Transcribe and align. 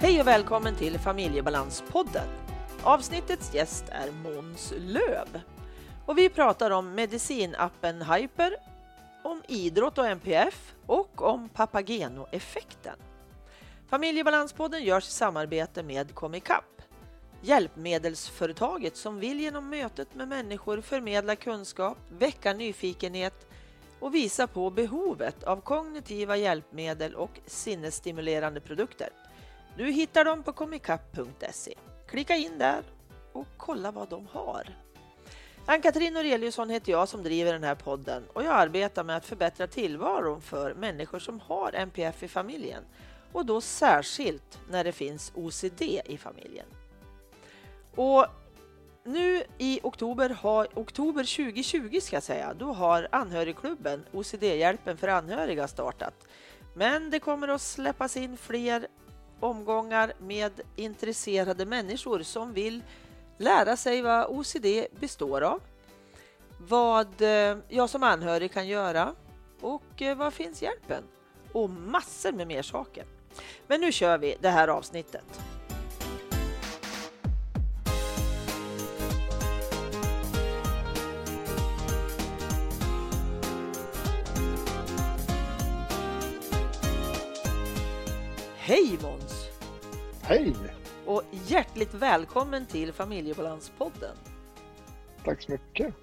Hej 0.00 0.20
och 0.20 0.26
välkommen 0.26 0.76
till 0.76 0.98
Familjebalanspodden. 0.98 2.28
Avsnittets 2.82 3.54
gäst 3.54 3.84
är 3.88 4.10
Måns 4.10 4.72
Löv. 4.76 5.40
Och 6.06 6.18
vi 6.18 6.28
pratar 6.28 6.70
om 6.70 6.94
medicinappen 6.94 8.02
Hyper, 8.02 8.56
om 9.22 9.42
idrott 9.48 9.98
och 9.98 10.06
NPF 10.06 10.74
och 10.86 11.22
om 11.22 11.48
Papageno-effekten. 11.48 12.96
Familjebalanspodden 13.88 14.84
görs 14.84 15.08
i 15.08 15.10
samarbete 15.10 15.82
med 15.82 16.14
Comicap, 16.14 16.82
hjälpmedelsföretaget 17.42 18.96
som 18.96 19.20
vill 19.20 19.40
genom 19.40 19.70
mötet 19.70 20.14
med 20.14 20.28
människor 20.28 20.80
förmedla 20.80 21.36
kunskap, 21.36 21.98
väcka 22.18 22.52
nyfikenhet 22.52 23.46
och 24.00 24.14
visa 24.14 24.46
på 24.46 24.70
behovet 24.70 25.42
av 25.44 25.60
kognitiva 25.60 26.36
hjälpmedel 26.36 27.14
och 27.14 27.40
sinnesstimulerande 27.46 28.60
produkter. 28.60 29.08
Du 29.78 29.90
hittar 29.90 30.24
dem 30.24 30.42
på 30.42 30.52
comicap.se. 30.52 31.74
Klicka 32.08 32.36
in 32.36 32.58
där 32.58 32.82
och 33.32 33.46
kolla 33.56 33.90
vad 33.90 34.08
de 34.08 34.26
har. 34.26 34.76
Ann-Katrin 35.66 36.14
Noreliusson 36.14 36.70
heter 36.70 36.92
jag 36.92 37.08
som 37.08 37.22
driver 37.22 37.52
den 37.52 37.64
här 37.64 37.74
podden 37.74 38.24
och 38.32 38.42
jag 38.42 38.52
arbetar 38.54 39.04
med 39.04 39.16
att 39.16 39.26
förbättra 39.26 39.66
tillvaron 39.66 40.40
för 40.40 40.74
människor 40.74 41.18
som 41.18 41.40
har 41.40 41.72
NPF 41.72 42.22
i 42.22 42.28
familjen 42.28 42.84
och 43.32 43.46
då 43.46 43.60
särskilt 43.60 44.58
när 44.70 44.84
det 44.84 44.92
finns 44.92 45.32
OCD 45.34 45.82
i 46.04 46.18
familjen. 46.18 46.66
Och 47.94 48.26
nu 49.04 49.42
i 49.58 49.80
oktober, 49.82 50.30
har, 50.30 50.68
oktober 50.74 51.36
2020 51.36 52.00
ska 52.00 52.16
jag 52.16 52.22
säga, 52.22 52.54
då 52.54 52.72
har 52.72 53.08
anhörigklubben 53.12 54.04
OCD-hjälpen 54.12 54.96
för 54.96 55.08
anhöriga 55.08 55.68
startat. 55.68 56.14
Men 56.74 57.10
det 57.10 57.20
kommer 57.20 57.48
att 57.48 57.60
släppas 57.60 58.16
in 58.16 58.36
fler 58.36 58.88
omgångar 59.40 60.12
med 60.18 60.60
intresserade 60.76 61.66
människor 61.66 62.22
som 62.22 62.52
vill 62.52 62.82
lära 63.38 63.76
sig 63.76 64.02
vad 64.02 64.26
OCD 64.26 64.66
består 65.00 65.40
av, 65.40 65.60
vad 66.58 67.22
eh, 67.22 67.58
jag 67.68 67.90
som 67.90 68.02
anhörig 68.02 68.52
kan 68.52 68.68
göra 68.68 69.14
och 69.60 70.02
eh, 70.02 70.16
var 70.16 70.30
finns 70.30 70.62
hjälpen? 70.62 71.04
Och 71.52 71.70
massor 71.70 72.32
med 72.32 72.46
mer 72.46 72.62
saker. 72.62 73.04
Men 73.66 73.80
nu 73.80 73.92
kör 73.92 74.18
vi 74.18 74.36
det 74.40 74.48
här 74.48 74.68
avsnittet. 74.68 75.24
Hej 88.68 88.98
Måns! 89.02 89.27
Hej! 90.28 90.54
Och 91.06 91.22
hjärtligt 91.46 91.94
välkommen 91.94 92.66
till 92.66 92.92
Familjebalanspodden. 92.92 94.16
Tack 95.24 95.42
så 95.42 95.52
mycket. 95.52 95.94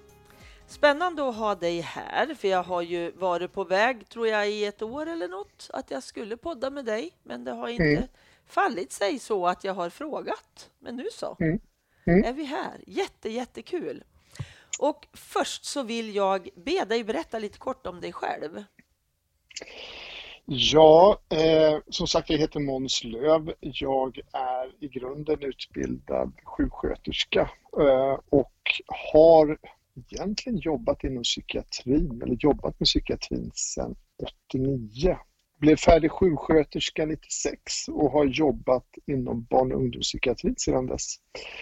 Spännande 0.66 1.28
att 1.28 1.36
ha 1.36 1.54
dig 1.54 1.80
här, 1.80 2.34
för 2.34 2.48
jag 2.48 2.62
har 2.62 2.82
ju 2.82 3.10
varit 3.10 3.52
på 3.52 3.64
väg, 3.64 4.08
tror 4.08 4.28
jag, 4.28 4.50
i 4.50 4.64
ett 4.64 4.82
år 4.82 5.06
eller 5.06 5.28
något, 5.28 5.70
att 5.72 5.90
jag 5.90 6.02
skulle 6.02 6.36
podda 6.36 6.70
med 6.70 6.84
dig, 6.84 7.10
men 7.22 7.44
det 7.44 7.50
har 7.50 7.68
inte 7.68 7.84
mm. 7.84 8.08
fallit 8.46 8.92
sig 8.92 9.18
så 9.18 9.46
att 9.46 9.64
jag 9.64 9.74
har 9.74 9.90
frågat. 9.90 10.70
Men 10.78 10.96
nu 10.96 11.06
så 11.12 11.36
mm. 11.40 11.60
Mm. 12.06 12.24
är 12.24 12.32
vi 12.32 12.44
här. 12.44 12.80
Jätte, 12.86 13.30
jättekul. 13.30 14.04
Och 14.78 15.06
först 15.12 15.64
så 15.64 15.82
vill 15.82 16.14
jag 16.14 16.48
be 16.54 16.84
dig 16.84 17.04
berätta 17.04 17.38
lite 17.38 17.58
kort 17.58 17.86
om 17.86 18.00
dig 18.00 18.12
själv. 18.12 18.64
Ja, 20.48 21.20
eh, 21.28 21.78
som 21.88 22.06
sagt 22.06 22.30
jag 22.30 22.38
heter 22.38 22.60
Måns 22.60 23.04
Löv. 23.04 23.52
Jag 23.60 24.18
är 24.32 24.84
i 24.84 24.88
grunden 24.88 25.42
utbildad 25.42 26.32
sjuksköterska 26.44 27.50
eh, 27.80 28.18
och 28.28 28.52
har 29.12 29.58
egentligen 29.96 30.58
jobbat 30.58 31.04
inom 31.04 31.22
psykiatrin, 31.22 32.22
eller 32.22 32.36
jobbat 32.40 32.80
med 32.80 32.86
psykiatrin 32.86 33.50
sedan 33.54 33.94
89. 34.52 35.18
Blev 35.58 35.76
färdig 35.76 36.10
sjuksköterska 36.10 37.06
96 37.06 37.88
och 37.88 38.10
har 38.10 38.24
jobbat 38.24 38.86
inom 39.06 39.44
barn 39.50 39.72
och 39.72 39.78
ungdomspsykiatrin 39.78 40.54
sedan 40.58 40.86
dess. 40.86 41.14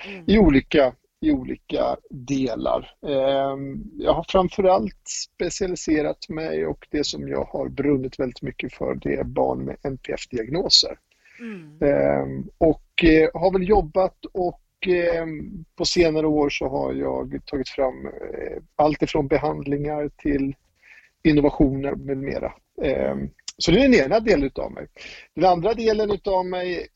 Mm. 0.06 0.24
I 0.26 0.38
olika 0.38 0.94
i 1.20 1.30
olika 1.30 1.96
delar. 2.10 2.94
Ehm, 3.06 3.84
jag 3.98 4.12
har 4.12 4.24
framförallt 4.28 5.08
specialiserat 5.08 6.28
mig 6.28 6.66
och 6.66 6.86
det 6.90 7.04
som 7.04 7.28
jag 7.28 7.44
har 7.44 7.68
brunnit 7.68 8.20
väldigt 8.20 8.42
mycket 8.42 8.74
för 8.74 8.94
det 8.94 9.14
är 9.14 9.24
barn 9.24 9.64
med 9.64 9.76
NPF-diagnoser. 9.82 10.98
Mm. 11.40 11.82
Ehm, 11.82 12.48
och 12.58 13.04
eh, 13.04 13.28
har 13.34 13.52
väl 13.52 13.68
jobbat 13.68 14.24
och 14.32 14.60
ehm, 14.86 15.64
på 15.76 15.84
senare 15.84 16.26
år 16.26 16.48
så 16.50 16.68
har 16.68 16.92
jag 16.92 17.40
tagit 17.46 17.68
fram 17.68 18.06
eh, 18.06 18.62
allt 18.76 19.02
ifrån 19.02 19.28
behandlingar 19.28 20.10
till 20.16 20.54
innovationer 21.22 21.94
med 21.94 22.16
mera. 22.16 22.52
Så 23.58 23.70
det 23.70 23.78
är 23.78 23.88
den 23.88 24.04
ena 24.04 24.20
delen 24.20 24.44
utav 24.44 24.72
mig. 24.72 24.86
Den 25.34 25.44
andra 25.44 25.74
delen 25.74 26.10
utav 26.10 26.46
mig 26.46 26.86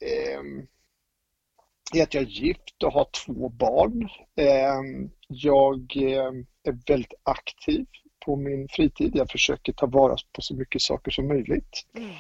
är 1.95 2.03
att 2.03 2.15
jag 2.15 2.23
är 2.23 2.27
gift 2.27 2.83
och 2.85 2.93
har 2.93 3.07
två 3.27 3.49
barn. 3.49 4.09
Ehm, 4.37 5.11
jag 5.29 5.97
eh, 5.97 6.33
är 6.63 6.87
väldigt 6.87 7.15
aktiv 7.23 7.87
på 8.25 8.37
min 8.37 8.69
fritid. 8.69 9.11
Jag 9.15 9.31
försöker 9.31 9.73
ta 9.73 9.87
vara 9.87 10.17
på 10.33 10.43
så 10.43 10.55
mycket 10.55 10.83
saker 10.83 11.11
som 11.11 11.29
möjligt. 11.29 11.87
Mm. 11.95 12.11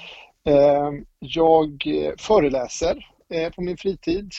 Ehm, 0.45 1.05
jag 1.19 1.87
eh, 1.87 2.12
föreläser 2.19 3.06
eh, 3.29 3.53
på 3.53 3.62
min 3.62 3.77
fritid, 3.77 4.33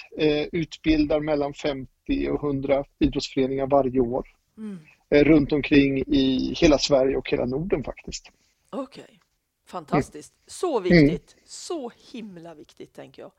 utbildar 0.51 1.19
mellan 1.19 1.53
50 1.53 1.90
och 2.29 2.44
100 2.44 2.84
idrottsföreningar 3.00 3.67
varje 3.67 4.00
år. 4.00 4.28
Mm. 4.57 4.79
Runt 5.11 5.51
omkring 5.51 5.97
i 5.97 6.53
hela 6.57 6.78
Sverige 6.78 7.17
och 7.17 7.29
hela 7.29 7.46
Norden 7.46 7.84
faktiskt. 7.84 8.31
Okej, 8.69 9.03
okay. 9.03 9.16
fantastiskt. 9.66 10.34
Mm. 10.34 10.44
Så 10.47 10.79
viktigt, 10.79 11.34
mm. 11.34 11.44
så 11.46 11.91
himla 12.11 12.53
viktigt 12.53 12.94
tänker 12.94 13.22
jag. 13.22 13.31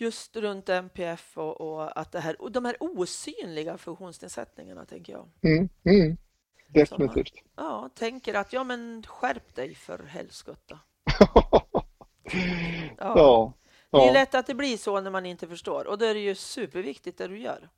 Just 0.00 0.36
runt 0.36 0.68
MPF 0.68 1.38
och, 1.38 1.60
och, 1.60 2.00
att 2.00 2.12
det 2.12 2.20
här, 2.20 2.42
och 2.42 2.52
de 2.52 2.64
här 2.64 2.76
osynliga 2.80 3.78
funktionsnedsättningarna, 3.78 4.84
tänker 4.84 5.12
jag. 5.12 5.28
Mm, 5.42 5.68
mm, 5.84 6.16
definitivt. 6.68 7.34
Man, 7.56 7.66
ja, 7.66 7.90
tänker 7.94 8.34
att 8.34 8.52
ja, 8.52 8.64
men 8.64 9.02
skärp 9.06 9.54
dig 9.54 9.74
för 9.74 9.98
helskotta. 9.98 10.78
ja. 12.98 12.98
ja. 12.98 13.52
Det 13.90 14.08
är 14.08 14.12
lätt 14.12 14.34
att 14.34 14.46
det 14.46 14.54
blir 14.54 14.76
så 14.76 15.00
när 15.00 15.10
man 15.10 15.26
inte 15.26 15.48
förstår 15.48 15.86
och 15.86 15.98
då 15.98 16.04
är 16.04 16.14
det 16.14 16.20
ju 16.20 16.34
superviktigt 16.34 17.18
det 17.18 17.28
du 17.28 17.38
gör. 17.38 17.68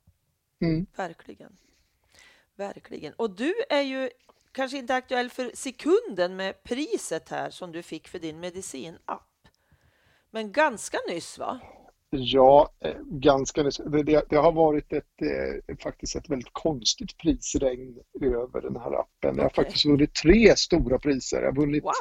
Mm. 0.61 0.85
Verkligen. 0.95 1.57
Verkligen. 2.55 3.13
Och 3.13 3.29
du 3.35 3.53
är 3.69 3.81
ju 3.81 4.09
kanske 4.51 4.77
inte 4.77 4.95
aktuell 4.95 5.29
för 5.29 5.51
sekunden 5.53 6.35
med 6.35 6.63
priset 6.63 7.29
här 7.29 7.49
som 7.49 7.71
du 7.71 7.83
fick 7.83 8.07
för 8.07 8.19
din 8.19 8.39
medicinapp. 8.39 9.47
Men 10.29 10.51
ganska 10.51 10.97
nyss 11.09 11.37
va? 11.37 11.59
Ja, 12.15 12.69
eh, 12.79 12.95
ganska 13.01 13.63
det, 13.63 14.21
det 14.29 14.35
har 14.35 14.51
varit 14.51 14.93
ett, 14.93 15.21
eh, 15.21 15.75
faktiskt 15.77 16.15
ett 16.15 16.29
väldigt 16.29 16.53
konstigt 16.53 17.17
prisregn 17.17 17.97
över 18.21 18.61
den 18.61 18.75
här 18.75 18.99
appen. 18.99 19.35
Jag 19.35 19.43
har 19.43 19.49
faktiskt 19.49 19.85
vunnit 19.85 20.13
tre 20.13 20.55
stora 20.55 20.99
priser. 20.99 21.41
Jag 21.41 21.55
vunnit, 21.55 21.83
wow. 21.83 21.93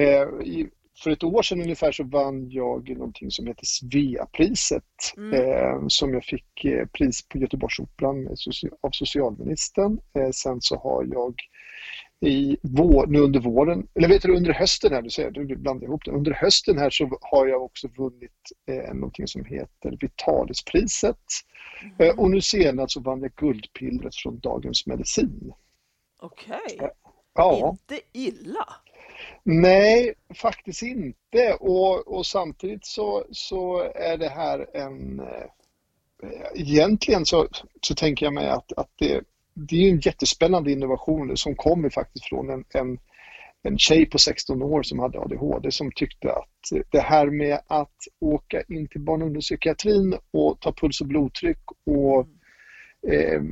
eh, 0.00 0.46
i, 0.46 0.68
för 1.02 1.10
ett 1.10 1.24
år 1.24 1.42
sedan 1.42 1.60
ungefär 1.60 1.92
så 1.92 2.04
vann 2.04 2.50
jag 2.50 2.88
någonting 2.90 3.30
som 3.30 3.46
heter 3.46 3.66
Sveapriset 3.66 4.82
mm. 5.16 5.34
eh, 5.34 5.84
som 5.88 6.14
jag 6.14 6.24
fick 6.24 6.64
eh, 6.64 6.86
pris 6.86 7.28
på 7.28 7.38
Göteborgsoperan 7.38 8.28
av 8.80 8.90
socialministern. 8.90 10.00
Sen 10.32 10.60
så 10.60 10.76
har 10.76 11.04
jag 11.12 11.34
i 12.20 12.56
vår, 12.62 13.06
nu 13.06 13.18
under 13.18 13.40
våren, 13.40 13.88
eller 13.94 14.08
vet 14.08 14.22
du 14.22 14.36
under 14.36 14.52
hösten 14.52 14.92
här, 14.92 15.02
du 15.02 15.10
säger 15.10 15.30
du 15.30 15.56
blandar 15.56 15.86
ihop 15.86 16.04
det. 16.04 16.10
Under 16.10 16.32
hösten 16.32 16.78
här 16.78 16.90
så 16.90 17.18
har 17.20 17.46
jag 17.46 17.62
också 17.62 17.88
vunnit 17.96 18.52
eh, 18.66 18.94
någonting 18.94 19.26
som 19.26 19.44
heter 19.44 19.96
Vitalispriset. 20.00 21.16
Mm. 21.82 21.94
Eh, 21.98 22.18
och 22.18 22.30
nu 22.30 22.40
senast 22.40 22.92
så 22.92 23.00
vann 23.00 23.22
jag 23.22 23.34
Guldpillret 23.34 24.16
från 24.16 24.38
Dagens 24.38 24.86
Medicin. 24.86 25.52
Okej, 26.20 26.58
okay. 26.74 26.88
ja. 27.34 27.70
inte 27.70 28.00
illa. 28.12 28.66
Nej, 29.42 30.14
faktiskt 30.34 30.82
inte. 30.82 31.54
Och, 31.60 32.16
och 32.16 32.26
samtidigt 32.26 32.86
så, 32.86 33.24
så 33.30 33.80
är 33.94 34.16
det 34.16 34.28
här 34.28 34.76
en... 34.76 35.20
Eh, 35.20 35.46
egentligen 36.54 37.26
så, 37.26 37.48
så 37.82 37.94
tänker 37.94 38.26
jag 38.26 38.32
mig 38.32 38.48
att, 38.48 38.72
att 38.72 38.90
det 38.96 39.24
det 39.58 39.76
är 39.76 39.90
en 39.90 40.00
jättespännande 40.00 40.72
innovation 40.72 41.36
som 41.36 41.54
kommer 41.54 41.90
faktiskt 41.90 42.24
från 42.24 42.50
en, 42.50 42.64
en, 42.74 42.98
en 43.62 43.78
tjej 43.78 44.06
på 44.06 44.18
16 44.18 44.62
år 44.62 44.82
som 44.82 44.98
hade 44.98 45.20
ADHD 45.20 45.70
som 45.70 45.92
tyckte 45.92 46.32
att 46.32 46.90
det 46.90 47.00
här 47.00 47.26
med 47.26 47.60
att 47.66 47.96
åka 48.20 48.62
in 48.62 48.88
till 48.88 49.00
barn 49.00 49.22
och 49.22 49.26
ungdomspsykiatrin 49.26 50.18
och 50.30 50.60
ta 50.60 50.72
puls 50.72 51.00
och 51.00 51.06
blodtryck 51.06 51.58
och 51.86 52.28
eh, 53.12 53.42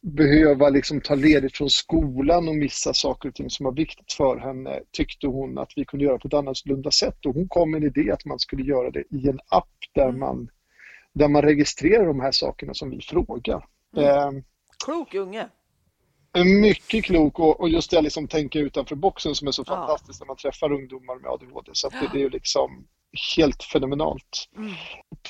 behöva 0.00 0.68
liksom 0.68 1.00
ta 1.00 1.14
ledigt 1.14 1.56
från 1.56 1.70
skolan 1.70 2.48
och 2.48 2.56
missa 2.56 2.94
saker 2.94 3.28
och 3.28 3.34
ting 3.34 3.50
som 3.50 3.64
var 3.64 3.72
viktigt 3.72 4.12
för 4.12 4.38
henne 4.38 4.80
tyckte 4.92 5.26
hon 5.26 5.58
att 5.58 5.72
vi 5.76 5.84
kunde 5.84 6.04
göra 6.04 6.18
på 6.18 6.28
ett 6.28 6.34
annorlunda 6.34 6.90
sätt 6.90 7.26
och 7.26 7.34
hon 7.34 7.48
kom 7.48 7.70
med 7.70 7.82
en 7.82 7.88
idé 7.88 8.10
att 8.10 8.24
man 8.24 8.38
skulle 8.38 8.62
göra 8.62 8.90
det 8.90 9.04
i 9.10 9.28
en 9.28 9.40
app 9.48 9.68
där, 9.94 10.08
mm. 10.08 10.20
man, 10.20 10.48
där 11.12 11.28
man 11.28 11.42
registrerar 11.42 12.06
de 12.06 12.20
här 12.20 12.32
sakerna 12.32 12.74
som 12.74 12.90
vi 12.90 13.00
frågar. 13.00 13.66
Mm. 13.96 14.08
Eh, 14.08 14.42
Klok 14.84 15.14
unge! 15.14 15.48
Mycket 16.62 17.04
klok 17.04 17.38
och, 17.38 17.60
och 17.60 17.68
just 17.68 17.90
det 17.90 17.98
att 17.98 18.04
liksom 18.04 18.28
tänka 18.28 18.58
utanför 18.58 18.96
boxen 18.96 19.34
som 19.34 19.48
är 19.48 19.52
så 19.52 19.64
ja. 19.66 19.76
fantastiskt 19.76 20.20
när 20.20 20.26
man 20.26 20.36
träffar 20.36 20.72
ungdomar 20.72 21.16
med 21.16 21.30
ADHD. 21.30 21.70
Så 21.72 21.88
det, 21.88 22.10
det, 22.12 22.22
är 22.22 22.30
liksom 22.30 22.86
helt 23.36 23.62
fenomenalt. 23.62 24.48
Mm. 24.56 24.72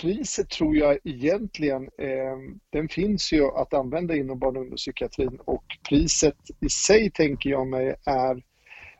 Priset 0.00 0.50
tror 0.50 0.76
jag 0.76 0.98
egentligen, 1.04 1.82
eh, 1.82 2.38
den 2.70 2.88
finns 2.88 3.32
ju 3.32 3.44
att 3.44 3.74
använda 3.74 4.16
inom 4.16 4.38
barn 4.38 4.56
och 4.56 4.62
ungdomspsykiatrin 4.62 5.38
och 5.44 5.64
priset 5.88 6.38
i 6.60 6.68
sig 6.68 7.10
tänker 7.10 7.50
jag 7.50 7.66
mig 7.66 7.94
är 8.06 8.42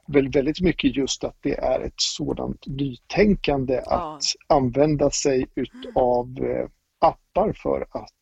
väl 0.07 0.29
väldigt 0.29 0.61
mycket 0.61 0.97
just 0.97 1.25
att 1.25 1.37
det 1.41 1.59
är 1.59 1.81
ett 1.81 1.95
sådant 1.97 2.67
nytänkande 2.67 3.83
ja. 3.85 4.17
att 4.17 4.23
använda 4.57 5.11
sig 5.11 5.47
utav 5.55 6.45
eh, 6.45 6.69
appar 7.01 7.53
för 7.53 7.87
att 7.91 8.22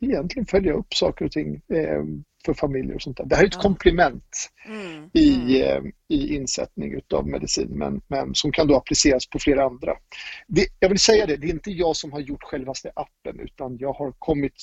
egentligen 0.00 0.46
följa 0.46 0.72
upp 0.72 0.94
saker 0.94 1.24
och 1.24 1.32
ting 1.32 1.54
eh, 1.54 2.02
för 2.44 2.54
familjer 2.54 2.94
och 2.94 3.02
sånt 3.02 3.16
där. 3.16 3.24
Det 3.24 3.36
här 3.36 3.42
är 3.42 3.46
ett 3.46 3.54
ja. 3.54 3.60
komplement 3.60 4.50
mm. 4.66 5.10
i, 5.12 5.62
mm. 5.62 5.86
Eh, 5.86 5.92
i 6.08 6.34
insättning 6.36 7.00
av 7.14 7.28
medicin 7.28 7.68
men, 7.70 8.00
men 8.08 8.34
som 8.34 8.52
kan 8.52 8.66
då 8.66 8.76
appliceras 8.76 9.26
på 9.26 9.38
flera 9.38 9.64
andra. 9.64 9.94
Det, 10.46 10.66
jag 10.78 10.88
vill 10.88 10.98
säga 10.98 11.26
det, 11.26 11.36
det 11.36 11.46
är 11.46 11.50
inte 11.50 11.70
jag 11.70 11.96
som 11.96 12.12
har 12.12 12.20
gjort 12.20 12.42
självaste 12.42 12.92
appen 12.94 13.40
utan 13.40 13.76
jag 13.78 13.92
har 13.92 14.12
kommit 14.18 14.54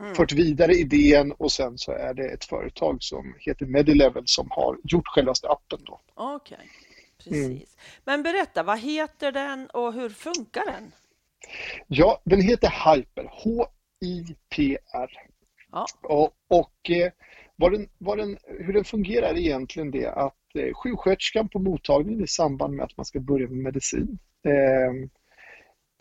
Mm. 0.00 0.14
fört 0.14 0.32
vidare 0.32 0.72
idén 0.72 1.32
och 1.32 1.52
sen 1.52 1.78
så 1.78 1.92
är 1.92 2.14
det 2.14 2.28
ett 2.28 2.44
företag 2.44 3.02
som 3.02 3.34
heter 3.38 3.66
Medilevel 3.66 4.22
som 4.26 4.46
har 4.50 4.78
gjort 4.84 5.06
självaste 5.06 5.48
appen. 5.48 5.78
Okej, 6.14 6.56
okay. 6.56 6.66
precis. 7.18 7.46
Mm. 7.46 7.60
Men 8.04 8.22
berätta, 8.22 8.62
vad 8.62 8.78
heter 8.78 9.32
den 9.32 9.66
och 9.66 9.92
hur 9.92 10.08
funkar 10.08 10.64
den? 10.66 10.92
Ja, 11.86 12.22
den 12.24 12.40
heter 12.40 12.94
Hyper, 12.94 13.30
H-I-P-R. 14.02 15.10
Ja. 15.72 15.86
Och, 16.02 16.30
och 16.48 16.90
eh, 16.90 17.12
vad 17.56 17.72
den, 17.72 17.88
vad 17.98 18.18
den, 18.18 18.38
hur 18.46 18.72
den 18.72 18.84
fungerar 18.84 19.28
är 19.28 19.38
egentligen 19.38 19.90
det 19.90 20.06
att 20.06 20.54
eh, 20.54 20.74
sjuksköterskan 20.74 21.48
på 21.48 21.58
mottagningen 21.58 22.24
i 22.24 22.26
samband 22.26 22.74
med 22.74 22.84
att 22.84 22.96
man 22.96 23.04
ska 23.04 23.20
börja 23.20 23.48
med 23.48 23.58
medicin 23.58 24.18
eh, 24.44 25.08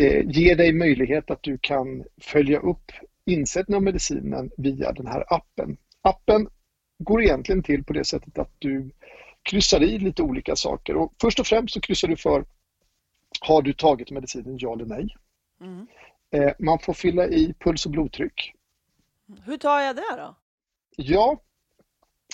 eh, 0.07 0.25
ger 0.29 0.55
dig 0.55 0.73
möjlighet 0.73 1.31
att 1.31 1.43
du 1.43 1.57
kan 1.61 2.03
följa 2.21 2.59
upp 2.59 2.91
insättning 3.25 3.75
av 3.75 3.83
medicinen 3.83 4.51
via 4.57 4.91
den 4.91 5.07
här 5.07 5.33
appen. 5.33 5.77
Appen 6.01 6.47
går 7.03 7.23
egentligen 7.23 7.63
till 7.63 7.83
på 7.83 7.93
det 7.93 8.05
sättet 8.05 8.37
att 8.37 8.51
du 8.59 8.91
kryssar 9.43 9.83
i 9.83 9.99
lite 9.99 10.23
olika 10.23 10.55
saker 10.55 10.95
och 10.95 11.13
först 11.21 11.39
och 11.39 11.47
främst 11.47 11.73
så 11.73 11.81
kryssar 11.81 12.07
du 12.07 12.17
för 12.17 12.45
har 13.41 13.61
du 13.61 13.73
tagit 13.73 14.11
medicinen 14.11 14.57
ja 14.59 14.73
eller 14.73 14.85
nej? 14.85 15.15
Mm. 15.61 15.87
Eh, 16.31 16.51
man 16.59 16.79
får 16.79 16.93
fylla 16.93 17.27
i 17.27 17.53
puls 17.59 17.85
och 17.85 17.91
blodtryck. 17.91 18.53
Hur 19.45 19.57
tar 19.57 19.79
jag 19.79 19.95
det 19.95 20.15
då? 20.17 20.35
Ja, 20.95 21.41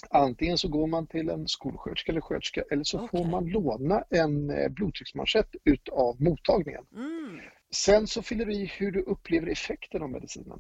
antingen 0.10 0.58
så 0.58 0.68
går 0.68 0.88
man 0.88 1.08
till 1.08 1.30
en 1.30 1.48
skolsköterska 1.48 2.12
eller 2.12 2.22
sköterska 2.22 2.64
eller 2.72 2.84
så 2.84 2.98
okay. 2.98 3.08
får 3.08 3.30
man 3.30 3.46
låna 3.46 4.04
en 4.10 4.50
eh, 4.50 4.70
blodtrycksmanschett 4.70 5.56
utav 5.64 6.22
mottagningen. 6.22 6.86
Mm. 6.96 7.40
Sen 7.72 8.08
så 8.08 8.22
fyller 8.22 8.46
du 8.46 8.54
i 8.54 8.66
hur 8.66 8.92
du 8.92 9.02
upplever 9.02 9.48
effekten 9.48 10.02
av 10.02 10.10
medicinen. 10.10 10.60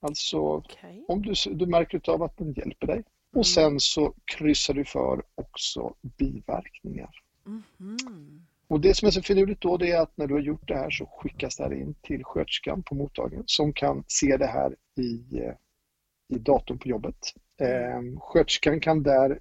Alltså 0.00 0.38
okay. 0.38 1.04
om 1.08 1.22
du, 1.22 1.34
du 1.54 1.66
märker 1.66 2.10
av 2.10 2.22
att 2.22 2.36
den 2.36 2.52
hjälper 2.52 2.86
dig. 2.86 3.04
Och 3.30 3.34
mm. 3.34 3.44
sen 3.44 3.80
så 3.80 4.14
kryssar 4.24 4.74
du 4.74 4.84
för 4.84 5.22
också 5.34 5.94
biverkningar. 6.18 7.10
Mm. 7.46 8.46
Och 8.68 8.80
det 8.80 8.94
som 8.94 9.06
är 9.06 9.10
så 9.10 9.22
finurligt 9.22 9.60
då 9.60 9.76
det 9.76 9.90
är 9.90 10.00
att 10.00 10.16
när 10.16 10.26
du 10.26 10.34
har 10.34 10.40
gjort 10.40 10.68
det 10.68 10.74
här 10.74 10.90
så 10.90 11.06
skickas 11.06 11.56
det 11.56 11.64
här 11.64 11.72
in 11.72 11.94
till 12.02 12.24
sköterskan 12.24 12.82
på 12.82 12.94
mottagningen 12.94 13.44
som 13.46 13.72
kan 13.72 14.04
se 14.06 14.36
det 14.36 14.46
här 14.46 14.76
i 14.96 15.38
eh, 15.38 15.54
i 16.28 16.38
datorn 16.38 16.78
på 16.78 16.88
jobbet. 16.88 17.34
Eh, 17.60 18.20
sköterskan 18.20 18.80
kan 18.80 19.02
där 19.02 19.40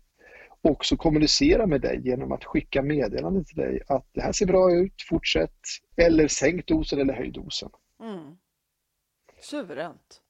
också 0.61 0.97
kommunicera 0.97 1.67
med 1.67 1.81
dig 1.81 2.01
genom 2.03 2.31
att 2.31 2.43
skicka 2.43 2.81
meddelande 2.81 3.43
till 3.43 3.55
dig 3.55 3.81
att 3.87 4.09
det 4.13 4.21
här 4.21 4.31
ser 4.31 4.45
bra 4.45 4.71
ut, 4.71 4.93
fortsätt, 5.09 5.59
eller 5.95 6.27
sänk 6.27 6.67
dosen 6.67 6.99
eller 6.99 7.13
höj 7.13 7.31
dosen. 7.31 7.69
Mm. 7.99 8.37
Suveränt. 9.41 10.21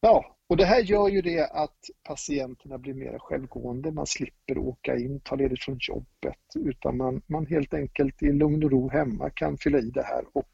Ja, 0.00 0.36
och 0.52 0.58
det 0.58 0.64
här 0.64 0.80
gör 0.80 1.08
ju 1.08 1.22
det 1.22 1.46
att 1.46 1.90
patienterna 2.02 2.78
blir 2.78 2.94
mer 2.94 3.18
självgående. 3.18 3.90
Man 3.90 4.06
slipper 4.06 4.58
åka 4.58 4.96
in, 4.96 5.20
ta 5.20 5.34
ledigt 5.36 5.64
från 5.64 5.78
jobbet, 5.80 6.38
utan 6.54 6.96
man, 6.96 7.22
man 7.26 7.46
helt 7.46 7.74
enkelt 7.74 8.22
i 8.22 8.32
lugn 8.32 8.64
och 8.64 8.70
ro 8.70 8.88
hemma 8.88 9.30
kan 9.30 9.58
fylla 9.58 9.78
i 9.78 9.90
det 9.90 10.02
här 10.02 10.24
och, 10.32 10.52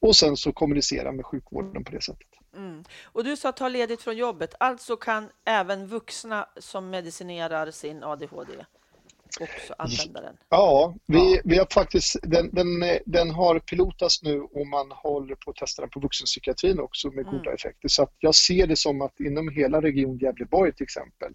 och 0.00 0.16
sen 0.16 0.36
så 0.36 0.52
kommunicera 0.52 1.12
med 1.12 1.26
sjukvården 1.26 1.84
på 1.84 1.92
det 1.92 2.02
sättet. 2.02 2.28
Mm. 2.56 2.84
Och 3.04 3.24
du 3.24 3.36
sa 3.36 3.52
ta 3.52 3.68
ledigt 3.68 4.02
från 4.02 4.16
jobbet, 4.16 4.54
alltså 4.60 4.96
kan 4.96 5.28
även 5.44 5.86
vuxna 5.86 6.48
som 6.56 6.90
medicinerar 6.90 7.70
sin 7.70 8.04
ADHD 8.04 8.52
också 9.40 9.74
använda 9.78 10.20
den? 10.20 10.36
Ja, 10.48 10.94
vi, 11.06 11.40
vi 11.44 11.58
har 11.58 11.66
faktiskt, 11.70 12.16
den, 12.22 12.50
den, 12.52 12.68
den 13.06 13.30
har 13.30 13.58
pilotats 13.58 14.22
nu 14.22 14.40
och 14.40 14.66
man 14.66 14.90
håller 14.90 15.34
på 15.34 15.50
att 15.50 15.56
testa 15.56 15.82
den 15.82 15.90
på 15.90 16.00
vuxenpsykiatrin 16.00 16.80
också 16.80 17.08
med 17.08 17.26
mm. 17.26 17.38
goda 17.38 17.52
effekter. 17.52 17.88
Så 17.88 18.02
att 18.02 18.14
jag 18.18 18.34
ser 18.34 18.66
det 18.66 18.76
som 18.76 19.02
att 19.02 19.20
inom 19.20 19.48
hela 19.48 19.82
region 19.82 20.18
Gävleborg 20.18 20.72
till 20.72 20.84
exempel 20.84 21.32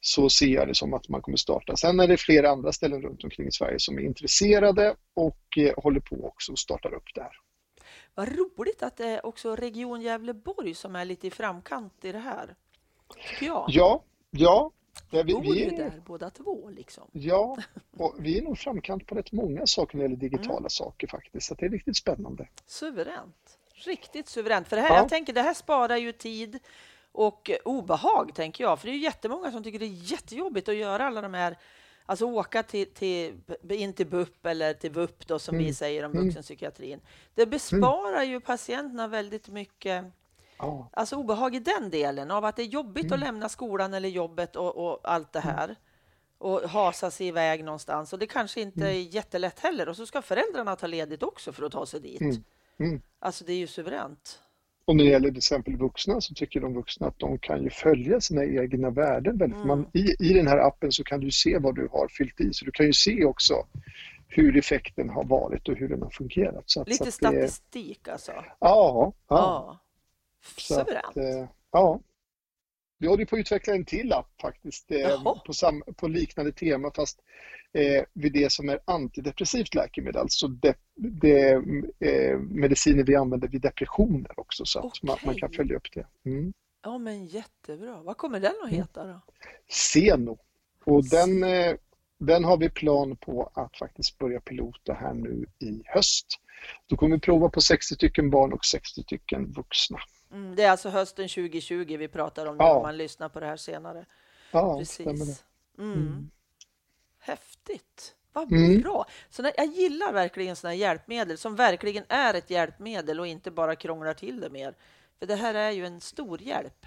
så 0.00 0.30
ser 0.30 0.46
jag 0.46 0.68
det 0.68 0.74
som 0.74 0.94
att 0.94 1.08
man 1.08 1.22
kommer 1.22 1.36
starta. 1.36 1.76
Sen 1.76 2.00
är 2.00 2.08
det 2.08 2.16
flera 2.16 2.50
andra 2.50 2.72
ställen 2.72 3.02
runt 3.02 3.24
omkring 3.24 3.46
i 3.46 3.52
Sverige 3.52 3.78
som 3.78 3.98
är 3.98 4.02
intresserade 4.02 4.94
och 5.14 5.58
eh, 5.58 5.74
håller 5.76 6.00
på 6.00 6.26
också 6.26 6.52
och 6.52 6.58
startar 6.58 6.94
upp 6.94 7.14
det 7.14 7.22
här. 7.22 7.32
Vad 8.14 8.28
roligt 8.28 8.82
att 8.82 8.96
det 8.96 9.06
är 9.06 9.26
också 9.26 9.56
Region 9.56 10.00
Gävleborg 10.00 10.74
som 10.74 10.96
är 10.96 11.04
lite 11.04 11.26
i 11.26 11.30
framkant 11.30 12.04
i 12.04 12.12
det 12.12 12.18
här. 12.18 12.54
Tycker 13.16 13.46
jag. 13.46 13.64
Ja, 13.68 14.04
ja. 14.30 14.70
Ja 15.10 15.22
vi, 15.22 15.32
Bor 15.32 15.42
vi 15.42 15.64
är 15.64 15.76
där 15.76 16.02
båda 16.06 16.30
två 16.30 16.70
liksom. 16.70 17.08
Ja, 17.12 17.58
och 17.96 18.14
vi 18.18 18.38
är 18.38 18.42
nog 18.42 18.58
framkant 18.58 19.06
på 19.06 19.14
rätt 19.14 19.32
många 19.32 19.66
saker 19.66 19.96
när 19.96 20.04
det 20.04 20.10
gäller 20.10 20.20
digitala 20.20 20.58
mm. 20.58 20.70
saker 20.70 21.06
faktiskt. 21.06 21.46
Så 21.46 21.54
det 21.54 21.66
är 21.66 21.70
riktigt 21.70 21.96
spännande. 21.96 22.48
Suveränt. 22.66 23.58
Riktigt 23.74 24.28
suveränt. 24.28 24.68
För 24.68 24.76
det 24.76 24.82
här, 24.82 24.90
ja. 24.90 24.96
jag 24.96 25.08
tänker, 25.08 25.32
det 25.32 25.42
här 25.42 25.54
sparar 25.54 25.96
ju 25.96 26.12
tid 26.12 26.58
och 27.12 27.50
obehag, 27.64 28.34
tänker 28.34 28.64
jag. 28.64 28.78
För 28.78 28.86
det 28.86 28.92
är 28.92 28.96
ju 28.96 29.02
jättemånga 29.02 29.52
som 29.52 29.62
tycker 29.62 29.78
det 29.78 29.84
är 29.84 30.12
jättejobbigt 30.12 30.68
att 30.68 30.74
göra 30.74 31.06
alla 31.06 31.20
de 31.20 31.34
här 31.34 31.56
Alltså 32.10 32.24
åka 32.24 32.62
till, 32.62 32.90
till, 32.94 33.34
in 33.68 33.92
till 33.92 34.06
BUP 34.06 34.46
eller 34.46 34.74
till 34.74 34.90
VUP 34.90 35.26
då, 35.26 35.38
som 35.38 35.54
mm. 35.54 35.66
vi 35.66 35.74
säger 35.74 36.04
om 36.04 36.12
mm. 36.12 36.24
vuxenpsykiatrin. 36.24 37.00
Det 37.34 37.46
besparar 37.46 38.16
mm. 38.16 38.30
ju 38.30 38.40
patienterna 38.40 39.08
väldigt 39.08 39.48
mycket 39.48 40.04
oh. 40.62 40.86
alltså 40.92 41.16
obehag 41.16 41.54
i 41.54 41.58
den 41.58 41.90
delen 41.90 42.30
av 42.30 42.44
att 42.44 42.56
det 42.56 42.62
är 42.62 42.66
jobbigt 42.66 43.04
mm. 43.04 43.14
att 43.14 43.20
lämna 43.20 43.48
skolan 43.48 43.94
eller 43.94 44.08
jobbet 44.08 44.56
och, 44.56 44.76
och 44.76 45.00
allt 45.04 45.32
det 45.32 45.40
här 45.40 45.76
och 46.38 46.60
hasa 46.60 47.10
sig 47.10 47.26
iväg 47.26 47.64
någonstans. 47.64 48.12
Och 48.12 48.18
det 48.18 48.26
kanske 48.26 48.60
inte 48.60 48.80
mm. 48.80 48.96
är 48.96 49.14
jättelätt 49.14 49.60
heller. 49.60 49.88
Och 49.88 49.96
så 49.96 50.06
ska 50.06 50.22
föräldrarna 50.22 50.76
ta 50.76 50.86
ledigt 50.86 51.22
också 51.22 51.52
för 51.52 51.62
att 51.62 51.72
ta 51.72 51.86
sig 51.86 52.00
dit. 52.00 52.20
Mm. 52.20 52.36
Mm. 52.78 53.00
Alltså 53.18 53.44
det 53.44 53.52
är 53.52 53.56
ju 53.56 53.66
suveränt. 53.66 54.38
Och 54.84 54.96
när 54.96 55.04
det 55.04 55.10
gäller 55.10 55.28
till 55.28 55.36
exempel 55.36 55.76
vuxna 55.76 56.20
så 56.20 56.34
tycker 56.34 56.60
de 56.60 56.74
vuxna 56.74 57.06
att 57.06 57.18
de 57.18 57.38
kan 57.38 57.62
ju 57.62 57.70
följa 57.70 58.20
sina 58.20 58.44
egna 58.44 58.90
värden. 58.90 59.38
Väldigt. 59.38 59.56
Mm. 59.56 59.68
Man, 59.68 59.86
i, 59.92 60.30
I 60.30 60.32
den 60.32 60.46
här 60.46 60.58
appen 60.58 60.92
så 60.92 61.04
kan 61.04 61.20
du 61.20 61.30
se 61.30 61.58
vad 61.58 61.74
du 61.74 61.88
har 61.92 62.08
fyllt 62.08 62.40
i, 62.40 62.52
så 62.52 62.64
du 62.64 62.70
kan 62.70 62.86
ju 62.86 62.92
se 62.92 63.24
också 63.24 63.54
hur 64.28 64.56
effekten 64.56 65.10
har 65.10 65.24
varit 65.24 65.68
och 65.68 65.76
hur 65.76 65.88
den 65.88 66.02
har 66.02 66.10
fungerat. 66.10 66.64
Så 66.66 66.80
att, 66.82 66.88
Lite 66.88 67.04
så 67.04 67.10
statistik 67.10 68.00
det, 68.02 68.12
alltså? 68.12 68.32
Ja. 68.32 68.44
ja. 68.58 69.12
ja. 69.28 69.80
Suveränt. 70.56 71.16
Eh, 71.16 71.48
ja. 71.70 72.00
Vi 72.98 73.06
håller 73.06 73.24
på 73.24 73.36
att 73.36 73.40
utveckla 73.40 73.74
en 73.74 73.84
till 73.84 74.12
app 74.12 74.40
faktiskt 74.40 74.90
eh, 74.90 75.22
på, 75.46 75.52
sam, 75.52 75.82
på 75.96 76.08
liknande 76.08 76.52
tema 76.52 76.90
fast 76.94 77.20
eh, 77.72 78.04
vid 78.12 78.32
det 78.32 78.52
som 78.52 78.68
är 78.68 78.80
antidepressivt 78.84 79.74
läkemedel, 79.74 80.20
alltså 80.20 80.48
de, 80.48 80.74
de, 80.94 81.54
eh, 81.98 82.38
mediciner 82.38 83.04
vi 83.04 83.16
använder 83.16 83.48
vid 83.48 83.60
depressioner 83.60 84.40
också 84.40 84.64
så 84.64 84.78
att 84.78 84.84
okay. 84.84 85.08
man, 85.08 85.18
man, 85.24 85.34
kan 85.34 85.52
följa 85.52 85.76
upp 85.76 85.92
det. 85.94 86.06
Mm. 86.24 86.52
Ja 86.82 86.98
men 86.98 87.26
jättebra. 87.26 88.02
Vad 88.02 88.16
kommer 88.16 88.40
den 88.40 88.54
att 88.62 88.70
mm. 88.70 88.80
heta 88.80 89.04
då? 89.04 89.20
Seno. 89.68 90.38
Och 90.84 91.04
den, 91.04 91.44
eh, 91.44 91.74
den 92.18 92.44
har 92.44 92.56
vi 92.56 92.70
plan 92.70 93.16
på 93.16 93.50
att 93.54 93.76
faktiskt 93.76 94.18
börja 94.18 94.40
pilota 94.40 94.92
här 94.92 95.14
nu 95.14 95.46
i 95.58 95.82
höst. 95.84 96.26
Då 96.86 96.96
kommer 96.96 97.16
vi 97.16 97.20
prova 97.20 97.48
på 97.48 97.60
60 97.60 97.94
stycken 97.94 98.30
barn 98.30 98.52
och 98.52 98.64
60 98.64 99.02
stycken 99.02 99.52
vuxna. 99.52 99.98
Mm, 100.32 100.56
det 100.56 100.62
är 100.62 100.70
alltså 100.70 100.88
hösten 100.88 101.28
2020 101.28 101.96
vi 101.96 102.08
pratar 102.08 102.46
om 102.46 102.56
ja. 102.58 102.74
om 102.74 102.82
man 102.82 102.96
lyssnar 102.96 103.28
på 103.28 103.40
det 103.40 103.46
här 103.46 103.56
senare. 103.56 104.06
Ja, 104.52 104.78
Precis. 104.78 105.06
Mm. 105.78 105.92
Mm. 105.92 106.30
Häftigt. 107.18 108.14
Vad 108.32 108.52
mm. 108.52 108.80
bra. 108.80 109.06
Så 109.30 109.50
jag 109.56 109.66
gillar 109.66 110.12
verkligen 110.12 110.56
sådana 110.56 110.74
hjälpmedel 110.74 111.38
som 111.38 111.56
verkligen 111.56 112.04
är 112.08 112.34
ett 112.34 112.50
hjälpmedel 112.50 113.20
och 113.20 113.26
inte 113.26 113.50
bara 113.50 113.76
krånglar 113.76 114.14
till 114.14 114.40
det 114.40 114.50
mer. 114.50 114.74
För 115.18 115.26
det 115.26 115.34
här 115.34 115.54
är 115.54 115.70
ju 115.70 115.86
en 115.86 116.00
stor 116.00 116.42
hjälp. 116.42 116.86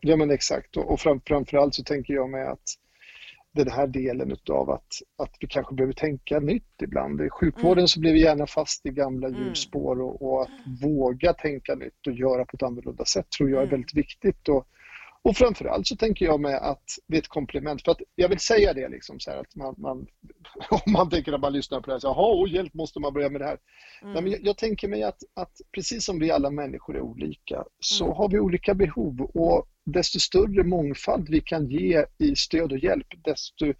ja 0.00 0.16
men 0.16 0.30
exakt 0.30 0.76
och, 0.76 0.92
och 0.92 1.00
fram, 1.00 1.20
framförallt 1.26 1.74
så 1.74 1.84
tänker 1.84 2.14
jag 2.14 2.30
med 2.30 2.50
att 2.50 2.78
den 3.54 3.70
här 3.70 3.86
delen 3.86 4.32
utav 4.32 4.70
att, 4.70 4.92
att 5.18 5.36
vi 5.40 5.46
kanske 5.46 5.74
behöver 5.74 5.92
tänka 5.92 6.40
nytt 6.40 6.82
ibland. 6.82 7.20
I 7.20 7.30
sjukvården 7.30 7.78
mm. 7.78 7.88
så 7.88 8.00
blir 8.00 8.12
vi 8.12 8.20
gärna 8.20 8.46
fast 8.46 8.86
i 8.86 8.90
gamla 8.90 9.28
mm. 9.28 9.40
hjulspår 9.40 10.00
och, 10.00 10.22
och, 10.22 10.42
att 10.42 10.50
våga 10.82 11.32
tänka 11.32 11.74
nytt 11.74 12.06
och 12.06 12.12
göra 12.12 12.44
på 12.44 12.56
ett 12.56 12.62
annorlunda 12.62 13.04
sätt 13.04 13.30
tror 13.30 13.50
jag 13.50 13.58
är 13.58 13.66
mm. 13.66 13.70
väldigt 13.70 13.94
viktigt. 13.94 14.48
Och, 14.48 14.66
och 15.22 15.36
framförallt 15.36 15.86
så 15.86 15.96
tänker 15.96 16.24
jag 16.24 16.40
med 16.40 16.56
att 16.56 16.84
det 17.06 17.16
är 17.16 17.20
ett 17.20 17.28
komplement. 17.28 17.84
För 17.84 17.92
att 17.92 18.00
jag 18.14 18.28
vill 18.28 18.38
säga 18.38 18.72
det 18.72 18.88
liksom 18.88 19.20
så 19.20 19.30
här 19.30 19.38
att 19.38 19.56
man, 19.56 19.74
man 19.78 20.06
om 20.70 20.92
man 20.92 21.10
tänker 21.10 21.32
att 21.32 21.40
man 21.40 21.52
lyssnar 21.52 21.80
på 21.80 21.86
det 21.86 21.92
här, 21.92 21.98
så 21.98 22.06
jaha, 22.06 22.42
oh, 22.42 22.52
hjälp, 22.52 22.74
måste 22.74 23.00
man 23.00 23.12
börja 23.12 23.30
med 23.30 23.40
det 23.40 23.46
här? 23.46 23.58
Mm. 24.02 24.14
Nej, 24.14 24.22
men 24.22 24.32
jag, 24.32 24.40
jag, 24.42 24.56
tänker 24.56 24.88
mig 24.88 25.02
att, 25.02 25.22
att 25.34 25.52
precis 25.74 26.04
som 26.04 26.18
vi 26.18 26.30
alla 26.30 26.50
människor 26.50 26.96
är 26.96 27.00
olika 27.00 27.64
så 27.80 28.04
mm. 28.04 28.16
har 28.16 28.28
vi 28.28 28.38
olika 28.38 28.74
behov 28.74 29.20
och 29.20 29.66
desto 29.84 30.20
större 30.20 30.64
mångfald 30.64 31.28
vi 31.28 31.40
kan 31.40 31.70
ge 31.70 32.04
i 32.18 32.36
stöd 32.36 32.72
och 32.72 32.78
hjälp, 32.78 33.06
desto 33.24 33.72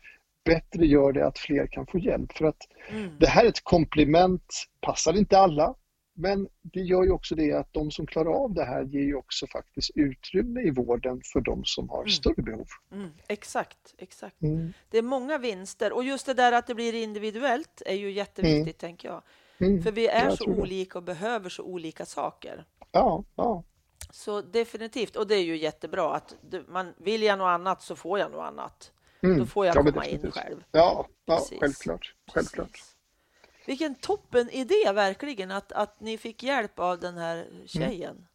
bättre 0.44 0.86
gör 0.86 1.12
det 1.12 1.26
att 1.26 1.38
fler 1.38 1.66
kan 1.66 1.86
få 1.86 1.98
hjälp. 1.98 2.32
För 2.32 2.44
att 2.44 2.68
mm. 2.88 3.10
det 3.20 3.26
här 3.26 3.44
är 3.44 3.48
ett 3.48 3.64
komplement, 3.64 4.44
passar 4.80 5.16
inte 5.16 5.38
alla, 5.38 5.74
men 6.14 6.48
det 6.62 6.80
gör 6.80 7.04
ju 7.04 7.10
också 7.10 7.34
det 7.34 7.52
att 7.52 7.72
de 7.72 7.90
som 7.90 8.06
klarar 8.06 8.32
av 8.32 8.54
det 8.54 8.64
här 8.64 8.84
ger 8.84 9.00
ju 9.02 9.14
också 9.14 9.46
faktiskt 9.46 9.90
utrymme 9.94 10.60
i 10.60 10.70
vården 10.70 11.20
för 11.32 11.40
de 11.40 11.64
som 11.64 11.88
har 11.88 11.98
mm. 11.98 12.08
större 12.08 12.42
behov. 12.42 12.66
Mm. 12.92 13.10
Exakt, 13.28 13.94
exakt. 13.98 14.42
Mm. 14.42 14.72
Det 14.90 14.98
är 14.98 15.02
många 15.02 15.38
vinster 15.38 15.92
och 15.92 16.04
just 16.04 16.26
det 16.26 16.34
där 16.34 16.52
att 16.52 16.66
det 16.66 16.74
blir 16.74 16.94
individuellt 16.94 17.82
är 17.86 17.94
ju 17.94 18.10
jätteviktigt 18.10 18.82
mm. 18.82 18.90
tänker 18.90 19.08
jag. 19.08 19.22
Mm. 19.58 19.82
För 19.82 19.92
vi 19.92 20.08
är 20.08 20.24
jag 20.24 20.38
så 20.38 20.44
olika 20.44 20.98
och 20.98 21.04
behöver 21.04 21.48
så 21.48 21.62
olika 21.62 22.06
saker. 22.06 22.64
Ja, 22.92 23.24
ja. 23.36 23.64
Så 24.12 24.40
definitivt, 24.40 25.16
och 25.16 25.26
det 25.26 25.34
är 25.34 25.42
ju 25.42 25.56
jättebra 25.56 26.14
att 26.14 26.34
man 26.68 26.94
vill 26.96 27.22
jag 27.22 27.38
något 27.38 27.46
annat 27.46 27.82
så 27.82 27.96
får 27.96 28.18
jag 28.18 28.30
något 28.30 28.44
annat. 28.44 28.92
Mm. 29.22 29.38
Då 29.38 29.46
får 29.46 29.66
jag 29.66 29.76
ja, 29.76 29.82
komma 29.82 30.06
in 30.06 30.32
själv. 30.32 30.64
Ja, 30.70 31.08
ja 31.24 31.40
självklart. 31.60 32.14
självklart. 32.32 32.80
Vilken 33.66 33.94
toppen 33.94 34.50
idé 34.50 34.92
verkligen 34.94 35.50
att, 35.50 35.72
att 35.72 36.00
ni 36.00 36.18
fick 36.18 36.42
hjälp 36.42 36.78
av 36.78 37.00
den 37.00 37.18
här 37.18 37.48
tjejen. 37.66 38.26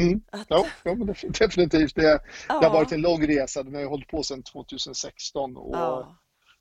Mm. 0.00 0.08
mm. 0.08 0.22
Att... 0.32 0.46
Ja, 0.48 0.66
ja 0.82 0.94
men 0.94 1.14
definitivt. 1.38 1.94
Det, 1.94 2.20
ja. 2.48 2.60
det 2.60 2.66
har 2.66 2.72
varit 2.72 2.92
en 2.92 3.00
lång 3.00 3.26
resa. 3.26 3.62
Den 3.62 3.74
har 3.74 3.84
hållit 3.84 4.08
på 4.08 4.22
sedan 4.22 4.42
2016 4.42 5.56
och 5.56 5.76
ja. 5.76 6.16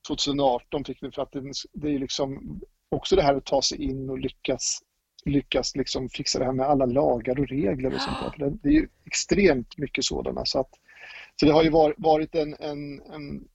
2018 0.07 0.83
fick 0.83 1.03
vi 1.03 1.11
för 1.11 1.21
att 1.21 1.31
det, 1.31 1.51
det 1.73 1.95
är 1.95 1.99
liksom 1.99 2.59
också 2.89 3.15
det 3.15 3.21
här 3.21 3.35
att 3.35 3.45
ta 3.45 3.61
sig 3.61 3.83
in 3.83 4.09
och 4.09 4.19
lyckas 4.19 4.79
lyckas 5.25 5.75
liksom 5.75 6.09
fixa 6.09 6.39
det 6.39 6.45
här 6.45 6.51
med 6.51 6.65
alla 6.65 6.85
lagar 6.85 7.39
och 7.39 7.47
regler 7.47 7.95
och 7.95 8.01
sånt 8.01 8.17
där. 8.37 8.49
Det 8.63 8.69
är 8.69 8.73
ju 8.73 8.87
extremt 9.05 9.77
mycket 9.77 10.05
sådana. 10.05 10.45
Så, 10.45 10.59
att, 10.59 10.69
så 11.39 11.45
det 11.45 11.51
har 11.51 11.63
ju 11.63 11.69
varit 11.97 12.35
en, 12.35 12.55
en, 12.59 13.01
en, 13.01 13.47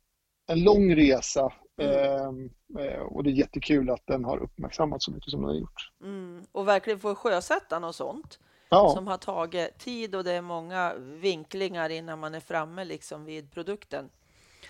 en 0.47 0.65
lång 0.65 0.95
resa 0.95 1.53
mm. 1.81 2.51
eh, 2.79 3.01
och 3.01 3.25
det 3.25 3.31
är 3.31 3.33
jättekul 3.33 3.91
att 3.91 4.07
den 4.07 4.25
har 4.25 4.39
uppmärksammats 4.39 5.05
så 5.05 5.11
mycket 5.11 5.31
som 5.31 5.41
den 5.41 5.51
har 5.51 5.57
gjort. 5.57 5.93
Mm. 6.03 6.43
Och 6.53 6.69
verkligen 6.69 6.99
få 6.99 7.15
sjösätta 7.15 7.79
något 7.79 7.97
sånt 7.97 8.39
ja. 8.69 8.93
som 8.95 9.07
har 9.07 9.19
tagit 9.19 9.79
tid 9.79 10.15
och 10.15 10.25
det 10.25 10.33
är 10.33 10.43
många 10.43 10.95
vinklingar 10.99 11.91
innan 11.91 12.19
man 12.19 12.35
är 12.35 12.41
framme 12.41 12.85
liksom 12.85 13.25
vid 13.25 13.53
produkten. 13.53 14.09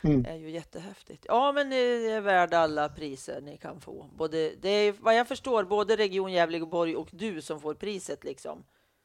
Mm. 0.02 0.24
är 0.24 0.36
ju 0.36 0.50
jättehäftigt. 0.50 1.24
Ja, 1.28 1.52
men 1.52 1.68
ni 1.68 2.06
är 2.06 2.20
värda 2.20 2.58
alla 2.58 2.88
priser 2.88 3.40
ni 3.40 3.56
kan 3.56 3.80
få. 3.80 4.06
Både, 4.16 4.52
det 4.60 4.68
är 4.68 4.94
vad 5.00 5.16
jag 5.16 5.28
förstår 5.28 5.64
både 5.64 5.96
Region 5.96 6.32
Gävleborg 6.32 6.96
och 6.96 7.08
du 7.12 7.42
som 7.42 7.60
får 7.60 7.74
priset 7.74 8.24
liksom. 8.24 8.64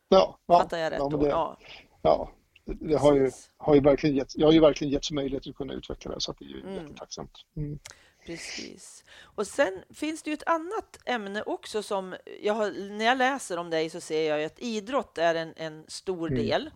Ja, 0.10 0.40
ja 0.46 0.60
Fattar 0.60 0.78
jag 0.78 0.92
rätt 0.92 1.00
ja? 1.00 1.18
Det, 1.18 1.28
ja. 1.28 1.58
ja, 2.02 2.32
det 2.66 2.96
har 2.96 3.16
ju, 3.16 3.32
har 3.58 3.76
ju 3.76 3.82
verkligen 3.82 4.16
gett, 4.16 4.38
jag 4.38 4.48
har 4.48 4.54
ju 4.54 4.60
verkligen 4.60 4.94
getts 4.94 5.12
möjlighet 5.12 5.48
att 5.48 5.56
kunna 5.56 5.74
utveckla 5.74 6.12
det 6.12 6.22
så 6.22 6.36
det 6.40 6.46
är 6.46 6.50
ju 6.50 6.62
mm. 6.62 6.74
jättetacksamt. 6.74 7.46
Mm. 7.58 7.80
Precis. 8.26 9.04
Och 9.22 9.48
sen 9.48 9.84
finns 9.94 10.24
det 10.24 10.30
ju 10.30 10.34
ett 10.34 10.48
annat 10.48 11.00
ämne 11.06 11.44
också 11.44 11.84
som 11.84 12.16
jag 12.42 12.54
har, 12.54 12.90
när 12.98 13.06
jag 13.06 13.18
läser 13.18 13.58
om 13.58 13.70
dig 13.70 13.90
så 13.90 14.02
ser 14.02 14.30
jag 14.30 14.44
att 14.44 14.60
idrott 14.60 15.18
är 15.18 15.36
en, 15.36 15.54
en 15.58 15.84
stor 15.88 16.28
mm. 16.28 16.46
del 16.46 16.70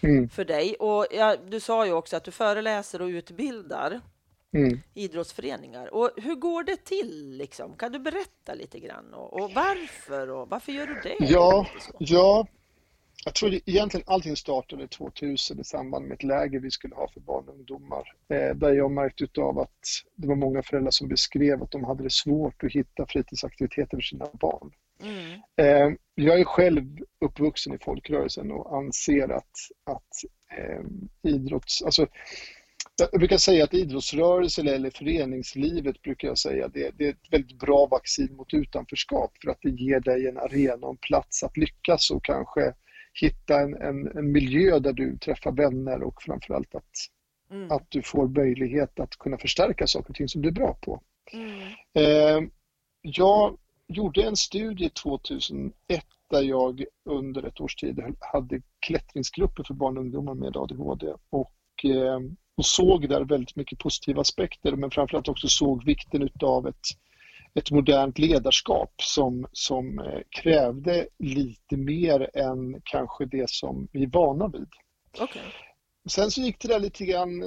mm. 0.00 0.28
för 0.28 0.44
dig. 0.44 0.74
Och 0.74 1.06
ja, 1.10 1.36
du 1.48 1.60
sa 1.60 1.86
ju 1.86 1.92
också 1.92 2.16
att 2.16 2.24
du 2.24 2.30
föreläser 2.30 3.02
och 3.02 3.06
utbildar 3.06 4.00
mm. 4.54 4.80
idrottsföreningar. 4.94 5.94
Och 5.94 6.10
hur 6.16 6.34
går 6.34 6.64
det 6.64 6.84
till? 6.84 7.36
Liksom? 7.36 7.76
Kan 7.76 7.92
du 7.92 7.98
berätta 7.98 8.54
lite 8.54 8.80
grann? 8.80 9.14
Och, 9.14 9.40
och 9.40 9.50
varför? 9.54 10.30
Och 10.30 10.48
varför 10.48 10.72
gör 10.72 10.86
du 10.86 10.94
det? 10.94 11.16
Ja, 11.20 11.66
ja, 11.98 12.46
jag 13.24 13.34
tror 13.34 13.54
egentligen 13.54 14.04
allting 14.06 14.36
startade 14.36 14.88
2000 14.88 15.60
i 15.60 15.64
samband 15.64 16.04
med 16.04 16.14
ett 16.14 16.22
läger 16.22 16.60
vi 16.60 16.70
skulle 16.70 16.94
ha 16.94 17.08
för 17.08 17.20
barn 17.20 17.48
och 17.48 17.54
ungdomar. 17.54 18.14
Eh, 18.28 18.56
där 18.56 18.72
jag 18.72 18.90
märkte 18.90 19.40
av 19.40 19.58
att 19.58 19.80
det 20.16 20.28
var 20.28 20.34
många 20.34 20.62
föräldrar 20.62 20.90
som 20.90 21.08
beskrev 21.08 21.62
att 21.62 21.70
de 21.70 21.84
hade 21.84 22.02
det 22.02 22.12
svårt 22.12 22.64
att 22.64 22.72
hitta 22.72 23.06
fritidsaktiviteter 23.06 23.96
för 23.96 24.02
sina 24.02 24.26
barn. 24.32 24.70
Mm. 25.02 25.40
Eh, 25.56 25.96
jag 26.14 26.40
är 26.40 26.44
själv 26.44 26.98
uppvuxen 27.24 27.74
i 27.74 27.78
folkrörelsen 27.78 28.52
och 28.52 28.76
anser 28.76 29.28
att, 29.28 29.50
att 29.90 30.12
eh, 30.58 30.82
idrotts... 31.32 31.82
Alltså, 31.82 32.06
jag 33.12 33.20
brukar 33.20 33.36
säga 33.36 33.64
att 33.64 33.74
idrottsrörelsen 33.74 34.68
eller 34.68 34.90
föreningslivet 34.90 36.02
brukar 36.02 36.28
jag 36.28 36.38
säga, 36.38 36.68
det, 36.68 36.90
det, 36.98 37.06
är 37.06 37.10
ett 37.10 37.32
väldigt 37.32 37.58
bra 37.58 37.86
vaccin 37.86 38.36
mot 38.36 38.54
utanförskap 38.54 39.32
för 39.42 39.50
att 39.50 39.58
det 39.62 39.70
ger 39.70 40.00
dig 40.00 40.28
en 40.28 40.38
arena 40.38 40.86
och 40.86 40.90
en 40.90 40.96
plats 40.96 41.42
att 41.42 41.56
lyckas 41.56 42.10
och 42.10 42.24
kanske 42.24 42.74
hitta 43.20 43.60
en, 43.60 43.74
en, 43.74 44.16
en 44.16 44.32
miljö 44.32 44.78
där 44.78 44.92
du 44.92 45.18
träffar 45.18 45.52
vänner 45.52 46.02
och 46.02 46.22
framförallt 46.22 46.74
att, 46.74 46.90
mm. 47.50 47.72
att 47.72 47.86
du 47.88 48.02
får 48.02 48.28
möjlighet 48.28 49.00
att 49.00 49.16
kunna 49.16 49.38
förstärka 49.38 49.86
saker 49.86 50.10
och 50.10 50.16
ting 50.16 50.28
som 50.28 50.42
du 50.42 50.48
är 50.48 50.52
bra 50.52 50.78
på. 50.82 51.02
Mm. 51.32 51.58
Eh, 51.94 52.48
jag 53.02 53.58
gjorde 53.92 54.22
en 54.22 54.36
studie 54.36 54.88
2001 54.88 55.72
där 56.30 56.42
jag 56.42 56.84
under 57.04 57.42
ett 57.42 57.60
års 57.60 57.74
tid 57.74 58.00
hade 58.20 58.62
klättringsgrupper 58.86 59.64
för 59.64 59.74
barn 59.74 59.96
och 59.96 60.02
ungdomar 60.02 60.34
med 60.34 60.56
ADHD 60.56 61.06
och, 61.30 61.84
eh, 61.84 62.20
och 62.56 62.66
såg 62.66 63.08
där 63.08 63.24
väldigt 63.24 63.56
mycket 63.56 63.78
positiva 63.78 64.20
aspekter 64.20 64.72
men 64.72 64.90
framförallt 64.90 65.28
också 65.28 65.48
såg 65.48 65.84
vikten 65.84 66.22
utav 66.22 66.66
ett, 66.66 66.86
ett 67.54 67.70
modernt 67.70 68.18
ledarskap 68.18 68.92
som, 68.96 69.46
som 69.52 69.98
eh, 69.98 70.20
krävde 70.30 71.08
lite 71.18 71.76
mer 71.76 72.30
än 72.34 72.80
kanske 72.84 73.24
det 73.24 73.50
som 73.50 73.88
vi 73.92 74.02
är 74.02 74.10
vana 74.10 74.48
vid. 74.48 74.68
Okay. 75.20 75.42
Sen 76.08 76.30
så 76.30 76.40
gick 76.40 76.60
det 76.60 76.68
där 76.68 76.80
lite 76.80 77.04
grann, 77.04 77.42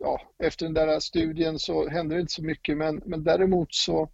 ja, 0.00 0.20
efter 0.38 0.66
den 0.66 0.74
där 0.74 1.00
studien 1.00 1.58
så 1.58 1.88
hände 1.88 2.14
det 2.14 2.20
inte 2.20 2.32
så 2.32 2.44
mycket 2.44 2.76
men, 2.76 3.02
men 3.06 3.24
däremot 3.24 3.74
så 3.74 4.10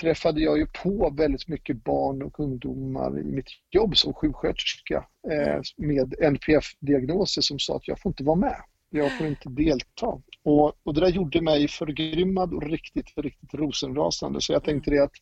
träffade 0.00 0.40
jag 0.40 0.58
ju 0.58 0.66
på 0.66 1.14
väldigt 1.16 1.48
mycket 1.48 1.84
barn 1.84 2.22
och 2.22 2.40
ungdomar 2.40 3.20
i 3.20 3.24
mitt 3.24 3.48
jobb 3.70 3.96
som 3.96 4.14
sjuksköterska 4.14 5.06
eh, 5.30 5.60
med 5.76 6.14
NPF-diagnoser 6.20 7.42
som 7.42 7.58
sa 7.58 7.76
att 7.76 7.88
jag 7.88 8.00
får 8.00 8.10
inte 8.10 8.24
vara 8.24 8.36
med. 8.36 8.56
Jag 8.90 9.18
får 9.18 9.26
inte 9.26 9.48
delta. 9.48 10.22
Och, 10.42 10.72
och 10.82 10.94
det 10.94 11.00
där 11.00 11.08
gjorde 11.08 11.40
mig 11.40 11.68
förgrymmad 11.68 12.54
och 12.54 12.62
riktigt, 12.62 13.12
riktigt 13.16 13.54
rosenrasande. 13.54 14.40
Så 14.40 14.52
jag 14.52 14.64
tänkte 14.64 14.90
det 14.90 15.02
att 15.02 15.12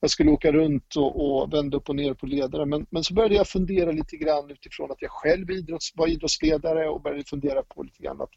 jag 0.00 0.10
skulle 0.10 0.30
åka 0.30 0.52
runt 0.52 0.96
och, 0.96 1.42
och 1.42 1.52
vända 1.52 1.76
upp 1.76 1.88
och 1.88 1.96
ner 1.96 2.14
på 2.14 2.26
ledare. 2.26 2.66
Men, 2.66 2.86
men 2.90 3.04
så 3.04 3.14
började 3.14 3.34
jag 3.34 3.48
fundera 3.48 3.92
lite 3.92 4.16
grann 4.16 4.50
utifrån 4.50 4.90
att 4.90 5.02
jag 5.02 5.10
själv 5.10 5.50
idrotts, 5.50 5.92
var 5.94 6.06
idrottsledare 6.06 6.88
och 6.88 7.02
började 7.02 7.24
fundera 7.24 7.62
på 7.62 7.82
lite 7.82 8.02
grann 8.02 8.20
att, 8.20 8.30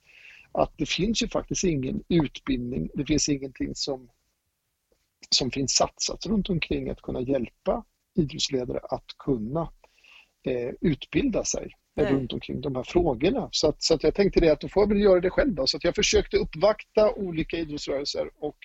att 0.52 0.74
det 0.78 0.90
finns 0.90 1.24
ju 1.24 1.28
faktiskt 1.28 1.64
ingen 1.64 2.04
utbildning, 2.10 2.90
det 2.94 3.06
finns 3.06 3.30
ingenting 3.30 3.76
som 3.76 4.10
som 5.30 5.52
finns 5.52 5.72
satsat 5.72 6.26
runt 6.26 6.50
omkring 6.50 6.90
att 6.90 7.02
kunna 7.02 7.22
hjälpa 7.22 7.84
idrottsledare 8.16 8.80
att 8.84 9.06
kunna 9.18 9.72
eh, 10.44 10.74
utbilda 10.82 11.44
sig 11.44 11.72
Nej. 11.96 12.14
runt 12.14 12.34
omkring 12.34 12.62
de 12.62 12.76
här 12.76 12.84
frågorna. 12.84 13.50
Så, 13.52 13.70
att, 13.70 13.84
så 13.84 13.94
att 13.94 14.04
jag 14.04 14.16
tänkte 14.16 14.40
det 14.40 14.50
att 14.50 14.62
då 14.62 14.70
får 14.70 14.84
jag 14.84 14.88
väl 14.88 15.02
göra 15.02 15.20
det 15.20 15.30
själv. 15.30 15.56
Då. 15.56 15.68
Så 15.68 15.78
att 15.78 15.84
jag 15.84 15.96
försökte 15.96 16.38
uppvakta 16.38 17.14
olika 17.14 17.58
idrottsrörelser 17.58 18.30
och 18.40 18.58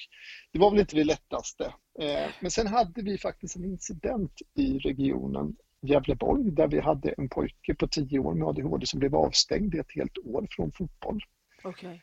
det 0.53 0.59
var 0.59 0.71
väl 0.71 0.81
inte 0.81 0.97
det 0.97 1.05
lättaste. 1.05 1.65
Eh, 2.01 2.31
men 2.41 2.51
sen 2.51 2.67
hade 2.67 3.03
vi 3.03 3.19
faktiskt 3.19 3.57
en 3.57 3.65
incident 3.65 4.33
i 4.55 4.79
regionen 4.79 5.57
Gävleborg 5.83 6.51
där 6.51 6.69
vi 6.69 6.81
hade 6.81 7.15
en 7.19 7.29
pojke 7.29 7.75
på 7.75 7.87
10 7.87 8.19
år 8.19 8.35
med 8.35 8.49
ADHD 8.49 8.87
som 8.87 9.01
blev 9.01 9.15
avstängd 9.15 9.75
i 9.75 9.79
ett 9.79 9.93
helt 9.95 10.19
år 10.19 10.47
från 10.51 10.73
fotboll. 10.73 11.21
Okay. 11.65 11.99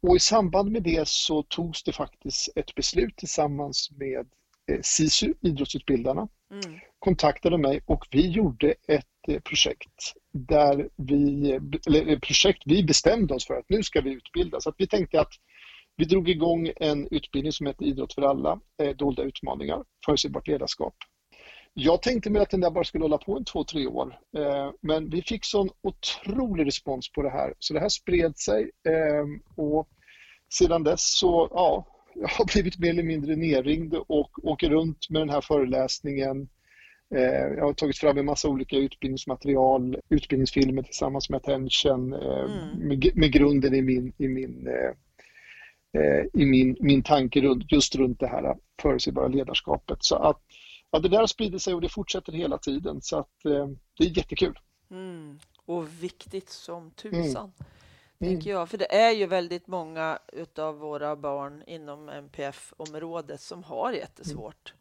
Och 0.00 0.16
i 0.16 0.18
samband 0.18 0.72
med 0.72 0.82
det 0.82 1.08
så 1.08 1.42
togs 1.42 1.82
det 1.82 1.92
faktiskt 1.92 2.48
ett 2.56 2.74
beslut 2.74 3.16
tillsammans 3.16 3.90
med 3.90 4.26
eh, 4.70 4.80
SISU, 4.82 5.34
idrottsutbildarna, 5.40 6.28
mm. 6.50 6.80
kontaktade 6.98 7.58
mig 7.58 7.80
och 7.86 8.06
vi 8.10 8.28
gjorde 8.28 8.74
ett 8.88 9.06
eh, 9.28 9.40
projekt 9.40 10.14
där 10.32 10.88
vi, 10.96 11.50
eller 11.86 12.06
ett 12.06 12.22
projekt 12.22 12.62
vi 12.66 12.84
bestämde 12.84 13.34
oss 13.34 13.46
för 13.46 13.54
att 13.54 13.68
nu 13.68 13.82
ska 13.82 14.00
vi 14.00 14.10
utbilda. 14.10 14.60
Så 14.60 14.68
att 14.68 14.76
vi 14.78 14.86
tänkte 14.86 15.20
att 15.20 15.32
vi 15.96 16.04
drog 16.04 16.28
igång 16.28 16.72
en 16.76 17.08
utbildning 17.10 17.52
som 17.52 17.66
heter 17.66 17.84
Idrott 17.84 18.14
för 18.14 18.22
alla, 18.22 18.60
eh, 18.82 18.96
dolda 18.96 19.22
utmaningar, 19.22 19.84
förutsägbart 20.06 20.48
ledarskap. 20.48 20.94
Jag 21.80 22.02
tänkte 22.02 22.30
mig 22.30 22.42
att 22.42 22.50
den 22.50 22.60
där 22.60 22.70
bara 22.70 22.84
skulle 22.84 23.04
hålla 23.04 23.18
på 23.18 23.36
en 23.36 23.44
två, 23.44 23.64
tre 23.64 23.86
år. 23.86 24.18
Eh, 24.36 24.70
men 24.80 25.10
vi 25.10 25.22
fick 25.22 25.44
sån 25.44 25.70
otrolig 25.82 26.66
respons 26.66 27.12
på 27.12 27.22
det 27.22 27.30
här, 27.30 27.54
så 27.58 27.74
det 27.74 27.80
här 27.80 27.88
spred 27.88 28.38
sig. 28.38 28.62
Eh, 28.62 29.64
och 29.64 29.88
sedan 30.58 30.84
dess 30.84 31.18
så, 31.18 31.48
ja, 31.50 31.86
jag 32.14 32.28
har 32.28 32.52
blivit 32.52 32.78
mer 32.78 32.90
eller 32.90 33.02
mindre 33.02 33.36
nerringd 33.36 33.94
och 33.94 34.44
åker 34.44 34.70
runt 34.70 35.10
med 35.10 35.22
den 35.22 35.30
här 35.30 35.40
föreläsningen. 35.40 36.48
Eh, 37.14 37.56
jag 37.56 37.64
har 37.64 37.72
tagit 37.72 37.98
fram 37.98 38.18
en 38.18 38.24
massa 38.24 38.48
olika 38.48 38.76
utbildningsmaterial, 38.76 39.98
utbildningsfilmer 40.08 40.82
tillsammans 40.82 41.30
med 41.30 41.36
Attention 41.36 42.12
eh, 42.12 42.20
mm. 42.20 42.88
med, 42.88 43.10
med, 43.14 43.32
grunden 43.32 43.74
i 43.74 43.82
min, 43.82 44.12
i 44.18 44.28
min 44.28 44.68
i 46.34 46.46
min, 46.46 46.76
min 46.80 47.02
tanke 47.02 47.40
runt, 47.40 47.72
just 47.72 47.96
runt 47.96 48.20
det 48.20 48.26
här 48.26 48.56
förutsägbara 48.82 49.28
ledarskapet. 49.28 49.98
Så 50.00 50.16
att 50.16 50.40
ja, 50.90 50.98
det 50.98 51.08
där 51.08 51.18
har 51.18 51.26
spridit 51.26 51.62
sig 51.62 51.74
och 51.74 51.80
det 51.80 51.88
fortsätter 51.88 52.32
hela 52.32 52.58
tiden 52.58 53.00
så 53.02 53.18
att 53.18 53.42
det 53.42 54.04
är 54.04 54.18
jättekul. 54.18 54.58
Mm. 54.90 55.38
Och 55.64 56.02
viktigt 56.02 56.48
som 56.48 56.90
tusan. 56.90 57.52
Mm 57.58 57.68
tänker 58.18 58.50
jag. 58.50 58.68
För 58.68 58.78
det 58.78 58.94
är 58.94 59.10
ju 59.10 59.26
väldigt 59.26 59.66
många 59.66 60.18
av 60.58 60.78
våra 60.78 61.16
barn 61.16 61.62
inom 61.66 62.08
MPF-området 62.08 63.40
som 63.40 63.64
har 63.64 63.92
jättesvårt 63.92 64.74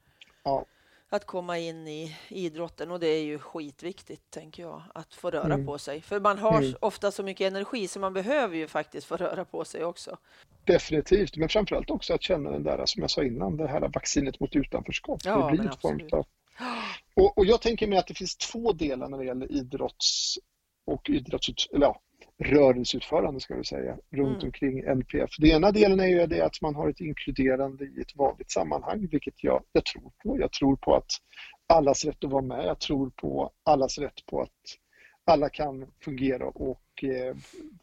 ja. 0.44 0.66
att 1.10 1.26
komma 1.26 1.58
in 1.58 1.88
i 1.88 2.18
idrotten 2.28 2.92
och 2.92 3.00
det 3.00 3.08
är 3.08 3.24
ju 3.24 3.40
skitviktigt, 3.40 4.32
tänker 4.32 4.64
jag, 4.64 4.84
att 4.94 5.14
få 5.14 5.32
röra 5.32 5.54
mm. 5.54 5.66
på 5.66 5.78
sig. 5.78 6.02
För 6.02 6.20
man 6.20 6.38
har 6.38 6.62
mm. 6.62 6.76
ofta 6.82 7.12
så 7.12 7.24
mycket 7.24 7.48
energi 7.48 7.88
så 7.88 8.00
man 8.00 8.14
behöver 8.14 8.56
ju 8.56 8.68
faktiskt 8.68 9.08
få 9.08 9.18
röra 9.18 9.46
på 9.46 9.66
sig 9.66 9.86
också. 9.86 10.18
Definitivt, 10.67 11.38
men 11.38 11.50
framförallt 11.50 11.89
också 11.89 12.13
att 12.13 12.24
känna 12.24 12.51
den 12.51 12.63
där, 12.63 12.86
som 12.86 13.01
jag 13.01 13.12
sa 13.12 13.24
innan, 13.24 13.57
det 13.57 13.67
här 13.67 13.91
vaccinet 13.93 14.39
mot 14.39 14.55
utanförskap. 14.55 15.19
Ja, 15.25 15.50
det 15.51 15.57
blir 15.57 15.69
ett 15.69 15.81
form 15.81 16.09
av... 16.12 16.25
och, 17.13 17.38
och 17.38 17.45
jag 17.45 17.62
tänker 17.62 17.88
mig 17.88 17.97
att 17.97 18.07
det 18.07 18.13
finns 18.13 18.38
två 18.38 18.71
delar 18.71 19.09
när 19.09 19.17
det 19.17 19.25
gäller 19.25 19.51
idrotts 19.51 20.36
och 20.86 21.09
idrotts, 21.09 21.67
eller 21.74 21.86
ja, 21.86 22.01
rörelseutförande 22.43 23.39
ska 23.39 23.55
vi 23.55 23.63
säga, 23.63 23.97
runt 24.12 24.36
mm. 24.36 24.45
omkring 24.45 24.79
NPF. 24.79 25.29
Det 25.39 25.47
ena 25.47 25.71
delen 25.71 26.00
är 26.00 26.07
ju 26.07 26.25
det 26.25 26.45
att 26.45 26.62
man 26.62 26.75
har 26.75 26.89
ett 26.89 27.00
inkluderande 27.00 27.86
i 27.86 28.01
ett 28.01 28.15
vanligt 28.15 28.51
sammanhang, 28.51 29.07
vilket 29.12 29.43
jag, 29.43 29.63
jag 29.71 29.86
tror 29.86 30.12
på. 30.24 30.39
Jag 30.39 30.51
tror 30.51 30.75
på 30.75 30.95
att 30.95 31.12
allas 31.67 32.05
rätt 32.05 32.24
att 32.24 32.31
vara 32.31 32.41
med. 32.41 32.65
Jag 32.65 32.79
tror 32.79 33.09
på 33.09 33.51
allas 33.63 33.97
rätt 33.97 34.25
på 34.25 34.41
att 34.41 34.50
alla 35.25 35.50
kan 35.50 35.86
fungera 36.03 36.47
och 36.47 37.03
eh, 37.03 37.36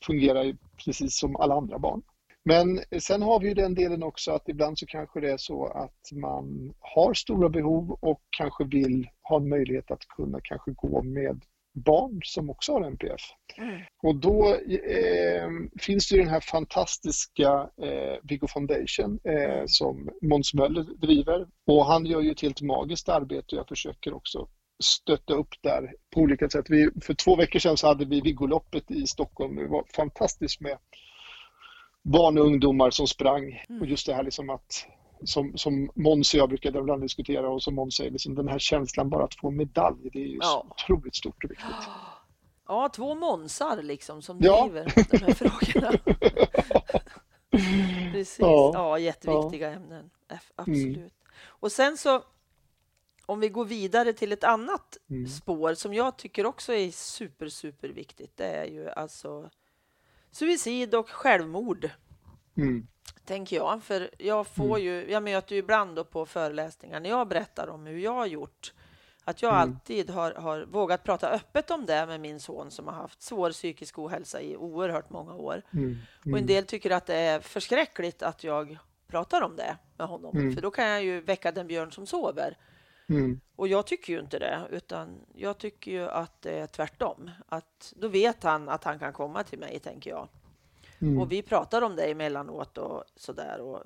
fungera 0.06 0.56
precis 0.84 1.18
som 1.18 1.36
alla 1.36 1.54
andra 1.54 1.78
barn. 1.78 2.02
Men 2.44 2.80
sen 3.00 3.22
har 3.22 3.40
vi 3.40 3.48
ju 3.48 3.54
den 3.54 3.74
delen 3.74 4.02
också 4.02 4.32
att 4.32 4.48
ibland 4.48 4.78
så 4.78 4.86
kanske 4.86 5.20
det 5.20 5.30
är 5.30 5.36
så 5.36 5.66
att 5.66 6.12
man 6.12 6.74
har 6.80 7.14
stora 7.14 7.48
behov 7.48 7.98
och 8.00 8.20
kanske 8.30 8.64
vill 8.64 9.08
ha 9.22 9.36
en 9.36 9.48
möjlighet 9.48 9.90
att 9.90 10.08
kunna 10.08 10.40
kanske 10.42 10.70
gå 10.70 11.02
med 11.02 11.44
barn 11.74 12.20
som 12.24 12.50
också 12.50 12.72
har 12.72 12.82
NPF. 12.82 13.20
Mm. 13.56 13.80
Och 14.02 14.14
då 14.14 14.54
eh, 14.54 15.48
finns 15.80 16.08
det 16.08 16.16
den 16.16 16.28
här 16.28 16.40
fantastiska 16.40 17.70
eh, 17.82 18.18
Viggo 18.22 18.46
Foundation 18.46 19.20
eh, 19.24 19.54
mm. 19.54 19.68
som 19.68 20.10
Måns 20.22 20.54
Möller 20.54 20.82
driver 20.82 21.46
och 21.66 21.86
han 21.86 22.06
gör 22.06 22.20
ju 22.20 22.30
ett 22.30 22.42
helt 22.42 22.62
magiskt 22.62 23.08
arbete 23.08 23.46
och 23.56 23.58
jag 23.58 23.68
försöker 23.68 24.14
också 24.14 24.48
stötta 24.84 25.34
upp 25.34 25.54
där 25.62 25.94
på 26.14 26.20
olika 26.20 26.48
sätt. 26.48 26.66
Vi, 26.68 26.90
för 27.02 27.14
två 27.14 27.36
veckor 27.36 27.58
sedan 27.58 27.76
så 27.76 27.86
hade 27.86 28.04
vi 28.04 28.20
Viggoloppet 28.20 28.90
i 28.90 29.06
Stockholm. 29.06 29.56
Det 29.56 29.68
var 29.68 29.84
fantastiskt 29.96 30.60
med 30.60 30.78
barn 32.04 32.38
och 32.38 32.44
ungdomar 32.44 32.90
som 32.90 33.06
sprang 33.06 33.64
mm. 33.68 33.82
och 33.82 33.88
just 33.88 34.06
det 34.06 34.14
här 34.14 34.22
liksom 34.22 34.50
att 34.50 34.86
som, 35.24 35.56
som 35.56 35.90
Måns 35.94 36.34
och 36.34 36.40
jag 36.40 36.48
brukar 36.48 36.76
ibland 36.76 37.02
diskutera 37.02 37.48
och 37.48 37.62
som 37.62 37.74
Måns 37.74 37.96
säger, 37.96 38.10
liksom, 38.10 38.34
den 38.34 38.48
här 38.48 38.58
känslan 38.58 39.10
bara 39.10 39.24
att 39.24 39.34
få 39.34 39.50
medalj, 39.50 40.10
det 40.12 40.18
är 40.18 40.26
ju 40.26 40.38
ja. 40.40 40.66
otroligt 40.70 41.16
stort 41.16 41.44
och 41.44 41.50
viktigt. 41.50 41.66
Ja, 42.66 42.88
två 42.88 43.14
Månsar 43.14 43.82
liksom 43.82 44.22
som 44.22 44.38
driver 44.38 44.92
ja. 44.96 45.02
de 45.10 45.16
här 45.18 45.32
frågorna. 45.34 45.92
Precis, 48.12 48.38
ja, 48.40 48.70
ja 48.74 48.98
jätteviktiga 48.98 49.68
ja. 49.68 49.76
ämnen, 49.76 50.10
absolut. 50.54 50.96
Mm. 50.96 51.10
Och 51.44 51.72
sen 51.72 51.96
så 51.96 52.22
om 53.26 53.40
vi 53.40 53.48
går 53.48 53.64
vidare 53.64 54.12
till 54.12 54.32
ett 54.32 54.44
annat 54.44 54.96
mm. 55.10 55.26
spår 55.26 55.74
som 55.74 55.94
jag 55.94 56.16
tycker 56.16 56.46
också 56.46 56.72
är 56.72 56.90
super, 56.90 57.48
super 57.48 57.88
viktigt. 57.88 58.36
Det 58.36 58.46
är 58.46 58.64
ju 58.64 58.90
alltså 58.90 59.50
suicid 60.34 60.94
och 60.94 61.10
självmord. 61.10 61.90
Mm 62.56 62.86
tänker 63.24 63.56
jag. 63.56 63.82
För 63.82 64.10
jag 64.18 64.46
får 64.46 64.76
mm. 64.78 64.82
ju, 64.82 65.10
jag 65.10 65.22
möter 65.22 65.54
ju 65.54 65.58
ibland 65.58 65.96
då 65.96 66.04
på 66.04 66.26
föreläsningar 66.26 67.00
när 67.00 67.10
jag 67.10 67.28
berättar 67.28 67.68
om 67.68 67.86
hur 67.86 67.98
jag 67.98 68.14
har 68.14 68.26
gjort, 68.26 68.72
att 69.24 69.42
jag 69.42 69.48
mm. 69.48 69.60
alltid 69.60 70.10
har, 70.10 70.32
har, 70.32 70.62
vågat 70.62 71.04
prata 71.04 71.30
öppet 71.30 71.70
om 71.70 71.86
det 71.86 72.06
med 72.06 72.20
min 72.20 72.40
son 72.40 72.70
som 72.70 72.86
har 72.86 72.94
haft 72.94 73.22
svår 73.22 73.50
psykisk 73.50 73.98
ohälsa 73.98 74.40
i 74.40 74.56
oerhört 74.56 75.10
många 75.10 75.34
år. 75.34 75.62
Mm. 75.72 75.98
Och 76.20 76.26
en 76.26 76.34
mm. 76.34 76.46
del 76.46 76.64
tycker 76.64 76.90
att 76.90 77.06
det 77.06 77.16
är 77.16 77.40
förskräckligt 77.40 78.22
att 78.22 78.44
jag 78.44 78.78
pratar 79.06 79.42
om 79.42 79.56
det 79.56 79.76
med 79.98 80.06
honom, 80.06 80.36
mm. 80.36 80.54
för 80.54 80.62
då 80.62 80.70
kan 80.70 80.88
jag 80.88 81.04
ju 81.04 81.20
väcka 81.20 81.52
den 81.52 81.66
björn 81.66 81.92
som 81.92 82.06
sover. 82.06 82.56
Mm. 83.08 83.40
Och 83.56 83.68
jag 83.68 83.86
tycker 83.86 84.12
ju 84.12 84.20
inte 84.20 84.38
det, 84.38 84.68
utan 84.70 85.20
jag 85.34 85.58
tycker 85.58 85.90
ju 85.90 86.08
att 86.08 86.42
det 86.42 86.58
är 86.58 86.66
tvärtom. 86.66 87.30
Att 87.48 87.92
då 87.96 88.08
vet 88.08 88.42
han 88.42 88.68
att 88.68 88.84
han 88.84 88.98
kan 88.98 89.12
komma 89.12 89.42
till 89.42 89.58
mig, 89.58 89.78
tänker 89.78 90.10
jag. 90.10 90.28
Mm. 90.98 91.20
Och 91.20 91.32
vi 91.32 91.42
pratar 91.42 91.82
om 91.82 91.96
det 91.96 92.04
emellanåt 92.04 92.78
och 92.78 93.04
sådär. 93.16 93.60
Och 93.60 93.82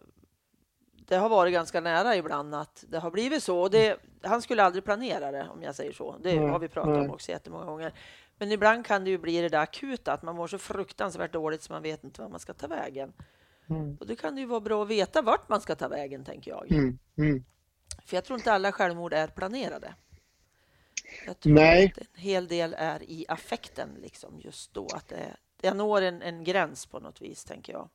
det 1.09 1.17
har 1.17 1.29
varit 1.29 1.53
ganska 1.53 1.81
nära 1.81 2.17
ibland 2.17 2.55
att 2.55 2.85
det 2.89 2.99
har 2.99 3.11
blivit 3.11 3.43
så. 3.43 3.61
Och 3.61 3.71
det, 3.71 4.01
han 4.23 4.43
skulle 4.43 4.63
aldrig 4.63 4.85
planera 4.85 5.31
det, 5.31 5.49
om 5.49 5.63
jag 5.63 5.75
säger 5.75 5.93
så. 5.93 6.17
Det 6.23 6.33
mm. 6.33 6.51
har 6.51 6.59
vi 6.59 6.69
pratat 6.69 6.97
om 6.97 7.11
också 7.11 7.33
jättemånga 7.33 7.65
gånger. 7.65 7.93
Men 8.39 8.53
ibland 8.53 8.87
kan 8.87 9.05
det 9.05 9.11
ju 9.11 9.19
bli 9.19 9.41
det 9.41 9.49
där 9.49 9.63
akuta, 9.63 10.13
att 10.13 10.23
man 10.23 10.37
mår 10.37 10.47
så 10.47 10.59
fruktansvärt 10.59 11.33
dåligt 11.33 11.63
så 11.63 11.73
man 11.73 11.83
vet 11.83 12.05
inte 12.05 12.23
var 12.23 12.29
man 12.29 12.41
ska 12.41 12.55
ta 12.55 12.67
vägen. 12.67 13.13
Mm. 13.71 13.97
Och 14.01 14.07
då 14.07 14.17
kan 14.17 14.35
det 14.35 14.41
ju 14.41 14.47
vara 14.47 14.61
bra 14.61 14.83
att 14.83 14.89
veta 14.89 15.23
vart 15.23 15.49
man 15.49 15.61
ska 15.61 15.75
ta 15.75 15.89
vägen, 15.89 16.25
tänker 16.25 16.51
jag. 16.51 16.73
Mm. 16.73 16.99
Mm. 17.19 17.45
För 18.09 18.17
jag 18.17 18.25
tror 18.25 18.39
inte 18.39 18.53
alla 18.53 18.73
självmord 18.73 19.13
är 19.13 19.29
planerade. 19.29 19.95
Jag 21.27 21.41
tror 21.41 21.53
Nej. 21.55 21.93
att 21.97 21.99
en 21.99 22.23
hel 22.23 22.49
del 22.49 22.75
är 22.79 23.03
i 23.03 23.25
affekten, 23.29 23.89
liksom, 24.03 24.41
just 24.45 24.75
då. 24.75 24.87
Att 24.95 25.09
det, 25.09 25.37
jag 25.61 25.77
når 25.77 26.03
en, 26.03 26.23
en 26.23 26.45
gräns 26.45 26.87
på 26.87 27.01
något 27.01 27.23
vis, 27.23 27.45
tänker 27.45 27.73
jag. 27.73 27.89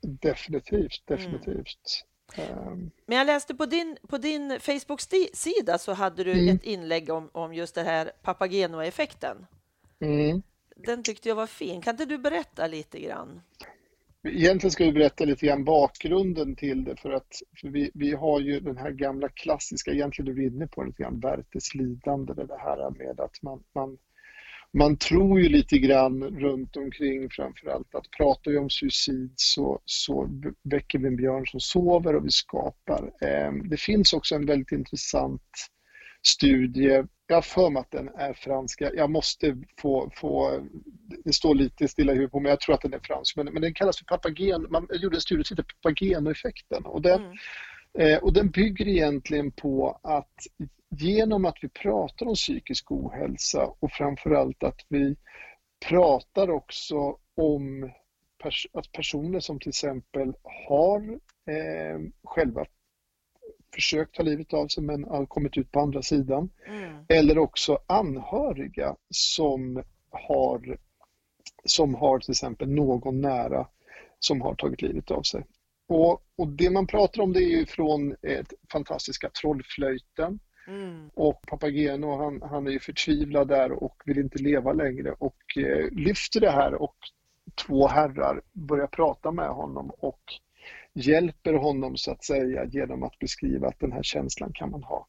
Definitivt, 0.00 1.06
definitivt. 1.06 2.04
Mm. 2.34 2.90
Men 3.06 3.18
jag 3.18 3.26
läste 3.26 3.54
på 3.54 3.66
din, 3.66 3.96
på 4.08 4.18
din 4.18 4.60
Facebook-sida 4.60 5.78
så 5.78 5.92
hade 5.92 6.24
du 6.24 6.32
mm. 6.32 6.56
ett 6.56 6.64
inlägg 6.64 7.10
om, 7.10 7.30
om 7.32 7.54
just 7.54 7.74
det 7.74 7.82
här 7.82 8.12
Papageno-effekten. 8.22 9.46
Mm. 10.00 10.42
Den 10.76 11.02
tyckte 11.02 11.28
jag 11.28 11.36
var 11.36 11.46
fin. 11.46 11.82
Kan 11.82 11.94
inte 11.94 12.04
du 12.04 12.18
berätta 12.18 12.66
lite 12.66 13.00
grann? 13.00 13.42
Egentligen 14.28 14.70
ska 14.70 14.84
vi 14.84 14.92
berätta 14.92 15.24
lite 15.24 15.46
grann 15.46 15.64
bakgrunden 15.64 16.56
till 16.56 16.84
det 16.84 16.96
för 16.96 17.10
att 17.10 17.42
för 17.60 17.68
vi, 17.68 17.90
vi 17.94 18.12
har 18.14 18.40
ju 18.40 18.60
den 18.60 18.76
här 18.76 18.90
gamla 18.90 19.28
klassiska, 19.28 19.92
egentligen 19.92 20.34
du 20.34 20.42
är 20.42 20.46
inne 20.46 20.66
på 20.66 20.82
lite 20.82 21.02
grann, 21.02 21.20
Werthers 21.20 21.74
lidande, 21.74 22.34
det 22.34 22.58
här 22.58 22.90
med 22.90 23.20
att 23.20 23.42
man, 23.42 23.62
man 23.74 23.98
man 24.72 24.96
tror 24.96 25.40
ju 25.40 25.48
lite 25.48 25.78
grann 25.78 26.24
runt 26.24 26.76
omkring 26.76 27.30
framförallt 27.30 27.94
att 27.94 28.10
pratar 28.10 28.50
vi 28.50 28.58
om 28.58 28.70
suicid 28.70 29.32
så, 29.36 29.80
så 29.84 30.28
väcker 30.62 30.98
vi 30.98 31.06
en 31.06 31.16
björn 31.16 31.46
som 31.46 31.60
sover 31.60 32.16
och 32.16 32.26
vi 32.26 32.30
skapar. 32.30 33.12
Ehm, 33.20 33.68
det 33.68 33.80
finns 33.80 34.12
också 34.12 34.34
en 34.34 34.46
väldigt 34.46 34.72
intressant 34.72 35.70
studie, 36.26 37.04
jag 37.26 37.36
har 37.36 37.42
för 37.42 37.70
mig 37.70 37.80
att 37.80 37.90
den 37.90 38.08
är 38.08 38.32
franska, 38.32 38.90
jag 38.94 39.10
måste 39.10 39.56
få, 39.80 40.10
få 40.16 40.62
det 41.24 41.32
står 41.32 41.54
lite 41.54 41.88
stilla 41.88 42.12
i 42.12 42.14
huvudet 42.14 42.32
på 42.32 42.40
mig, 42.40 42.50
jag 42.50 42.60
tror 42.60 42.74
att 42.74 42.82
den 42.82 42.94
är 42.94 43.00
fransk, 43.02 43.36
men, 43.36 43.46
men 43.46 43.62
den 43.62 43.74
kallas 43.74 43.98
för 43.98 44.04
papagen, 44.04 44.66
man 44.70 44.88
gjorde 44.92 45.16
en 45.16 45.20
studie 45.20 45.44
som 45.44 45.56
heter 45.56 45.74
papagenoeffekten 45.82 46.84
och 46.84 47.02
den, 47.02 47.20
mm. 47.20 47.36
eh, 47.98 48.18
och 48.18 48.32
den 48.32 48.50
bygger 48.50 48.88
egentligen 48.88 49.52
på 49.52 50.00
att 50.02 50.34
genom 50.96 51.44
att 51.44 51.58
vi 51.62 51.68
pratar 51.68 52.26
om 52.26 52.34
psykisk 52.34 52.92
ohälsa 52.92 53.66
och 53.80 53.92
framförallt 53.92 54.62
att 54.62 54.80
vi 54.88 55.16
pratar 55.88 56.50
också 56.50 57.16
om 57.36 57.92
pers 58.42 58.66
att 58.72 58.92
personer 58.92 59.40
som 59.40 59.60
till 59.60 59.68
exempel 59.68 60.32
har 60.68 61.10
eh, 61.50 62.00
själva 62.24 62.64
försökt 63.74 64.14
ta 64.14 64.22
livet 64.22 64.52
av 64.52 64.68
sig 64.68 64.82
men 64.82 65.04
har 65.04 65.26
kommit 65.26 65.56
ut 65.56 65.72
på 65.72 65.80
andra 65.80 66.02
sidan. 66.02 66.50
Mm. 66.66 67.04
Eller 67.08 67.38
också 67.38 67.78
anhöriga 67.86 68.96
som 69.10 69.82
har, 70.10 70.78
som 71.64 71.94
har 71.94 72.18
till 72.18 72.30
exempel 72.30 72.68
någon 72.68 73.20
nära 73.20 73.66
som 74.18 74.40
har 74.40 74.54
tagit 74.54 74.82
livet 74.82 75.10
av 75.10 75.22
sig. 75.22 75.46
Och, 75.88 76.22
och 76.36 76.48
det 76.48 76.70
man 76.70 76.86
pratar 76.86 77.22
om 77.22 77.32
det 77.32 77.44
är 77.44 77.58
ju 77.58 77.66
från 77.66 78.12
ett 78.22 78.52
fantastiska 78.72 79.30
Trollflöjten 79.40 80.38
Mm. 80.70 81.10
Och 81.14 81.42
Papageno 81.46 82.16
han, 82.16 82.42
han 82.42 82.66
är 82.66 82.70
ju 82.70 82.80
förtvivlad 82.80 83.48
där 83.48 83.72
och 83.72 84.02
vill 84.04 84.18
inte 84.18 84.38
leva 84.38 84.72
längre 84.72 85.12
och 85.18 85.56
eh, 85.56 85.90
lyfter 85.90 86.40
det 86.40 86.50
här 86.50 86.74
och 86.74 86.96
två 87.66 87.86
herrar 87.86 88.42
börjar 88.52 88.86
prata 88.86 89.30
med 89.30 89.48
honom 89.48 89.90
och 89.98 90.20
hjälper 90.94 91.52
honom 91.52 91.96
så 91.96 92.10
att 92.10 92.24
säga 92.24 92.64
genom 92.64 93.02
att 93.02 93.18
beskriva 93.18 93.68
att 93.68 93.80
den 93.80 93.92
här 93.92 94.02
känslan 94.02 94.52
kan 94.54 94.70
man 94.70 94.82
ha. 94.82 95.08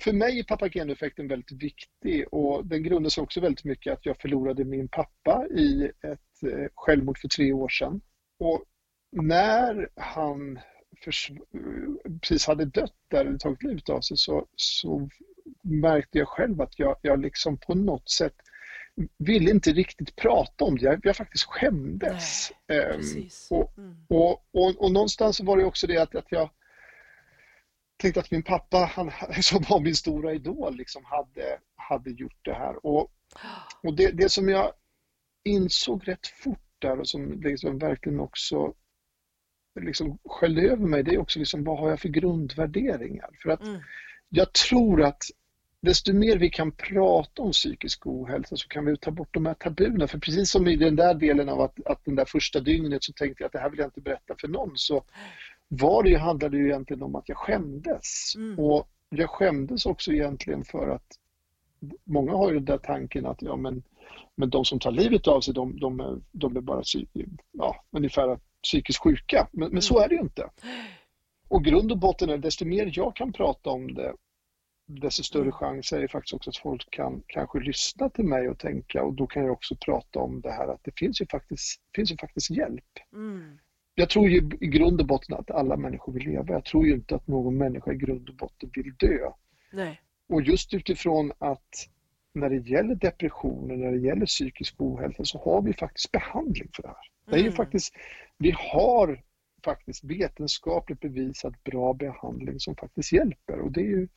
För 0.00 0.12
mig 0.12 0.38
är 0.38 0.44
papagenoeffekten 0.44 1.28
väldigt 1.28 1.62
viktig 1.62 2.26
och 2.32 2.66
den 2.66 2.82
grundar 2.82 3.10
sig 3.10 3.22
också 3.22 3.40
väldigt 3.40 3.64
mycket 3.64 3.92
att 3.92 4.06
jag 4.06 4.20
förlorade 4.20 4.64
min 4.64 4.88
pappa 4.88 5.46
i 5.46 5.84
ett 5.84 6.52
eh, 6.52 6.66
självmord 6.74 7.18
för 7.18 7.28
tre 7.28 7.52
år 7.52 7.68
sedan. 7.68 8.00
Och 8.38 8.64
när 9.12 9.88
han 9.96 10.58
precis 12.20 12.46
hade 12.46 12.64
dött 12.64 12.96
där, 13.08 13.24
eller 13.24 13.38
tagit 13.38 13.62
livet 13.62 13.88
av 13.88 14.00
sig, 14.00 14.16
så, 14.16 14.46
så 14.56 15.08
märkte 15.62 16.18
jag 16.18 16.28
själv 16.28 16.60
att 16.60 16.78
jag, 16.78 16.96
jag 17.02 17.20
liksom 17.20 17.58
på 17.58 17.74
något 17.74 18.10
sätt 18.10 18.34
ville 19.18 19.50
inte 19.50 19.72
riktigt 19.72 20.16
prata 20.16 20.64
om 20.64 20.78
det. 20.78 20.84
Jag, 20.84 21.00
jag 21.02 21.16
faktiskt 21.16 21.44
skämdes. 21.44 22.52
Nej, 22.68 22.80
um, 22.80 23.28
och, 23.50 23.78
mm. 23.78 23.96
och, 24.08 24.30
och, 24.52 24.84
och, 24.84 24.92
någonstans 24.92 25.40
var 25.40 25.56
det 25.56 25.64
också 25.64 25.86
det 25.86 25.98
att, 25.98 26.14
att 26.14 26.32
jag 26.32 26.50
tänkte 27.96 28.20
att 28.20 28.30
min 28.30 28.42
pappa, 28.42 28.78
han, 28.78 29.10
som 29.42 29.64
var 29.68 29.80
min 29.80 29.96
stora 29.96 30.32
idol, 30.32 30.76
liksom 30.76 31.04
hade, 31.04 31.58
hade 31.76 32.10
gjort 32.10 32.38
det 32.42 32.54
här. 32.54 32.86
Och, 32.86 33.12
och 33.82 33.96
det, 33.96 34.10
det 34.10 34.28
som 34.28 34.48
jag 34.48 34.72
insåg 35.44 36.08
rätt 36.08 36.26
fort 36.26 36.70
där 36.78 37.00
och 37.00 37.08
som 37.08 37.40
liksom 37.40 37.78
verkligen 37.78 38.20
också 38.20 38.74
liksom 39.80 40.18
sköljde 40.24 40.62
över 40.62 40.86
mig, 40.86 41.02
det 41.02 41.14
är 41.14 41.18
också 41.18 41.38
liksom, 41.38 41.64
vad 41.64 41.78
har 41.78 41.90
jag 41.90 42.00
för 42.00 42.08
grundvärderingar? 42.08 43.30
För 43.42 43.50
att 43.50 43.62
mm. 43.62 43.80
jag 44.28 44.52
tror 44.52 45.02
att 45.02 45.22
desto 45.82 46.12
mer 46.12 46.36
vi 46.36 46.50
kan 46.50 46.72
prata 46.72 47.42
om 47.42 47.52
psykisk 47.52 48.06
ohälsa 48.06 48.56
så 48.56 48.68
kan 48.68 48.84
vi 48.84 48.96
ta 48.96 49.10
bort 49.10 49.34
de 49.34 49.46
här 49.46 49.54
tabuna. 49.54 50.06
För 50.06 50.18
precis 50.18 50.50
som 50.50 50.68
i 50.68 50.76
den 50.76 50.96
där 50.96 51.14
delen 51.14 51.48
av 51.48 51.60
att, 51.60 51.86
att 51.86 52.04
den 52.04 52.14
där 52.14 52.24
första 52.24 52.60
dygnet 52.60 53.04
så 53.04 53.12
tänkte 53.12 53.42
jag 53.42 53.46
att 53.46 53.52
det 53.52 53.58
här 53.58 53.70
vill 53.70 53.78
jag 53.78 53.86
inte 53.86 54.00
berätta 54.00 54.34
för 54.40 54.48
någon 54.48 54.70
så 54.74 55.02
var 55.68 56.02
det 56.02 56.10
ju, 56.10 56.16
handlade 56.16 56.56
ju 56.56 56.66
egentligen 56.66 57.02
om 57.02 57.16
att 57.16 57.28
jag 57.28 57.38
skämdes. 57.38 58.34
Mm. 58.36 58.58
Och 58.58 58.88
jag 59.08 59.30
skämdes 59.30 59.86
också 59.86 60.12
egentligen 60.12 60.64
för 60.64 60.88
att 60.88 61.06
många 62.04 62.32
har 62.32 62.48
ju 62.48 62.54
den 62.54 62.64
där 62.64 62.78
tanken 62.78 63.26
att 63.26 63.42
ja 63.42 63.56
men, 63.56 63.82
men 64.34 64.50
de 64.50 64.64
som 64.64 64.78
tar 64.78 64.90
livet 64.90 65.28
av 65.28 65.40
sig 65.40 65.54
de, 65.54 65.80
de, 65.80 66.00
är, 66.00 66.20
de 66.32 66.56
är 66.56 66.60
bara 66.60 66.82
ja, 67.52 67.84
ungefär 67.90 68.38
psykiskt 68.62 69.02
sjuka. 69.02 69.48
Men, 69.52 69.70
men 69.70 69.82
så 69.82 69.94
mm. 69.94 70.04
är 70.04 70.08
det 70.08 70.14
ju 70.14 70.20
inte. 70.20 70.50
Och 71.48 71.64
grund 71.64 71.92
och 71.92 71.98
botten 71.98 72.30
är 72.30 72.38
desto 72.38 72.64
mer 72.64 72.92
jag 72.94 73.16
kan 73.16 73.32
prata 73.32 73.70
om 73.70 73.94
det 73.94 74.12
desto 74.90 75.22
större 75.22 75.42
mm. 75.42 75.52
chans 75.52 75.92
är 75.92 76.00
det 76.00 76.08
faktiskt 76.08 76.34
också 76.34 76.50
att 76.50 76.56
folk 76.56 76.90
kan 76.90 77.22
kanske 77.26 77.60
lyssna 77.60 78.10
till 78.10 78.24
mig 78.24 78.48
och 78.48 78.58
tänka 78.58 79.02
och 79.02 79.14
då 79.14 79.26
kan 79.26 79.42
jag 79.42 79.52
också 79.52 79.76
prata 79.76 80.18
om 80.18 80.40
det 80.40 80.50
här 80.50 80.68
att 80.68 80.80
det 80.84 80.98
finns 80.98 81.20
ju 81.20 81.26
faktiskt, 81.26 81.80
finns 81.94 82.12
ju 82.12 82.16
faktiskt 82.16 82.50
hjälp. 82.50 82.98
Mm. 83.12 83.58
Jag 83.94 84.10
tror 84.10 84.28
ju 84.28 84.50
i 84.60 84.66
grund 84.66 85.00
och 85.00 85.06
botten 85.06 85.36
att 85.36 85.50
alla 85.50 85.76
människor 85.76 86.12
vill 86.12 86.24
leva. 86.24 86.52
Jag 86.52 86.64
tror 86.64 86.86
ju 86.86 86.92
inte 86.92 87.14
att 87.14 87.28
någon 87.28 87.56
människa 87.56 87.92
i 87.92 87.96
grund 87.96 88.28
och 88.28 88.34
botten 88.34 88.70
vill 88.74 88.94
dö. 88.98 89.30
Nej. 89.72 90.00
Och 90.28 90.42
just 90.42 90.74
utifrån 90.74 91.32
att 91.38 91.88
när 92.34 92.50
det 92.50 92.70
gäller 92.70 92.94
depressioner, 92.94 93.76
när 93.76 93.92
det 93.92 93.98
gäller 93.98 94.26
psykisk 94.26 94.74
ohälsa 94.78 95.24
så 95.24 95.38
har 95.38 95.62
vi 95.62 95.72
faktiskt 95.72 96.12
behandling 96.12 96.68
för 96.74 96.82
det 96.82 96.88
här. 96.88 96.96
Det 97.26 97.32
är 97.32 97.38
ju 97.38 97.42
mm. 97.42 97.56
faktiskt, 97.56 97.94
vi 98.38 98.50
har 98.50 99.22
faktiskt 99.64 100.04
vetenskapligt 100.04 101.00
bevisat 101.00 101.64
bra 101.64 101.94
behandling 101.94 102.60
som 102.60 102.76
faktiskt 102.76 103.12
hjälper 103.12 103.60
och 103.60 103.72
det 103.72 103.80
är 103.80 103.84
ju 103.84 104.08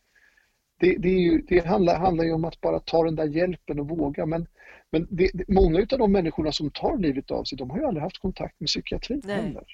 det, 0.84 0.98
det, 0.98 1.10
ju, 1.10 1.42
det 1.48 1.66
handlar, 1.66 2.00
handlar, 2.00 2.24
ju 2.24 2.34
om 2.34 2.46
att 2.46 2.62
bara 2.62 2.80
ta 2.80 3.04
den 3.04 3.16
där 3.16 3.26
hjälpen 3.26 3.80
och 3.80 3.90
våga. 3.90 4.26
Men, 4.26 4.48
men 4.92 5.08
det, 5.10 5.32
många 5.48 5.80
av 5.80 5.98
de 5.98 6.12
människorna 6.12 6.52
som 6.52 6.72
tar 6.72 6.98
livet 6.98 7.32
av 7.32 7.44
sig, 7.44 7.58
de 7.58 7.70
har 7.70 7.78
ju 7.78 7.86
aldrig 7.86 8.04
haft 8.04 8.22
kontakt 8.22 8.60
med 8.60 8.68
psykiatrin 8.68 9.22
heller. 9.26 9.66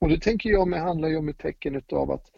Och 0.00 0.08
det 0.08 0.20
tänker 0.20 0.50
jag 0.50 0.68
mig 0.68 0.80
handlar 0.80 1.08
ju 1.08 1.16
om 1.16 1.28
ett 1.28 1.38
tecken 1.38 1.82
av 1.92 2.10
att 2.10 2.30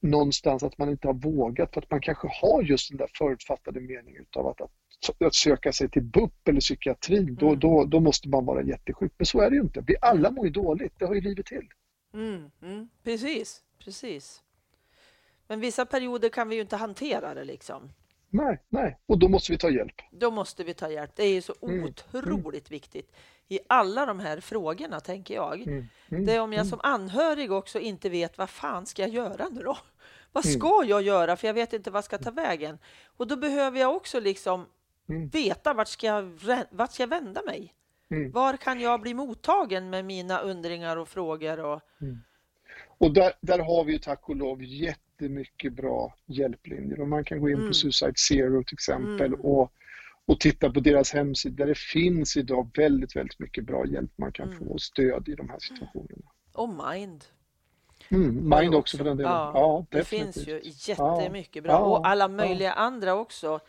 någonstans 0.00 0.62
att 0.62 0.78
man 0.78 0.90
inte 0.90 1.08
har 1.08 1.14
vågat 1.14 1.74
för 1.74 1.80
att 1.80 1.90
man 1.90 2.00
kanske 2.00 2.28
har 2.42 2.62
just 2.62 2.88
den 2.88 2.98
där 2.98 3.10
förutfattade 3.18 3.80
meningen 3.80 4.22
utav 4.22 4.46
att, 4.46 4.60
att, 4.60 5.22
att 5.22 5.34
söka 5.34 5.72
sig 5.72 5.90
till 5.90 6.02
BUP 6.02 6.48
eller 6.48 6.60
psykiatrin, 6.60 7.34
då, 7.34 7.48
mm. 7.48 7.60
då, 7.60 7.84
då 7.84 8.00
måste 8.00 8.28
man 8.28 8.44
vara 8.44 8.62
jättesjuk. 8.62 9.12
Men 9.18 9.26
så 9.26 9.40
är 9.40 9.50
det 9.50 9.56
ju 9.56 9.62
inte. 9.62 9.84
Vi 9.86 9.96
alla 10.00 10.30
mår 10.30 10.46
ju 10.46 10.52
dåligt, 10.52 10.92
det 10.98 11.04
har 11.04 11.14
ju 11.14 11.20
livet 11.20 11.46
till. 11.46 11.68
Mm, 12.14 12.50
mm. 12.62 12.88
Precis, 13.04 13.62
precis. 13.84 14.42
Men 15.46 15.60
vissa 15.60 15.86
perioder 15.86 16.28
kan 16.28 16.48
vi 16.48 16.54
ju 16.54 16.60
inte 16.60 16.76
hantera 16.76 17.34
det 17.34 17.44
liksom. 17.44 17.90
Nej, 18.30 18.62
nej, 18.68 18.98
och 19.06 19.18
då 19.18 19.28
måste 19.28 19.52
vi 19.52 19.58
ta 19.58 19.70
hjälp. 19.70 19.94
Då 20.10 20.30
måste 20.30 20.64
vi 20.64 20.74
ta 20.74 20.90
hjälp. 20.90 21.10
Det 21.14 21.22
är 21.22 21.34
ju 21.34 21.42
så 21.42 21.54
mm. 21.62 21.84
otroligt 21.84 22.68
mm. 22.68 22.76
viktigt 22.76 23.12
i 23.48 23.58
alla 23.68 24.06
de 24.06 24.20
här 24.20 24.40
frågorna, 24.40 25.00
tänker 25.00 25.34
jag. 25.34 25.62
Mm. 25.62 25.86
Mm. 26.08 26.26
Det 26.26 26.32
är 26.32 26.40
om 26.40 26.52
jag 26.52 26.60
mm. 26.60 26.70
som 26.70 26.80
anhörig 26.82 27.52
också 27.52 27.80
inte 27.80 28.08
vet 28.08 28.38
vad 28.38 28.50
fan 28.50 28.86
ska 28.86 29.02
jag 29.02 29.10
göra 29.10 29.48
nu 29.48 29.62
då? 29.62 29.78
Vad 30.32 30.46
mm. 30.46 30.60
ska 30.60 30.84
jag 30.84 31.02
göra? 31.02 31.36
För 31.36 31.46
jag 31.46 31.54
vet 31.54 31.72
inte 31.72 31.90
vad 31.90 32.04
ska 32.04 32.18
ta 32.18 32.30
vägen. 32.30 32.78
Och 33.06 33.26
då 33.26 33.36
behöver 33.36 33.80
jag 33.80 33.96
också 33.96 34.20
liksom 34.20 34.66
veta 35.32 35.74
vart 35.74 35.88
ska 35.88 36.06
jag, 36.06 36.38
vart 36.70 36.92
ska 36.92 37.02
jag 37.02 37.08
vända 37.08 37.42
mig? 37.46 37.74
Var 38.32 38.56
kan 38.56 38.80
jag 38.80 39.00
bli 39.00 39.14
mottagen 39.14 39.90
med 39.90 40.04
mina 40.04 40.38
undringar 40.38 40.96
och 40.96 41.08
frågor? 41.08 41.60
Och, 41.60 41.80
och 42.98 43.12
där, 43.12 43.32
där 43.40 43.58
har 43.58 43.84
vi 43.84 43.92
ju 43.92 43.98
tack 43.98 44.28
och 44.28 44.36
lov 44.36 44.62
jätte 44.64 45.00
jättemycket 45.20 45.72
bra 45.72 46.14
hjälplinjer 46.26 47.00
och 47.00 47.08
man 47.08 47.24
kan 47.24 47.40
gå 47.40 47.48
in 47.48 47.56
mm. 47.56 47.68
på 47.68 47.74
Suicide 47.74 48.16
Zero 48.16 48.64
till 48.64 48.74
exempel 48.74 49.26
mm. 49.26 49.40
och, 49.40 49.72
och 50.26 50.40
titta 50.40 50.70
på 50.70 50.80
deras 50.80 51.12
hemsida 51.12 51.56
där 51.56 51.66
det 51.66 51.78
finns 51.78 52.36
idag 52.36 52.70
väldigt, 52.74 53.16
väldigt 53.16 53.38
mycket 53.38 53.64
bra 53.64 53.86
hjälp 53.86 54.10
man 54.16 54.32
kan 54.32 54.48
mm. 54.48 54.58
få 54.58 54.78
stöd 54.78 55.28
i 55.28 55.34
de 55.34 55.48
här 55.48 55.58
situationerna. 55.58 56.30
Och 56.52 56.68
Mind. 56.68 57.24
Mm, 58.08 58.48
mind 58.48 58.74
också 58.74 58.96
för 58.96 59.04
den 59.04 59.16
delen. 59.16 59.32
Ja, 59.32 59.50
ja 59.54 59.86
det 59.90 60.04
finns 60.04 60.48
ju 60.48 60.60
jättemycket 60.64 61.62
bra. 61.62 61.72
Ja, 61.72 61.78
och 61.78 62.06
alla 62.06 62.28
möjliga 62.28 62.72
andra 62.72 63.14
också 63.14 63.60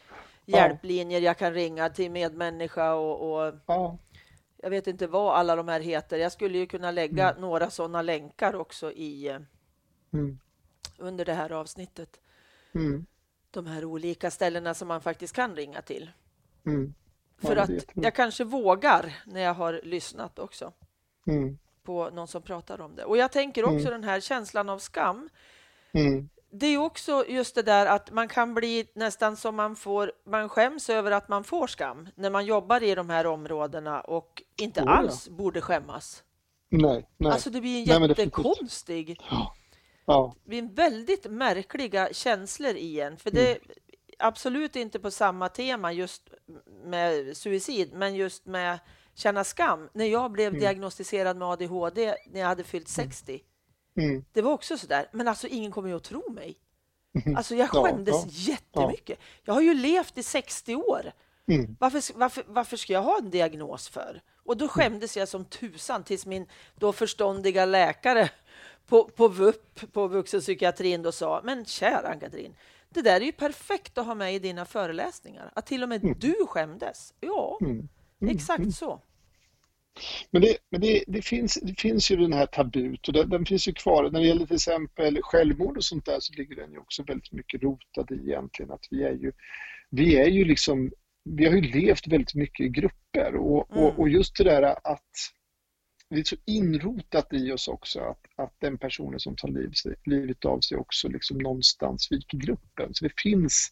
hjälplinjer 0.46 1.22
jag 1.22 1.38
kan 1.38 1.54
ringa 1.54 1.90
till 1.90 2.12
medmänniska 2.12 2.94
och, 2.94 3.48
och 3.48 3.54
jag 4.58 4.70
vet 4.70 4.88
inte 4.88 5.08
vad 5.08 5.36
alla 5.36 5.56
de 5.56 5.68
här 5.68 5.80
heter. 5.80 6.18
Jag 6.18 6.32
skulle 6.32 6.58
ju 6.58 6.66
kunna 6.66 6.92
lägga 6.92 7.30
mm. 7.30 7.42
några 7.42 7.70
sådana 7.70 8.02
länkar 8.02 8.56
också 8.56 8.92
i, 8.92 9.40
mm 10.14 10.38
under 10.98 11.26
det 11.26 11.34
här 11.34 11.52
avsnittet. 11.52 12.20
Mm. 12.76 13.06
De 13.52 13.66
här 13.66 13.86
olika 13.86 14.32
ställena 14.32 14.74
som 14.74 14.88
man 14.88 15.02
faktiskt 15.02 15.36
kan 15.36 15.56
ringa 15.56 15.82
till. 15.82 16.12
Mm. 16.66 16.94
För 17.38 17.56
att 17.56 17.70
jag 17.94 18.16
kanske 18.16 18.44
vågar 18.44 19.24
när 19.26 19.42
jag 19.42 19.54
har 19.54 19.82
lyssnat 19.84 20.40
också 20.40 20.74
mm. 21.28 21.58
på 21.84 22.10
någon 22.10 22.28
som 22.28 22.42
pratar 22.42 22.82
om 22.82 22.96
det. 22.96 23.06
Och 23.06 23.18
jag 23.18 23.32
tänker 23.32 23.64
också 23.64 23.88
mm. 23.88 23.92
den 23.92 24.04
här 24.04 24.20
känslan 24.20 24.70
av 24.70 24.80
skam. 24.80 25.30
Mm. 26.50 26.60
Det 26.60 26.68
är 26.68 26.78
också 26.78 27.26
just 27.28 27.56
det 27.56 27.62
där 27.62 27.86
att 27.86 28.12
man 28.12 28.28
kan 28.28 28.54
bli 28.54 28.88
nästan 28.96 29.38
som 29.38 29.56
man 29.56 29.76
får, 29.76 30.12
man 30.26 30.50
skäms 30.50 30.90
över 30.90 31.12
att 31.12 31.30
man 31.30 31.44
får 31.44 31.68
skam 31.68 32.10
när 32.16 32.30
man 32.30 32.46
jobbar 32.46 32.84
i 32.84 32.96
de 32.96 33.10
här 33.10 33.26
områdena 33.26 34.02
och 34.02 34.44
inte 34.58 34.82
oh, 34.82 34.90
alls 34.90 35.28
ja. 35.28 35.34
borde 35.36 35.62
skämmas. 35.62 36.24
Nej, 36.70 37.10
nej. 37.18 37.32
Alltså 37.32 37.50
det 37.50 37.62
blir 37.62 37.92
en 37.92 38.08
jättekonstig... 38.08 39.22
Ja. 39.30 39.54
Ja. 40.08 40.36
Det 40.46 40.58
är 40.58 40.76
väldigt 40.76 41.32
märkliga 41.32 42.14
känslor 42.14 42.76
i 42.76 43.00
en, 43.00 43.18
för 43.18 43.32
det 43.32 43.52
är 43.52 43.56
mm. 43.56 43.68
absolut 44.20 44.76
inte 44.76 45.00
på 45.00 45.12
samma 45.12 45.50
tema 45.50 45.92
just 45.92 46.30
med 46.84 47.38
suicid, 47.38 47.94
men 47.94 48.16
just 48.16 48.46
med 48.46 48.80
känna 49.16 49.44
skam. 49.44 49.90
När 49.94 50.06
jag 50.06 50.32
blev 50.32 50.48
mm. 50.48 50.60
diagnostiserad 50.60 51.38
med 51.38 51.48
ADHD 51.48 52.16
när 52.28 52.40
jag 52.40 52.48
hade 52.48 52.64
fyllt 52.64 52.88
60, 52.88 53.42
mm. 53.98 54.10
mm. 54.10 54.26
det 54.34 54.42
var 54.42 54.52
också 54.52 54.78
så 54.78 54.88
där. 54.88 55.10
Men 55.12 55.28
alltså, 55.28 55.48
ingen 55.48 55.72
kommer 55.72 55.90
ju 55.90 55.96
att 55.96 56.04
tro 56.04 56.32
mig. 56.32 56.58
Mm. 57.26 57.38
Alltså, 57.38 57.56
jag 57.56 57.70
skämdes 57.70 58.16
ja, 58.16 58.26
ja. 58.26 58.32
jättemycket. 58.32 59.20
Jag 59.44 59.54
har 59.54 59.62
ju 59.62 59.74
levt 59.74 60.18
i 60.18 60.24
60 60.24 60.76
år. 60.76 61.12
Mm. 61.48 61.76
Varför, 61.80 62.20
varför, 62.20 62.44
varför 62.48 62.78
ska 62.78 62.94
jag 62.94 63.02
ha 63.02 63.18
en 63.18 63.30
diagnos 63.30 63.90
för? 63.90 64.22
Och 64.46 64.58
då 64.58 64.68
skämdes 64.68 65.18
jag 65.18 65.28
som 65.28 65.46
tusan 65.46 66.04
tills 66.04 66.26
min 66.26 66.48
då 66.76 66.94
förståndiga 66.94 67.66
läkare 67.66 68.30
på, 68.88 69.04
på 69.04 69.28
VUP, 69.28 69.94
på 69.94 70.08
vuxenpsykiatrin, 70.08 71.02
då 71.02 71.12
sa 71.12 71.42
men 71.44 71.66
kära 71.66 72.08
Ann-Katrin, 72.08 72.56
det 72.90 73.02
där 73.02 73.22
är 73.22 73.26
ju 73.26 73.32
perfekt 73.32 73.98
att 73.98 74.06
ha 74.06 74.16
med 74.16 74.36
i 74.36 74.40
dina 74.40 74.66
föreläsningar. 74.66 75.52
Att 75.56 75.66
till 75.66 75.84
och 75.84 75.90
med 75.90 76.04
mm. 76.04 76.20
du 76.20 76.36
skämdes. 76.48 77.14
Ja, 77.20 77.58
mm. 77.62 77.88
Mm. 78.22 78.36
exakt 78.36 78.60
mm. 78.60 78.72
så. 78.72 79.02
Men, 80.32 80.42
det, 80.42 80.58
men 80.72 80.82
det, 80.82 81.04
det, 81.08 81.22
finns, 81.22 81.60
det 81.62 81.80
finns 81.80 82.12
ju 82.12 82.16
den 82.16 82.34
här 82.34 82.46
tabut 82.46 83.08
och 83.08 83.14
den, 83.14 83.30
den, 83.30 83.46
finns 83.46 83.68
ju 83.68 83.74
kvar. 83.74 84.10
När 84.12 84.20
det 84.20 84.28
gäller 84.28 84.46
till 84.46 84.56
exempel 84.56 85.20
självmord 85.22 85.78
och 85.78 85.84
sånt 85.84 86.06
där 86.06 86.18
så 86.20 86.34
ligger 86.34 86.56
den 86.56 86.72
ju 86.72 86.78
också 86.78 87.04
väldigt 87.04 87.32
mycket 87.32 87.64
rotad 87.64 88.12
i 88.12 88.30
egentligen 88.30 88.72
att 88.72 88.88
vi 88.92 89.04
är 89.04 89.14
ju, 89.14 89.32
vi 89.90 90.18
är 90.18 90.28
ju 90.28 90.46
liksom, 90.46 90.92
vi 91.24 91.46
har 91.46 91.54
ju 91.54 91.62
levt 91.62 92.08
väldigt 92.08 92.36
mycket 92.36 92.66
i 92.66 92.70
grupper 92.70 93.36
och, 93.36 93.72
och, 93.72 93.78
mm. 93.78 93.96
och 93.96 94.10
just 94.10 94.38
det 94.38 94.44
där 94.44 94.64
att 94.64 95.12
det 96.10 96.20
är 96.20 96.24
så 96.24 96.36
inrotat 96.46 97.34
i 97.34 97.52
oss 97.52 97.68
också 97.68 98.00
att, 98.00 98.20
att 98.36 98.54
den 98.60 98.78
personen 98.78 99.20
som 99.20 99.36
tar 99.36 99.48
liv, 99.48 99.72
livet 100.06 100.46
av 100.46 100.60
sig 100.60 100.78
också 100.78 101.08
liksom 101.08 101.38
någonstans 101.38 102.12
viker 102.12 102.38
gruppen. 102.38 102.94
Så 102.94 103.06
det 103.06 103.14
finns, 103.22 103.72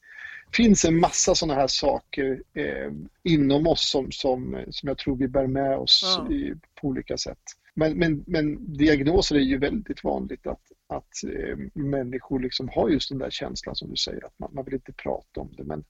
finns 0.54 0.86
en 0.86 1.00
massa 1.00 1.36
sådana 1.36 1.60
här 1.60 1.68
saker 1.68 2.44
eh, 2.54 2.92
inom 3.24 3.68
oss 3.68 3.90
som, 3.90 4.12
som, 4.12 4.66
som 4.70 4.90
jag 4.90 4.98
tror 4.98 5.16
vi 5.16 5.28
bär 5.28 5.48
med 5.48 5.78
oss 5.78 6.18
ja. 6.18 6.34
i, 6.34 6.54
på 6.82 6.88
olika 6.88 7.18
sätt. 7.18 7.42
Men, 7.76 7.98
men, 7.98 8.24
men 8.28 8.74
diagnoser 8.74 9.36
är 9.36 9.40
ju 9.40 9.58
väldigt 9.58 10.04
vanligt 10.04 10.48
att, 10.48 10.72
att 10.88 11.24
eh, 11.24 11.58
människor 11.74 12.40
liksom 12.40 12.70
har 12.70 12.90
just 12.90 13.10
den 13.10 13.18
där 13.18 13.30
känslan 13.30 13.76
som 13.76 13.90
du 13.90 13.96
säger, 13.96 14.26
att 14.26 14.40
man, 14.40 14.54
man 14.54 14.66
vill 14.66 14.74
inte 14.74 14.94
prata 14.94 15.42
om 15.42 15.54
det. 15.58 15.64
Men, 15.64 15.84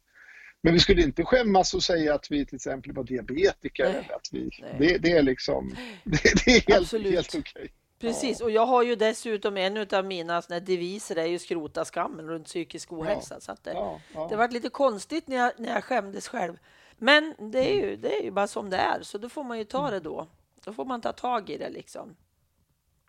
men 0.65 0.73
vi 0.73 0.79
skulle 0.79 1.01
inte 1.01 1.25
skämmas 1.25 1.73
och 1.73 1.83
säga 1.83 2.13
att 2.13 2.31
vi 2.31 2.45
till 2.45 2.55
exempel 2.55 2.93
var 2.93 3.03
diabetiker. 3.03 3.93
Nej. 3.93 4.09
Att 4.15 4.29
vi, 4.31 4.49
det, 4.79 4.97
det 4.97 5.11
är 5.11 5.23
liksom, 5.23 5.75
det, 6.03 6.19
det 6.45 6.51
är 6.51 6.73
helt, 6.73 6.91
helt 6.91 7.35
okej. 7.35 7.73
Precis, 7.99 8.41
och 8.41 8.51
jag 8.51 8.65
har 8.65 8.83
ju 8.83 8.95
dessutom 8.95 9.57
en 9.57 9.87
av 9.93 10.05
mina 10.05 10.41
såna 10.41 10.59
deviser 10.59 11.15
är 11.15 11.25
ju 11.25 11.39
skrota 11.39 11.85
skammen 11.85 12.27
runt 12.27 12.45
psykisk 12.45 12.93
ohälsa. 12.93 13.39
Så 13.39 13.51
att 13.51 13.63
det, 13.63 13.71
Ja, 13.71 13.99
ja. 14.13 14.27
det 14.29 14.35
var 14.35 14.49
lite 14.49 14.69
konstigt 14.69 15.27
när 15.27 15.35
jag, 15.37 15.51
när 15.57 15.73
jag 15.73 15.83
skämdes 15.83 16.27
själv. 16.27 16.57
Men 16.97 17.35
det 17.51 17.71
är, 17.71 17.75
ju, 17.75 17.95
det 17.95 18.19
är 18.19 18.23
ju 18.23 18.31
bara 18.31 18.47
som 18.47 18.69
det 18.69 18.77
är, 18.77 19.01
så 19.01 19.17
då 19.17 19.29
får 19.29 19.43
man 19.43 19.57
ju 19.57 19.63
ta 19.63 19.91
det 19.91 19.99
då. 19.99 20.27
Då 20.63 20.73
får 20.73 20.85
man 20.85 21.01
ta 21.01 21.11
tag 21.11 21.49
i 21.49 21.57
det 21.57 21.69
liksom 21.69 22.15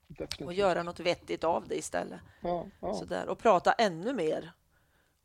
Definitivt. 0.06 0.46
och 0.46 0.54
göra 0.54 0.82
något 0.82 1.00
vettigt 1.00 1.44
av 1.44 1.68
det 1.68 1.76
istället. 1.76 2.20
Ja, 2.40 2.66
ja. 2.80 2.94
Sådär. 2.94 3.28
Och 3.28 3.38
prata 3.38 3.72
ännu 3.72 4.12
mer. 4.12 4.52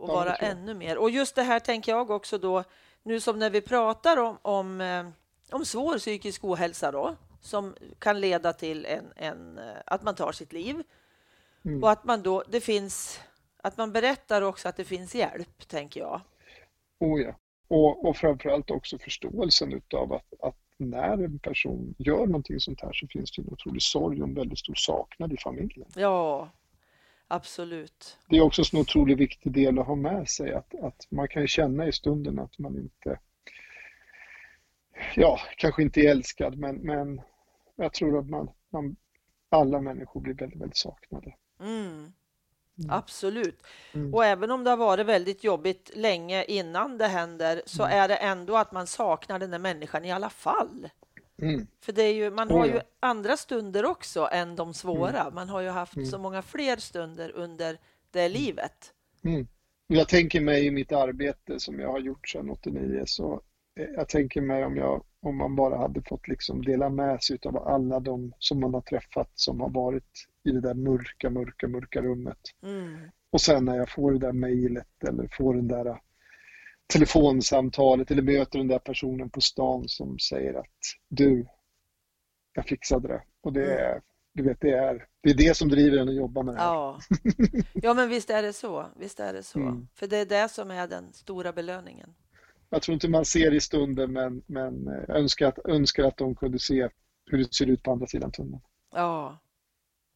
Och 0.02 0.10
Ja, 0.10 0.14
vara 0.14 0.36
ännu 0.36 0.74
mer. 0.74 0.98
Och 0.98 1.10
just 1.10 1.36
det 1.36 1.44
här 1.44 1.60
tänker 1.60 1.92
jag 1.92 2.10
också 2.10 2.38
då, 2.38 2.64
nu 3.04 3.20
som 3.20 3.40
när 3.40 3.50
vi 3.50 3.62
pratar 3.62 4.18
om, 4.18 4.38
om, 4.42 4.82
eh, 4.82 5.06
om 5.52 5.66
svår 5.66 5.98
psykisk 5.98 6.44
ohälsa 6.44 6.92
då, 6.92 7.16
som 7.42 7.76
kan 8.00 8.22
leda 8.22 8.54
till 8.54 8.86
en, 8.86 9.06
en, 9.16 9.58
eh, 9.58 9.64
att 9.86 10.04
man 10.04 10.16
tar 10.16 10.32
sitt 10.32 10.54
liv. 10.54 10.84
Mm. 11.66 11.84
Och 11.84 11.92
att 11.92 12.04
man 12.04 12.22
då, 12.22 12.44
det 12.50 12.62
finns, 12.62 13.20
att 13.58 13.78
man 13.78 13.92
berättar 13.92 14.42
också 14.42 14.70
att 14.70 14.78
det 14.78 14.86
finns 14.86 15.16
hjälp, 15.16 15.68
tänker 15.68 16.00
jag. 16.00 16.22
Oh 17.00 17.22
ja. 17.22 17.36
Och, 17.68 18.06
och 18.06 18.18
framförallt 18.18 18.72
också 18.72 18.98
förståelsen 18.98 19.74
utav 19.74 20.14
att, 20.14 20.34
att 20.40 20.56
när 20.78 21.24
en 21.24 21.40
person 21.40 21.96
gör 21.98 22.26
någonting 22.26 22.60
sånt 22.60 22.82
här 22.82 22.94
så 22.94 23.08
finns 23.08 23.32
det 23.32 23.42
en 23.42 23.48
otrolig 23.52 23.82
sorg 23.82 24.22
och 24.22 24.28
en 24.28 24.34
väldigt 24.34 24.60
stor 24.60 24.76
saknad 24.76 25.34
i 25.34 25.38
familjen. 25.38 25.88
Ja, 25.96 26.50
absolut. 27.32 28.18
Det 28.30 28.38
är 28.38 28.42
också 28.42 28.62
en 28.74 28.80
otroligt 28.80 29.18
viktig 29.18 29.52
del 29.52 29.80
att 29.80 29.88
ha 29.88 29.96
med 29.96 30.30
sig 30.30 30.54
att, 30.54 30.76
att 30.76 31.08
man 31.10 31.28
kan 31.28 31.48
känna 31.48 31.88
i 31.88 31.92
stunden 31.92 32.40
att 32.40 32.60
man 32.60 32.78
inte, 32.78 33.20
ja, 35.16 35.40
kanske 35.58 35.82
inte 35.84 36.00
är 36.02 36.12
älskad 36.12 36.58
men, 36.58 36.76
men 36.76 37.22
jag 37.76 37.94
tror 37.94 38.20
att 38.20 38.30
man, 38.30 38.50
man, 38.70 38.96
alla 39.50 39.82
människor 39.82 40.22
blir 40.22 40.34
väldigt, 40.34 40.62
väldigt 40.62 40.78
saknade. 40.78 41.36
Mm. 41.60 42.14
Absolut. 42.90 43.64
Mm. 43.94 44.14
Och 44.14 44.26
även 44.26 44.52
om 44.52 44.64
det 44.64 44.70
har 44.70 44.78
varit 44.78 45.06
väldigt 45.06 45.44
jobbigt 45.44 45.92
länge 45.96 46.44
innan 46.44 46.98
det 46.98 47.08
händer 47.08 47.62
så 47.66 47.84
Mm. 47.84 47.98
är 47.98 48.08
det 48.08 48.16
ändå 48.16 48.58
att 48.58 48.72
man 48.72 48.88
saknar 48.88 49.40
den 49.40 49.52
där 49.52 49.60
människan 49.60 50.06
i 50.06 50.12
alla 50.12 50.30
fall. 50.30 50.90
Mm. 51.42 51.68
För 51.82 51.94
det 51.94 52.04
är 52.04 52.14
ju, 52.14 52.32
man 52.32 52.52
har 52.52 52.66
ju 52.66 52.80
andra 53.00 53.38
stunder 53.38 53.86
också 53.86 54.30
än 54.32 54.56
de 54.56 54.74
svåra. 54.74 55.30
Man 55.30 55.50
har 55.50 55.62
ju 55.62 55.70
haft 55.70 55.96
Mm. 55.96 56.06
så 56.06 56.18
många 56.18 56.42
fler 56.42 56.78
stunder 56.78 57.32
under 57.36 57.78
det 58.12 58.30
livet. 58.30 58.94
Mm. 59.24 59.48
Jag 59.88 60.10
tänker 60.10 60.42
mig 60.42 60.66
i 60.66 60.72
mitt 60.72 60.92
arbete 60.92 61.60
som 61.60 61.80
jag 61.80 61.92
har 61.92 62.00
gjort 62.00 62.30
sedan 62.30 62.50
89 62.50 63.04
så 63.06 63.42
eh, 63.80 63.86
jag 63.96 64.10
tänker 64.10 64.42
mig 64.42 64.66
om, 64.66 64.78
jag, 64.78 65.04
om 65.22 65.38
man 65.38 65.56
bara 65.56 65.78
hade 65.78 66.02
fått 66.02 66.28
liksom 66.28 66.62
dela 66.66 66.90
med 66.90 67.24
sig 67.24 67.40
av 67.46 67.58
alla 67.58 68.00
de 68.00 68.34
som 68.40 68.60
man 68.60 68.74
har 68.74 68.82
träffat 68.82 69.32
som 69.36 69.62
har 69.62 69.70
varit 69.70 70.28
i 70.44 70.52
det 70.52 70.62
där 70.62 70.74
mörka, 70.74 71.30
mörka, 71.30 71.68
mörka 71.68 72.02
rummet. 72.02 72.40
Mm. 72.64 72.98
Och 73.32 73.42
sen 73.42 73.66
när 73.66 73.78
jag 73.78 73.90
får 73.90 74.12
det 74.12 74.20
där 74.20 74.34
mejlet 74.34 75.04
eller 75.08 75.28
får 75.38 75.54
den 75.54 75.68
där 75.68 75.98
telefonsamtalet 76.92 78.12
eller 78.12 78.22
möter 78.22 78.58
den 78.60 78.68
där 78.68 78.80
personen 78.80 79.30
på 79.30 79.42
stan 79.42 79.88
som 79.88 80.20
säger 80.20 80.54
att 80.54 80.78
du, 81.10 81.48
jag 82.54 82.66
fixade 82.66 83.08
det. 83.08 83.24
Och 83.42 83.54
det 83.54 83.74
är, 83.74 84.02
du 84.34 84.44
vet, 84.44 84.62
det 84.62 84.72
är, 84.72 85.08
det 85.24 85.30
är 85.30 85.34
det 85.34 85.58
som 85.58 85.70
driver 85.70 85.98
en 85.98 86.10
att 86.10 86.16
jobba 86.16 86.44
med 86.44 86.56
det 86.56 86.60
här. 86.62 86.68
Ja. 86.68 87.00
ja, 87.74 87.94
men 87.94 88.10
visst 88.10 88.30
är 88.30 88.44
det 88.44 88.54
så. 88.54 88.86
Visst 89.00 89.20
är 89.20 89.34
det 89.34 89.44
så. 89.44 89.60
Mm. 89.60 89.88
För 89.96 90.08
det 90.08 90.18
är 90.18 90.26
det 90.26 90.50
som 90.50 90.72
är 90.72 90.88
den 90.88 91.14
stora 91.14 91.54
belöningen. 91.54 92.14
Jag 92.70 92.82
tror 92.82 92.94
inte 92.94 93.10
man 93.10 93.26
ser 93.26 93.54
i 93.54 93.60
stunden 93.60 94.14
men, 94.14 94.44
men 94.46 94.88
eh, 94.88 95.16
önskar 95.16 95.48
att, 95.48 95.66
önskar 95.66 96.04
att 96.04 96.18
de 96.18 96.36
kunde 96.36 96.60
se 96.60 96.90
hur 97.26 97.38
det 97.38 97.54
ser 97.54 97.68
ut 97.68 97.84
på 97.84 97.92
andra 97.92 98.08
sidan 98.08 98.32
tunneln. 98.32 98.62
Ja, 98.96 99.40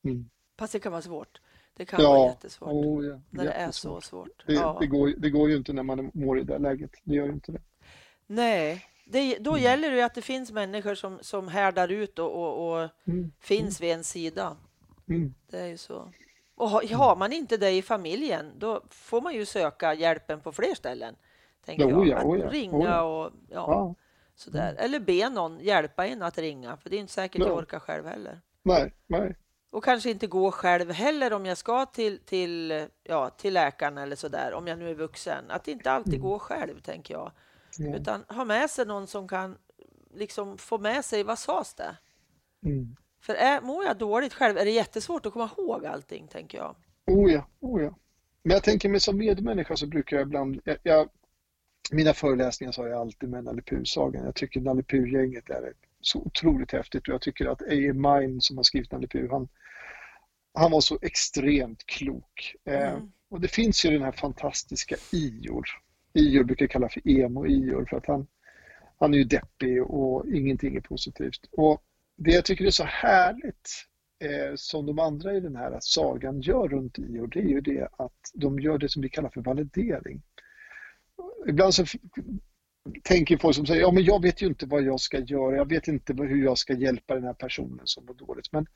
Mm. 0.05 0.29
fast 0.59 0.73
det 0.73 0.79
kan 0.79 0.91
vara 0.91 1.01
svårt. 1.01 1.41
Det 1.77 1.85
kan 1.85 2.03
vara 2.03 2.17
Ja, 2.19 2.27
jättesvårt 2.27 2.69
oh, 2.73 3.05
ja. 3.05 3.19
när 3.29 3.43
det 3.45 3.51
är 3.51 3.71
så 3.71 4.01
svårt. 4.01 4.43
Det, 4.47 4.53
ja. 4.53 4.77
det, 4.79 4.88
går, 4.88 5.07
det 5.17 5.29
går 5.29 5.49
ju 5.49 5.55
inte 5.57 5.73
när 5.73 5.83
man 5.83 6.11
mår 6.13 6.39
i 6.39 6.43
det 6.43 6.57
läget. 6.57 6.91
Det 7.03 7.15
gör 7.15 7.25
ju 7.25 7.31
inte 7.31 7.51
det. 7.51 7.61
Nej, 8.27 8.85
det, 9.05 9.38
då 9.39 9.51
Mm. 9.51 9.63
gäller 9.63 9.91
det 9.91 10.01
att 10.05 10.13
det 10.15 10.21
finns 10.21 10.51
människor 10.51 10.95
som, 10.95 11.17
som 11.21 11.47
härdar 11.47 11.91
ut 11.91 12.19
och, 12.19 12.31
och, 12.35 12.71
och 12.83 12.89
Mm. 13.07 13.31
finns 13.39 13.81
vid 13.81 13.91
en 13.93 14.03
sida. 14.03 14.57
Mm. 15.09 15.33
Det 15.51 15.59
är 15.59 15.67
ju 15.67 15.77
så. 15.77 16.11
Och 16.55 16.69
har, 16.69 16.95
har 16.95 17.15
man 17.15 17.33
inte 17.33 17.57
det 17.57 17.71
i 17.71 17.81
familjen, 17.81 18.51
då 18.59 18.83
får 18.89 19.21
man 19.21 19.33
ju 19.33 19.45
söka 19.45 19.93
hjälpen 19.93 20.41
på 20.41 20.51
fler 20.51 20.75
ställen. 20.75 21.15
Tänker 21.65 21.85
Oh 21.85 21.89
jag. 21.89 22.07
ja, 22.07 22.17
att 22.17 22.25
oh 22.25 22.39
ja, 22.39 22.49
ringa 22.49 22.85
ja. 22.85 23.01
och 23.01 23.31
ja, 23.49 23.55
Ja. 23.67 23.95
sådär. 24.35 24.75
Eller 24.79 24.99
be 24.99 25.29
någon 25.29 25.59
hjälpa 25.59 26.07
en 26.07 26.21
att 26.21 26.38
ringa, 26.38 26.77
för 26.77 26.89
det 26.89 26.95
är 26.95 26.99
inte 26.99 27.13
säkert 27.13 27.41
Ja. 27.41 27.47
jag 27.47 27.57
orkar 27.57 27.79
själv 27.79 28.05
heller. 28.05 28.41
Nej, 28.63 28.93
nej. 29.07 29.35
Och 29.75 29.83
kanske 29.83 30.09
inte 30.09 30.27
gå 30.27 30.51
själv 30.51 30.91
heller 30.91 31.33
om 31.33 31.45
jag 31.45 31.57
ska 31.57 31.85
till, 31.85 32.19
till, 32.19 32.85
ja, 33.03 33.29
till 33.29 33.53
läkaren 33.53 33.97
eller 33.97 34.15
sådär, 34.15 34.53
om 34.53 34.67
jag 34.67 34.79
nu 34.79 34.89
är 34.89 34.93
vuxen. 34.93 35.51
Att 35.51 35.67
inte 35.67 35.91
alltid 35.91 36.13
Mm. 36.13 36.23
gå 36.23 36.39
själv, 36.39 36.81
tänker 36.81 37.13
jag. 37.13 37.31
Ja. 37.77 37.95
Utan 37.95 38.23
ha 38.27 38.45
med 38.45 38.69
sig 38.69 38.85
någon 38.85 39.07
som 39.07 39.27
kan 39.27 39.57
liksom 40.13 40.57
få 40.57 40.77
med 40.77 41.05
sig 41.05 41.23
vad 41.23 41.39
sades 41.39 41.73
det? 41.73 41.97
Mm. 42.65 42.95
För 43.21 43.33
är, 43.33 43.61
mår 43.61 43.83
jag 43.85 43.97
dåligt 43.97 44.33
själv 44.33 44.57
är 44.57 44.65
det 44.65 44.71
jättesvårt 44.71 45.25
att 45.25 45.33
komma 45.33 45.49
ihåg 45.57 45.85
allting, 45.85 46.27
tänker 46.27 46.57
jag. 46.57 46.75
Oh 47.07 47.31
ja, 47.31 47.47
oh 47.59 47.83
ja. 47.83 47.95
Men 48.43 48.53
jag 48.53 48.63
tänker 48.63 48.89
mig 48.89 48.99
som 48.99 49.17
medmänniska 49.17 49.75
så 49.75 49.88
brukar 49.88 50.17
jag 50.17 50.27
ibland, 50.27 50.61
jag, 50.63 50.77
jag, 50.83 51.09
mina 51.91 52.13
föreläsningar 52.13 52.71
så 52.71 52.81
har 52.81 52.89
jag 52.89 53.01
alltid 53.01 53.29
med 53.29 53.43
Nalle 53.43 53.61
Puh-sagan. 53.61 54.25
Jag 54.25 54.35
tycker 54.35 54.61
Nalle 54.61 54.83
Puh-gänget 54.83 55.49
är 55.49 55.73
så 56.01 56.19
otroligt 56.19 56.71
häftigt 56.71 57.07
och 57.07 57.13
jag 57.13 57.21
tycker 57.21 57.45
att 57.45 57.61
A.A. 57.61 57.93
Mine 57.93 58.41
som 58.41 58.57
har 58.57 58.63
skrivit 58.63 58.91
Nalle 58.91 59.07
Puh, 59.07 59.31
han, 59.31 59.47
han 60.55 60.71
var 60.71 60.81
så 60.81 60.99
extremt 61.01 61.85
klok. 61.85 62.55
Eh, 62.65 62.93
Mm. 62.93 63.11
och 63.29 63.41
det 63.41 63.47
finns 63.47 63.85
ju 63.85 63.91
den 63.91 64.01
här 64.01 64.11
fantastiska 64.11 64.95
Ior. 65.11 65.65
Ior 66.13 66.43
brukar 66.43 66.67
kalla 66.67 66.89
för 66.89 67.01
emo-Ior 67.07 67.85
för 67.89 67.97
att 67.97 68.05
han, 68.05 68.27
han 68.99 69.13
är 69.13 69.17
ju 69.17 69.23
deppig 69.23 69.83
och 69.83 70.29
ingenting 70.29 70.75
är 70.75 70.81
positivt. 70.81 71.49
Och 71.51 71.83
det 72.15 72.31
jag 72.31 72.45
tycker 72.45 72.65
är 72.65 72.69
så 72.69 72.83
härligt 72.83 73.85
eh, 74.19 74.55
som 74.55 74.85
de 74.85 74.99
andra 74.99 75.33
i 75.33 75.39
den 75.39 75.55
här 75.55 75.77
sagan 75.81 76.41
gör 76.41 76.67
runt 76.67 76.97
Ior, 76.97 77.27
det 77.27 77.39
är 77.39 77.47
ju 77.49 77.61
det 77.61 77.87
att 77.97 78.31
de 78.33 78.59
gör 78.59 78.77
det 78.77 78.89
som 78.89 79.01
vi 79.01 79.09
kallar 79.09 79.29
för 79.29 79.41
validering. 79.41 80.21
Ibland 81.47 81.73
så 81.73 81.85
tänker 83.03 83.37
folk 83.37 83.55
som 83.55 83.65
säger, 83.65 83.81
ja 83.81 83.91
men 83.91 84.03
jag 84.03 84.21
vet 84.21 84.41
ju 84.41 84.47
inte 84.47 84.65
vad 84.65 84.83
jag 84.83 84.99
ska 84.99 85.19
göra, 85.19 85.55
jag 85.55 85.69
vet 85.69 85.87
inte 85.87 86.13
hur 86.13 86.43
jag 86.43 86.57
ska 86.57 86.73
hjälpa 86.73 87.15
den 87.15 87.23
här 87.23 87.33
personen 87.33 87.81
som 87.83 88.05
mår 88.05 88.13
dåligt. 88.13 88.51
Men, 88.51 88.67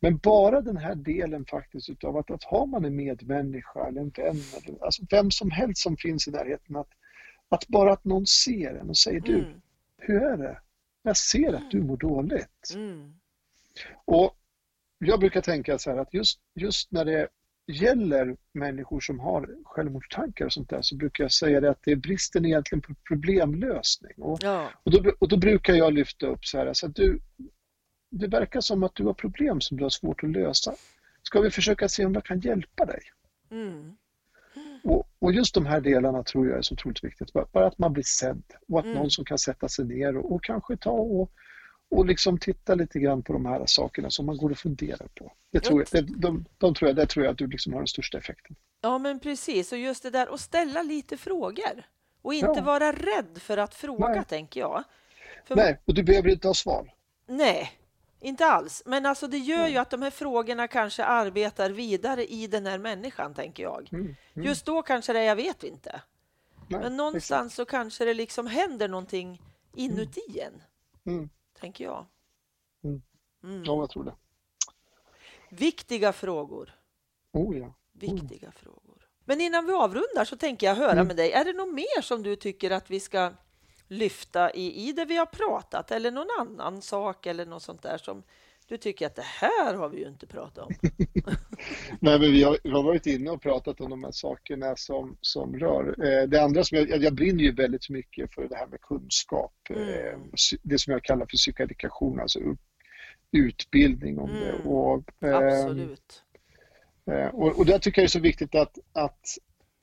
men 0.00 0.16
bara 0.16 0.60
den 0.60 0.76
här 0.76 0.94
delen 0.94 1.44
faktiskt 1.46 1.90
utav 1.90 2.16
att, 2.16 2.30
att 2.30 2.44
har 2.44 2.66
man 2.66 2.84
en 2.84 2.96
medmänniska 2.96 3.86
eller 3.88 4.00
en 4.00 4.10
vän, 4.10 4.36
eller, 4.64 4.84
alltså 4.84 5.02
vem 5.10 5.30
som 5.30 5.50
helst 5.50 5.82
som 5.82 5.96
finns 5.96 6.28
i 6.28 6.30
närheten, 6.30 6.76
att, 6.76 6.88
att 7.48 7.68
bara 7.68 7.92
att 7.92 8.04
någon 8.04 8.26
ser 8.26 8.74
en 8.74 8.88
och 8.88 8.96
säger, 8.98 9.20
du, 9.20 9.38
Mm. 9.38 9.60
hur 9.98 10.22
är 10.22 10.36
det? 10.36 10.58
Jag 11.02 11.16
ser 11.16 11.52
att 11.52 11.70
du 11.70 11.82
mår 11.82 11.96
dåligt. 11.96 12.72
Mm. 12.74 13.14
Och 14.04 14.36
jag 14.98 15.20
brukar 15.20 15.40
tänka 15.40 15.78
så 15.78 15.90
här 15.90 15.98
att 15.98 16.14
just, 16.14 16.40
just 16.54 16.92
när 16.92 17.04
det 17.04 17.28
gäller 17.72 18.36
människor 18.52 19.00
som 19.00 19.20
har 19.20 19.54
självmordstankar 19.64 20.44
och 20.44 20.52
sånt 20.52 20.70
där 20.70 20.82
så 20.82 20.96
brukar 20.96 21.24
jag 21.24 21.32
säga 21.32 21.60
det 21.60 21.70
att 21.70 21.82
det 21.84 21.90
är 21.92 21.96
bristen 21.96 22.44
egentligen 22.44 22.82
på 22.82 22.94
problemlösning. 23.08 24.12
Och, 24.16 24.38
Ja. 24.42 24.70
och, 24.82 24.90
då, 25.02 25.12
och 25.18 25.28
då 25.28 25.36
brukar 25.36 25.74
jag 25.74 25.92
lyfta 25.92 26.26
upp 26.26 26.44
så 26.44 26.58
här, 26.58 26.66
alltså 26.66 26.86
att 26.86 26.94
du, 26.94 27.20
det 28.10 28.26
verkar 28.26 28.60
som 28.60 28.82
att 28.82 28.94
du 28.94 29.04
har 29.04 29.14
problem 29.14 29.60
som 29.60 29.76
du 29.76 29.82
har 29.82 29.90
svårt 29.90 30.24
att 30.24 30.30
lösa. 30.30 30.74
Ska 31.22 31.40
vi 31.40 31.50
försöka 31.50 31.88
se 31.88 32.04
om 32.04 32.14
jag 32.14 32.24
kan 32.24 32.40
hjälpa 32.40 32.84
dig? 32.84 33.00
Mm. 33.50 33.96
Och, 34.84 35.08
och 35.18 35.32
just 35.32 35.54
de 35.54 35.66
här 35.66 35.80
delarna 35.80 36.22
tror 36.22 36.48
jag 36.48 36.58
är 36.58 36.62
så 36.62 36.74
otroligt 36.74 37.04
viktigt. 37.04 37.32
Bara, 37.52 37.66
att 37.66 37.78
man 37.78 37.92
blir 37.92 38.02
sedd 38.04 38.42
och 38.68 38.78
att 38.78 38.84
Mm. 38.84 38.96
någon 38.98 39.10
som 39.10 39.24
kan 39.24 39.38
sätta 39.38 39.68
sig 39.68 39.84
ner 39.84 40.16
och, 40.16 40.32
och 40.34 40.42
kanske 40.44 40.76
ta 40.76 40.90
och, 40.90 41.30
och 41.90 42.06
liksom 42.06 42.38
titta 42.38 42.74
lite 42.74 42.98
grann 42.98 43.22
på 43.22 43.32
de 43.32 43.46
här 43.46 43.62
sakerna 43.66 44.10
som 44.10 44.26
man 44.26 44.36
går 44.36 44.50
och 44.50 44.58
funderar 44.58 45.08
på. 45.14 45.32
Det 45.52 45.60
tror 45.60 45.84
jag, 45.92 46.04
det, 46.04 46.12
de, 46.20 46.44
de 46.58 46.74
tror 46.74 46.88
jag, 46.88 46.96
det 46.96 47.06
tror 47.06 47.24
jag 47.24 47.32
att 47.32 47.38
du 47.38 47.46
liksom 47.46 47.72
har 47.72 47.80
den 47.80 47.86
största 47.88 48.18
effekten. 48.18 48.56
ja, 48.80 48.98
men 48.98 49.20
precis. 49.20 49.72
Och 49.72 49.78
just 49.78 50.02
det 50.02 50.10
där 50.10 50.34
att 50.34 50.40
ställa 50.40 50.82
lite 50.82 51.16
frågor. 51.16 51.82
Och 52.22 52.34
inte 52.34 52.52
Ja. 52.56 52.62
vara 52.62 52.92
rädd 52.92 53.38
för 53.40 53.56
att 53.56 53.74
fråga, 53.74 54.08
Nej. 54.08 54.24
tänker 54.28 54.60
jag. 54.60 54.84
För 55.44 55.56
Nej, 55.56 55.80
och 55.84 55.94
du 55.94 56.02
behöver 56.02 56.28
inte 56.28 56.46
ha 56.48 56.54
svar. 56.54 56.92
Nej, 57.28 57.70
inte 58.26 58.46
alls. 58.46 58.82
Men 58.86 59.06
alltså 59.06 59.26
det 59.26 59.38
gör 59.38 59.66
ju 59.66 59.76
att 59.76 59.90
de 59.90 60.02
här 60.02 60.10
frågorna 60.10 60.68
kanske 60.68 61.04
arbetar 61.04 61.70
vidare 61.70 62.26
i 62.26 62.46
den 62.46 62.66
här 62.66 62.78
människan, 62.78 63.34
tänker 63.34 63.62
jag. 63.62 63.88
Mm, 63.92 64.04
mm, 64.04 64.46
Just 64.46 64.66
då 64.66 64.82
kanske 64.82 65.12
det 65.12 65.18
är, 65.18 65.24
jag 65.24 65.36
vet 65.36 65.64
inte. 65.64 66.00
nej, 66.68 66.80
Men 66.80 66.96
någonstans 66.96 67.54
så 67.54 67.64
kanske 67.64 68.04
det 68.04 68.14
liksom 68.14 68.46
händer 68.46 68.88
någonting 68.88 69.42
inuti 69.74 70.40
en, 70.40 70.62
Mm, 71.12 71.28
tänker 71.60 71.84
jag. 71.84 72.06
Mm. 72.84 73.02
Mm. 73.44 73.64
ja, 73.64 73.76
jag 73.80 73.90
tror 73.90 74.04
det. 74.04 74.14
Viktiga 75.50 76.12
frågor. 76.12 76.74
Oh 77.32 77.58
ja. 77.58 77.74
Viktiga 77.92 78.52
frågor. 78.52 79.08
Men 79.24 79.40
innan 79.40 79.66
vi 79.66 79.72
avrundar 79.72 80.24
så 80.24 80.36
tänker 80.36 80.66
jag 80.66 80.74
höra 80.74 80.92
Mm. 80.92 81.06
med 81.06 81.16
dig, 81.16 81.32
är 81.32 81.44
det 81.44 81.52
något 81.52 81.74
mer 81.74 82.02
som 82.02 82.22
du 82.22 82.36
tycker 82.36 82.70
att 82.70 82.90
vi 82.90 83.00
ska 83.00 83.32
lyfta 83.88 84.50
i, 84.54 84.88
i 84.88 84.92
det 84.92 85.04
vi 85.04 85.16
har 85.16 85.26
pratat 85.26 85.90
eller 85.90 86.10
någon 86.10 86.26
annan 86.40 86.82
sak 86.82 87.26
eller 87.26 87.46
något 87.46 87.62
sånt 87.62 87.82
där 87.82 87.98
som 87.98 88.22
du 88.68 88.76
tycker 88.76 89.06
att 89.06 89.14
det 89.14 89.24
här 89.24 89.74
har 89.74 89.88
vi 89.88 89.98
ju 89.98 90.08
inte 90.08 90.26
pratat 90.26 90.66
om? 90.66 90.74
Nej, 92.00 92.18
men 92.20 92.32
vi 92.32 92.42
har, 92.42 92.58
vi 92.64 92.70
har 92.70 92.82
varit 92.82 93.06
inne 93.06 93.30
och 93.30 93.42
pratat 93.42 93.80
om 93.80 93.90
de 93.90 94.04
här 94.04 94.10
sakerna 94.10 94.76
som, 94.76 95.16
som 95.20 95.58
rör. 95.58 96.04
Eh, 96.06 96.28
det 96.28 96.42
andra 96.42 96.64
som 96.64 96.78
jag, 96.78 96.88
jag 97.02 97.14
brinner 97.14 97.44
ju 97.44 97.52
väldigt 97.52 97.88
mycket 97.90 98.34
för 98.34 98.48
det 98.48 98.56
här 98.56 98.66
med 98.66 98.80
kunskap. 98.80 99.54
Mm. 99.70 99.88
Eh, 99.88 100.18
det 100.62 100.78
som 100.78 100.92
jag 100.92 101.04
kallar 101.04 101.26
för 101.26 101.36
psykoedukation, 101.36 102.20
alltså 102.20 102.38
upp- 102.38 102.60
utbildning 103.32 104.18
om 104.18 104.30
det. 104.30 104.50
Mm. 104.50 104.66
Och, 104.66 105.24
eh, 105.24 105.36
Absolut. 105.36 106.22
Eh, 107.10 107.26
Och, 107.34 107.58
och 107.58 107.66
där 107.66 107.78
tycker 107.78 108.00
jag 108.00 108.04
det 108.04 108.06
är 108.06 108.10
så 108.10 108.20
viktigt 108.20 108.54
att, 108.54 108.78
att 108.92 109.26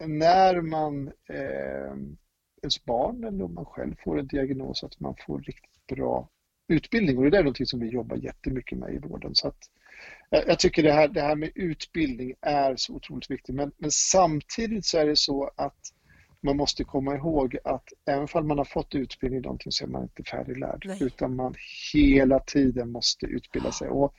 när 0.05 0.61
man, 0.61 1.07
eh, 1.07 1.95
ens 2.63 2.85
barn 2.85 3.23
eller 3.23 3.43
om 3.43 3.53
man 3.53 3.65
själv 3.65 3.95
får 4.03 4.19
en 4.19 4.27
diagnos, 4.27 4.83
att 4.83 4.99
man 4.99 5.15
får 5.27 5.39
riktigt 5.39 5.87
bra 5.87 6.29
utbildning. 6.67 7.17
Och 7.17 7.23
det 7.23 7.29
där 7.29 7.37
är 7.37 7.43
någonting 7.43 7.65
som 7.65 7.79
vi 7.79 7.87
jobbar 7.87 8.17
jättemycket 8.17 8.77
med 8.77 8.93
i 8.93 8.97
vården. 8.97 9.35
Så 9.35 9.47
att, 9.47 9.59
jag, 10.29 10.47
jag 10.47 10.59
tycker 10.59 10.83
det 10.83 10.91
här, 10.91 11.07
det 11.07 11.21
här 11.21 11.35
med 11.35 11.51
utbildning 11.55 12.33
är 12.41 12.75
så 12.75 12.93
otroligt 12.93 13.31
viktigt. 13.31 13.55
Men, 13.55 13.71
men 13.77 13.91
samtidigt 13.91 14.85
så 14.85 14.97
är 14.97 15.05
det 15.05 15.17
så 15.17 15.51
att 15.55 15.79
man 16.41 16.57
måste 16.57 16.83
komma 16.83 17.15
ihåg 17.15 17.57
att 17.63 17.93
även 18.05 18.27
om 18.33 18.47
man 18.47 18.57
har 18.57 18.65
fått 18.65 18.95
utbildning 18.95 19.39
i 19.39 19.43
någonting 19.43 19.71
så 19.71 19.83
är 19.83 19.89
man 19.89 20.03
inte 20.03 20.23
färdiglärd. 20.23 20.83
Nej. 20.87 20.97
Utan 21.03 21.35
man 21.35 21.55
hela 21.93 22.39
tiden 22.39 22.91
måste 22.91 23.25
utbilda 23.25 23.71
sig. 23.71 23.89
Och, 23.89 24.13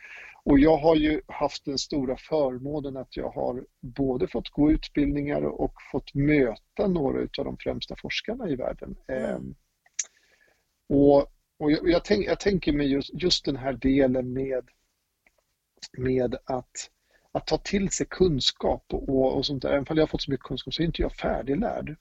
och 0.45 0.59
jag 0.59 0.77
har 0.77 0.97
ju 0.97 1.21
haft 1.27 1.65
den 1.65 1.79
stora 1.79 2.17
förmånen 2.17 2.97
att 2.97 3.17
jag 3.17 3.29
har 3.31 3.67
både 3.81 4.29
fått 4.29 4.49
gå 4.49 4.73
utbildningar 4.73 5.43
och 5.43 5.75
fått 5.93 6.15
möta 6.15 6.89
några 6.89 7.21
av 7.21 7.45
de 7.45 7.57
främsta 7.57 7.97
forskarna 7.97 8.49
i 8.49 8.57
världen. 8.57 8.97
Mm. 9.09 9.25
Ehm, 9.25 9.55
och 10.89 11.31
och 11.59 11.73
jag, 11.73 11.89
jag, 11.89 12.05
tänk, 12.05 12.27
jag 12.27 12.41
tänker 12.41 12.73
mig 12.73 12.87
just, 12.87 13.11
just 13.15 13.45
den 13.45 13.57
här 13.57 13.73
delen 13.73 14.33
med, 14.33 14.69
med 15.99 16.37
att, 16.45 16.91
att 17.33 17.47
ta 17.47 17.59
till 17.59 17.91
sig 17.91 18.07
kunskap 18.11 18.85
och, 18.89 19.37
och 19.37 19.47
sånt 19.47 19.63
där. 19.63 19.69
Även 19.69 19.87
om 19.89 19.97
jag 19.97 20.03
har 20.03 20.07
fått 20.07 20.23
så 20.23 20.31
mycket 20.31 20.47
kunskap 20.47 20.75
så 20.75 20.83
är 20.83 20.87
inte 20.87 21.03
jag 21.03 21.13
färdiglärd. 21.13 21.97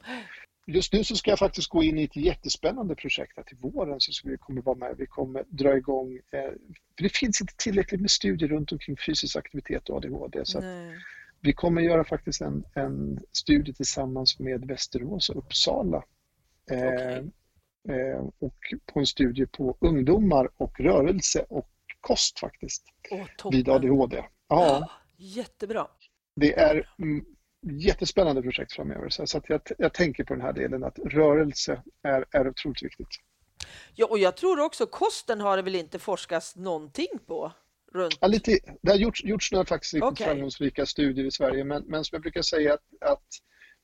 Just 0.65 0.93
nu 0.93 1.03
så 1.03 1.15
ska 1.15 1.29
jag 1.29 1.39
faktiskt 1.39 1.69
gå 1.69 1.83
in 1.83 1.99
i 1.99 2.03
ett 2.03 2.15
jättespännande 2.15 2.95
projekt 2.95 3.33
här 3.37 3.43
till 3.43 3.57
våren 3.57 3.95
så 3.99 4.29
vi 4.29 4.37
kommer 4.37 4.61
vara 4.61 4.77
med. 4.77 4.95
Vi 4.97 5.05
kommer 5.05 5.43
dra 5.47 5.77
igång, 5.77 6.13
eh, 6.15 6.51
för 6.97 7.03
det 7.03 7.15
finns 7.17 7.41
inte 7.41 7.53
tillräckligt 7.57 8.01
med 8.01 8.11
studier 8.11 8.49
runt 8.49 8.71
omkring 8.71 8.97
fysisk 8.97 9.35
aktivitet 9.35 9.89
och 9.89 9.97
ADHD. 9.97 10.45
Så 10.45 10.61
vi 11.41 11.53
kommer 11.53 11.81
göra 11.81 12.03
faktiskt 12.03 12.41
en, 12.41 12.63
en 12.73 13.19
studie 13.31 13.73
tillsammans 13.73 14.39
med 14.39 14.65
Västerås 14.65 15.29
och 15.29 15.37
Uppsala. 15.37 16.03
Eh, 16.71 16.77
Okej. 16.87 17.31
eh, 17.89 18.25
och 18.39 18.59
på 18.93 18.99
en 18.99 19.05
studie 19.05 19.45
på 19.45 19.77
ungdomar 19.81 20.49
och 20.57 20.79
rörelse 20.79 21.45
och 21.49 21.69
kost 22.01 22.39
faktiskt 22.39 22.83
Åh, 23.11 23.51
vid. 23.51 23.69
ADHD. 23.69 24.23
Ja, 24.47 24.89
Jättebra. 25.17 25.87
det 26.35 26.53
är 26.59 26.89
mm, 26.99 27.25
jättespännande 27.63 28.41
projekt 28.41 28.73
framöver. 28.73 29.09
Så 29.09 29.37
att 29.37 29.49
jag, 29.49 29.61
jag 29.77 29.93
tänker 29.93 30.23
på 30.23 30.33
den 30.33 30.41
här 30.41 30.53
delen 30.53 30.83
att 30.83 30.99
rörelse 30.99 31.83
är, 32.03 32.25
är 32.31 32.47
otroligt 32.47 32.83
viktigt. 32.83 33.07
Ja, 33.95 34.07
och 34.07 34.19
jag 34.19 34.37
tror 34.37 34.59
också 34.59 34.85
kosten 34.85 35.41
har 35.41 35.57
det 35.57 35.63
väl 35.63 35.75
inte 35.75 35.99
forskats 35.99 36.55
någonting 36.55 37.19
på? 37.27 37.51
Runt. 37.93 38.17
Ja, 38.21 38.27
lite, 38.27 38.59
det 38.81 38.91
har 38.91 38.97
gjorts, 38.97 39.23
gjorts 39.23 39.51
några 39.51 39.65
faktiskt 39.65 40.03
Okej. 40.03 40.27
framgångsrika 40.27 40.85
studier 40.85 41.25
i 41.25 41.31
Sverige 41.31 41.63
men, 41.63 41.83
men 41.83 42.03
som 42.03 42.15
jag 42.15 42.21
brukar 42.21 42.41
säga 42.41 42.73
att, 42.73 43.11
att 43.11 43.27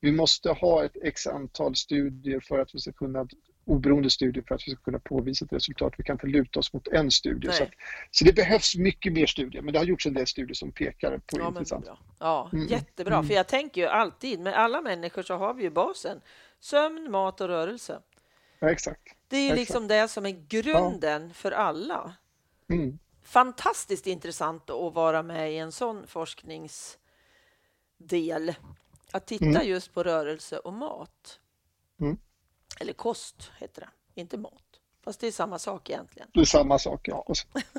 vi 0.01 0.11
måste 0.11 0.49
ha 0.49 0.85
ett 0.85 0.97
x 1.03 1.27
antal 1.27 1.75
studier 1.75 2.39
för 2.39 2.59
att 2.59 2.75
vi 2.75 2.79
ska 2.79 2.91
kunna 2.91 3.27
oberoende 3.69 4.09
studier 4.09 4.43
för 4.47 4.55
att 4.55 4.67
vi 4.67 4.71
ska 4.71 4.81
kunna 4.83 4.99
påvisa 4.99 5.45
ett 5.45 5.53
resultat. 5.53 5.93
Vi 5.97 6.03
kan 6.03 6.13
inte 6.15 6.27
luta 6.27 6.59
oss 6.59 6.73
mot 6.73 6.87
en 6.87 7.11
studie. 7.11 7.51
Så, 7.51 7.63
att, 7.63 7.69
så 8.11 8.25
det 8.25 8.33
behövs 8.33 8.75
mycket 8.75 9.13
mer 9.13 9.25
studier 9.25 9.61
men 9.61 9.73
det 9.73 9.79
har 9.79 9.85
gjorts 9.85 10.05
en 10.05 10.13
del 10.13 10.27
studier 10.27 10.53
som 10.53 10.71
pekar 10.71 11.17
på 11.17 11.39
Ja, 11.39 11.47
intressant. 11.47 11.85
ja 12.19 12.49
Mm. 12.53 12.67
jättebra. 12.67 13.13
Mm. 13.15 13.27
För 13.27 13.33
jag 13.33 13.47
tänker 13.47 13.81
ju 13.81 13.87
alltid, 13.87 14.39
med 14.39 14.53
alla 14.53 14.81
människor 14.81 15.21
så 15.23 15.35
har 15.35 15.53
vi 15.53 15.63
ju 15.63 15.69
basen. 15.69 16.21
Sömn, 16.59 17.11
mat 17.11 17.41
och 17.41 17.47
rörelse. 17.47 18.01
Ja, 18.59 18.69
exakt. 18.71 19.01
Det 19.27 19.37
är 19.37 19.41
ju 19.41 19.45
Exakt. 19.47 19.59
liksom 19.59 19.87
det 19.87 20.07
som 20.07 20.25
är 20.25 20.45
grunden 20.49 21.33
för 21.33 21.51
alla. 21.51 22.13
Mm. 22.69 22.99
Fantastiskt 23.23 24.07
intressant 24.07 24.69
att 24.69 24.93
vara 24.93 25.23
med 25.23 25.53
i 25.53 25.57
en 25.57 25.71
sån 25.71 26.07
forskningsdel. 26.07 26.97
Att 29.11 29.27
titta 29.27 29.45
Mm. 29.45 29.67
just 29.67 29.93
på 29.93 30.03
rörelse 30.03 30.57
och 30.59 30.73
mat. 30.73 31.39
Mm. 32.01 32.17
Eller 32.79 32.93
kost 32.93 33.51
heter 33.59 33.81
det, 33.81 34.21
inte 34.21 34.37
mat. 34.37 34.63
Fast 35.03 35.19
det 35.19 35.27
är 35.27 35.31
samma 35.31 35.59
sak 35.59 35.89
egentligen. 35.89 36.27
Det 36.33 36.39
är 36.39 36.45
samma 36.45 36.79
sak. 36.79 37.07
Ja. 37.07 37.25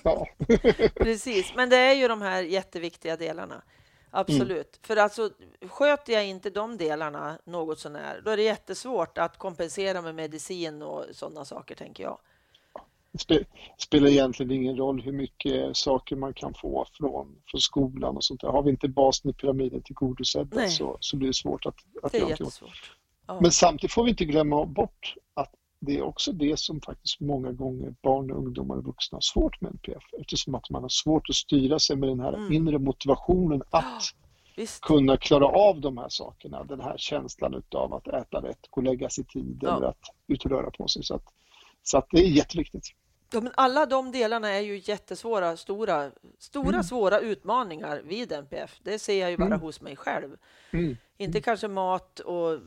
Ja. 0.04 0.26
Precis, 0.94 1.52
men 1.56 1.70
det 1.70 1.76
är 1.76 1.94
ju 1.94 2.08
de 2.08 2.22
här 2.22 2.42
jätteviktiga 2.42 3.16
delarna. 3.16 3.62
Absolut. 4.10 4.78
För 4.82 4.96
alltså, 4.96 5.30
sköter 5.68 6.12
jag 6.12 6.26
inte 6.26 6.50
de 6.50 6.76
delarna 6.76 7.38
något 7.44 7.78
sånär, 7.78 8.22
då 8.24 8.30
är 8.30 8.36
det 8.36 8.42
jättesvårt 8.42 9.18
att 9.18 9.38
kompensera 9.38 10.02
med 10.02 10.14
medicin 10.14 10.82
och 10.82 11.04
sådana 11.12 11.44
saker, 11.44 11.74
tänker 11.74 12.04
jag. 12.04 12.18
Det 13.12 13.18
spe- 13.18 13.46
spelar 13.78 14.08
egentligen 14.08 14.52
ingen 14.52 14.76
roll 14.76 15.02
hur 15.02 15.12
mycket 15.12 15.76
saker 15.76 16.16
man 16.16 16.34
kan 16.34 16.54
få 16.54 16.86
från, 16.92 17.42
från 17.46 17.60
skolan 17.60 18.16
och 18.16 18.24
sånt 18.24 18.40
där. 18.40 18.48
Har 18.48 18.62
vi 18.62 18.70
inte 18.70 18.88
basen 18.88 19.30
i 19.30 19.34
pyramiden 19.34 19.82
tillgodosedda 19.82 20.56
Nej. 20.56 20.70
så, 20.70 20.96
så 21.00 21.16
blir 21.16 21.28
det 21.28 21.34
svårt 21.34 21.66
att, 21.66 21.76
att 22.02 22.12
Det 22.12 22.18
är 22.18 22.20
göra 22.20 22.30
jättesvårt. 22.30 22.96
Ja. 23.34 23.40
Men 23.40 23.50
samtidigt 23.52 23.92
får 23.92 24.04
vi 24.04 24.10
inte 24.10 24.24
glömma 24.24 24.64
bort 24.66 25.14
att 25.34 25.54
det 25.80 25.96
är 25.98 26.02
också 26.02 26.32
det 26.32 26.58
som 26.58 26.80
faktiskt 26.80 27.20
många 27.20 27.52
gånger 27.52 27.94
barn, 28.02 28.30
och 28.30 28.38
ungdomar 28.38 28.76
och 28.76 28.84
vuxna 28.84 29.16
har 29.16 29.20
svårt 29.20 29.60
med 29.60 29.70
NPF 29.72 30.02
eftersom 30.20 30.54
att 30.54 30.70
man 30.70 30.82
har 30.82 30.88
svårt 30.88 31.28
att 31.30 31.34
styra 31.36 31.78
sig 31.78 31.96
med 31.96 32.08
den 32.08 32.20
här 32.20 32.32
Mm. 32.32 32.52
inre 32.52 32.78
motivationen 32.78 33.62
att 33.70 34.02
Visst. 34.56 34.80
kunna 34.80 35.16
klara 35.16 35.46
av 35.46 35.80
de 35.80 35.98
här 35.98 36.08
sakerna. 36.08 36.64
Den 36.64 36.80
här 36.80 36.94
känslan 36.98 37.54
utav 37.54 37.94
att 37.94 38.08
äta 38.08 38.42
rätt, 38.42 38.66
gå 38.70 38.80
och 38.80 38.84
lägga 38.84 39.10
sig 39.10 39.24
i 39.24 39.32
tid 39.32 39.58
Ja. 39.62 39.76
eller 39.76 39.86
att 39.86 39.98
ut 40.26 40.44
och 40.44 40.50
röra 40.50 40.70
på 40.70 40.88
sig. 40.88 41.02
Så 41.04 41.14
att, 41.14 41.24
så 41.82 41.98
att 41.98 42.06
det 42.10 42.18
är 42.18 42.28
jätteviktigt. 42.28 42.86
Ja, 43.32 43.40
men 43.40 43.52
alla 43.56 43.86
de 43.86 44.12
delarna 44.12 44.48
är 44.48 44.60
ju 44.60 44.80
jättesvåra, 44.84 45.56
stora, 45.56 46.10
stora 46.38 46.68
Mm. 46.68 46.82
svåra 46.84 47.20
utmaningar 47.20 48.02
vid 48.04 48.32
NPF. 48.32 48.80
Det 48.82 48.98
ser 48.98 49.20
jag 49.20 49.30
ju 49.30 49.36
bara 49.36 49.46
Mm. 49.46 49.60
hos 49.60 49.80
mig 49.80 49.96
själv. 49.96 50.36
Mm. 50.70 50.96
Inte 51.18 51.40
kanske 51.40 51.68
mat 51.68 52.20
och 52.20 52.58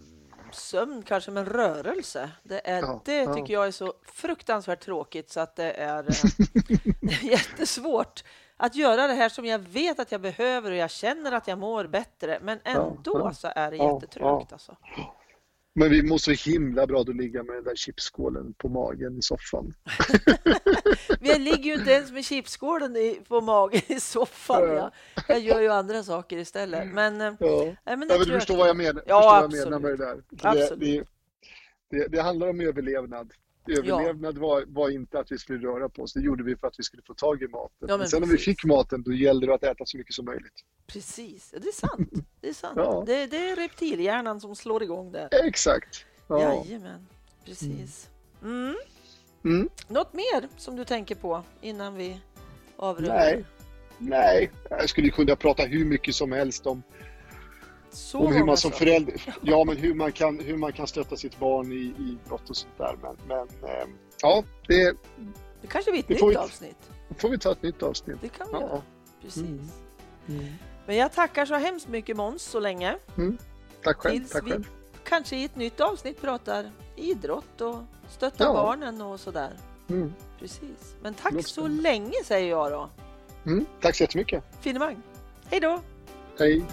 sömn 0.56 1.04
kanske, 1.04 1.32
men 1.32 1.46
rörelse. 1.46 2.32
Det, 2.44 2.70
är, 2.70 2.82
Ja, 2.82 3.02
det 3.06 3.18
ja. 3.18 3.34
tycker 3.34 3.54
jag 3.54 3.68
är 3.68 3.72
så 3.72 3.94
fruktansvärt 4.06 4.80
tråkigt 4.80 5.30
så 5.30 5.40
att 5.40 5.56
det 5.56 5.72
är 5.72 6.04
eh, 6.10 7.26
jättesvårt 7.32 8.24
att 8.58 8.76
göra 8.76 9.08
det 9.08 9.14
här 9.14 9.30
som 9.30 9.46
jag 9.46 9.60
vet 9.60 10.00
att 10.00 10.12
jag 10.12 10.22
behöver 10.22 10.72
och 10.72 10.78
jag 10.78 10.92
känner 10.92 11.32
att 11.32 11.48
jag 11.48 11.60
mår 11.60 11.88
bättre. 11.88 12.40
Men 12.42 12.60
ändå 12.64 13.20
ja. 13.20 13.34
så 13.34 13.52
är 13.56 13.72
det 13.72 13.78
jättetrögt. 13.78 14.54
Alltså. 14.54 14.76
Men 15.76 15.90
vi 15.90 16.04
mår 16.04 16.18
så 16.18 16.32
himla 16.32 16.88
bra 16.88 17.02
att 17.02 17.16
ligga 17.16 17.44
med 17.44 17.56
den 17.56 17.64
där 17.64 17.76
chipsskålen 17.76 18.54
på 18.54 18.70
magen 18.70 19.18
i 19.18 19.22
soffan. 19.22 19.74
Jag 21.22 21.42
ligger 21.42 21.64
ju 21.64 21.74
inte 21.74 21.92
ens 21.92 22.12
med 22.12 22.26
chipsskålen 22.26 22.96
på 23.28 23.42
magen 23.42 23.82
i 23.88 24.00
soffan. 24.00 24.62
Ja. 24.62 24.92
Jag, 25.28 25.38
jag 25.38 25.40
gör 25.40 25.62
ju 25.62 25.68
andra 25.70 26.04
saker 26.04 26.38
istället. 26.38 26.88
Men, 26.94 27.22
eh, 27.22 27.34
Ja. 27.40 27.64
nej, 27.86 27.98
men 27.98 28.08
Ja, 28.10 28.18
du 28.18 28.32
jag- 28.32 28.40
förstår 28.42 28.58
vad 28.58 28.68
jag 28.68 28.78
menar, 28.78 29.04
Ja, 29.08 29.22
förstår 29.22 29.30
vad 29.30 29.36
jag 29.38 29.44
absolut. 29.46 29.66
menar 29.66 29.80
med 29.80 29.92
det 29.92 30.06
där. 30.06 30.16
Det, 30.30 30.48
Absolut. 30.64 30.80
det, 31.90 31.98
det, 32.00 32.08
det 32.08 32.22
handlar 32.22 32.48
om 32.50 32.62
överlevnad. 32.62 33.34
Överlevnad 33.68 34.38
var, 34.38 34.64
var 34.68 34.90
inte 34.90 35.20
att 35.20 35.32
vi 35.32 35.38
skulle 35.38 35.68
röra 35.68 35.90
på 35.90 36.02
oss, 36.02 36.14
det 36.14 36.22
gjorde 36.22 36.44
vi 36.44 36.56
för 36.56 36.68
att 36.68 36.80
vi 36.80 36.84
skulle 36.84 37.04
få 37.04 37.14
tag 37.14 37.42
i 37.42 37.48
maten. 37.48 37.88
Ja, 37.88 37.98
men 37.98 38.08
sen 38.08 38.22
när 38.22 38.28
vi 38.28 38.38
fick 38.38 38.66
maten, 38.66 39.04
då 39.04 39.14
gällde 39.14 39.48
det 39.48 39.54
att 39.54 39.64
äta 39.64 39.86
så 39.86 39.98
mycket 39.98 40.16
som 40.16 40.26
möjligt. 40.26 40.54
Precis, 40.88 41.52
det 41.52 41.68
är 41.68 41.88
sant. 41.88 42.10
Det 42.42 42.50
är, 42.50 42.54
sant. 42.54 42.74
Ja. 42.78 43.04
Det, 43.08 43.26
det 43.26 43.50
är 43.50 43.56
reptilhjärnan 43.56 44.42
som 44.42 44.56
slår 44.56 44.84
igång 44.84 45.12
där. 45.12 45.30
Exakt. 45.46 46.06
Ja. 46.28 46.64
Jajamän, 46.66 47.08
precis. 47.46 48.10
Mm. 48.44 48.76
Mm. 49.44 49.70
Något 49.88 50.14
mer 50.14 50.48
som 50.58 50.76
du 50.76 50.86
tänker 50.86 51.16
på 51.16 51.44
innan 51.62 51.96
vi 51.96 52.20
avrundar? 52.78 53.16
Nej. 53.16 53.46
Nej, 53.98 54.52
jag 54.70 54.90
skulle 54.90 55.10
kunna 55.10 55.36
prata 55.36 55.64
hur 55.64 55.86
mycket 55.86 56.16
som 56.16 56.32
helst 56.32 56.66
om, 56.66 56.84
Så 57.94 58.20
om 58.20 58.34
hur 58.34 58.44
man 58.46 58.58
som 58.58 58.72
förälder, 58.72 59.36
ja 59.42 59.64
men 59.64 59.78
hur 59.78 59.94
man 59.94 60.12
kan, 60.12 60.40
hur 60.40 60.58
man 60.58 60.74
kan 60.74 60.88
stötta 60.88 61.18
sitt 61.18 61.40
barn 61.40 61.72
i, 61.72 61.76
i 61.76 62.18
idrott 62.26 62.50
och 62.50 62.58
sånt 62.58 62.78
där. 62.78 62.96
Men, 63.02 63.18
men 63.28 63.70
eh, 63.70 63.88
ja, 64.22 64.44
det 64.68 64.96
Det 65.62 65.68
kanske 65.68 65.92
blir 65.92 66.00
ett 66.04 66.10
nytt 66.10 66.22
vi- 66.24 66.36
avsnitt. 66.36 66.90
får 67.18 67.30
vi 67.30 67.38
ta 67.38 67.52
ett 67.52 67.64
nytt 67.64 67.84
avsnitt. 67.84 68.18
Det 68.22 68.30
kan 68.30 68.48
vi 68.48 68.54
Ja. 68.54 68.62
göra. 68.62 68.82
Precis. 69.22 69.44
Mm. 69.44 69.70
Mm. 70.28 70.46
Men 70.86 70.96
jag 70.96 71.14
tackar 71.14 71.46
så 71.46 71.56
hemskt 71.56 71.88
mycket 71.88 72.18
Måns 72.18 72.42
så 72.44 72.60
länge. 72.60 72.96
Tack 73.84 73.98
själv. 73.98 74.14
Tills 74.20 74.32
Tack 74.32 74.46
vi 74.46 74.52
själv. 74.52 74.70
kanske 75.04 75.36
i 75.36 75.44
ett 75.46 75.56
nytt 75.56 75.80
avsnitt 75.82 76.22
pratar 76.22 76.72
idrott 76.96 77.62
och 77.62 77.78
stöttar 78.10 78.46
Ja. 78.46 78.54
barnen 78.54 79.02
och 79.02 79.20
sådär. 79.20 79.54
Mm. 79.90 80.14
Precis. 80.40 80.96
Men 81.02 81.14
tack 81.14 81.48
så 81.48 81.68
länge 81.68 82.14
säger 82.26 82.50
jag 82.50 82.72
då. 82.72 82.90
Mm. 83.46 83.66
Tack 83.82 83.96
så 83.96 84.04
jättemycket. 84.04 84.44
Finemang. 84.62 84.98
Hej 85.46 85.60
då! 85.60 85.82
Hej. 86.40 86.64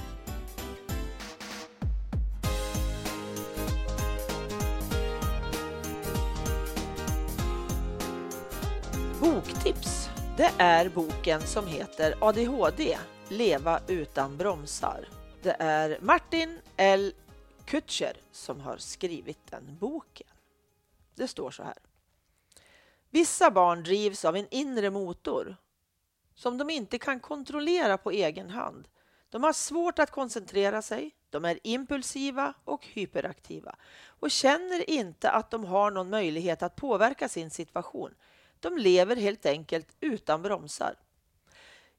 Det 10.40 10.52
är 10.58 10.88
boken 10.88 11.40
som 11.40 11.66
heter 11.66 12.14
ADHD, 12.20 12.98
leva 13.28 13.80
utan 13.88 14.36
bromsar. 14.36 15.08
Det 15.42 15.56
är 15.58 15.98
Martin 16.00 16.60
L. 16.76 17.12
Kutcher 17.64 18.16
som 18.32 18.60
har 18.60 18.76
skrivit 18.76 19.38
den 19.50 19.76
boken. 19.80 20.26
Det 21.14 21.28
står 21.28 21.50
så 21.50 21.62
här. 21.62 21.76
Vissa 23.10 23.50
barn 23.50 23.82
drivs 23.82 24.24
av 24.24 24.36
en 24.36 24.46
inre 24.50 24.90
motor 24.90 25.56
som 26.34 26.58
de 26.58 26.70
inte 26.70 26.98
kan 26.98 27.20
kontrollera 27.20 27.98
på 27.98 28.10
egen 28.10 28.50
hand. 28.50 28.88
De 29.30 29.42
har 29.42 29.52
svårt 29.52 29.98
att 29.98 30.10
koncentrera 30.10 30.82
sig, 30.82 31.10
de 31.30 31.44
är 31.44 31.58
impulsiva 31.62 32.54
och 32.64 32.86
hyperaktiva 32.86 33.76
och 34.04 34.30
känner 34.30 34.90
inte 34.90 35.30
att 35.30 35.50
de 35.50 35.64
har 35.64 35.90
någon 35.90 36.10
möjlighet 36.10 36.62
att 36.62 36.76
påverka 36.76 37.28
sin 37.28 37.50
situation. 37.50 38.14
De 38.60 38.78
lever 38.78 39.16
helt 39.16 39.46
enkelt 39.46 39.96
utan 40.00 40.42
bromsar. 40.42 40.94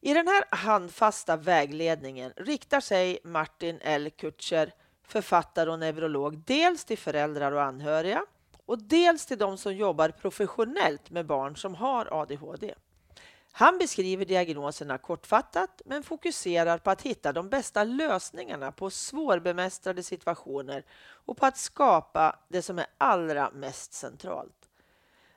I 0.02 0.14
den 0.14 0.28
här 0.28 0.44
handfasta 0.50 1.38
vägledningen 1.38 2.34
riktar 2.36 2.80
sig 2.80 3.20
Martin 3.24 3.80
L. 3.82 4.10
Kutcher, 4.10 4.74
författare 5.04 5.70
och 5.70 5.80
neurolog, 5.80 6.38
dels 6.38 6.86
till 6.86 6.98
föräldrar 6.98 7.52
och 7.52 7.64
anhöriga 7.64 8.26
och 8.66 8.84
dels 8.84 9.26
till 9.26 9.38
de 9.38 9.58
som 9.58 9.76
jobbar 9.76 10.10
professionellt 10.10 11.10
med 11.10 11.26
barn 11.26 11.56
som 11.56 11.76
har 11.76 12.22
ADHD. 12.22 12.74
Han 13.52 13.78
beskriver 13.78 14.26
diagnoserna 14.26 14.98
kortfattat 14.98 15.82
men 15.86 16.04
fokuserar 16.04 16.78
på 16.78 16.92
att 16.92 17.02
hitta 17.02 17.34
de 17.34 17.50
bästa 17.50 17.84
lösningarna 17.84 18.72
på 18.72 18.90
svårbemästrade 18.90 20.04
situationer 20.04 20.86
och 21.26 21.38
på 21.38 21.46
att 21.46 21.58
skapa 21.58 22.40
det 22.50 22.62
som 22.62 22.80
är 22.80 22.86
allra 22.98 23.52
mest 23.52 23.94
centralt. 23.94 24.61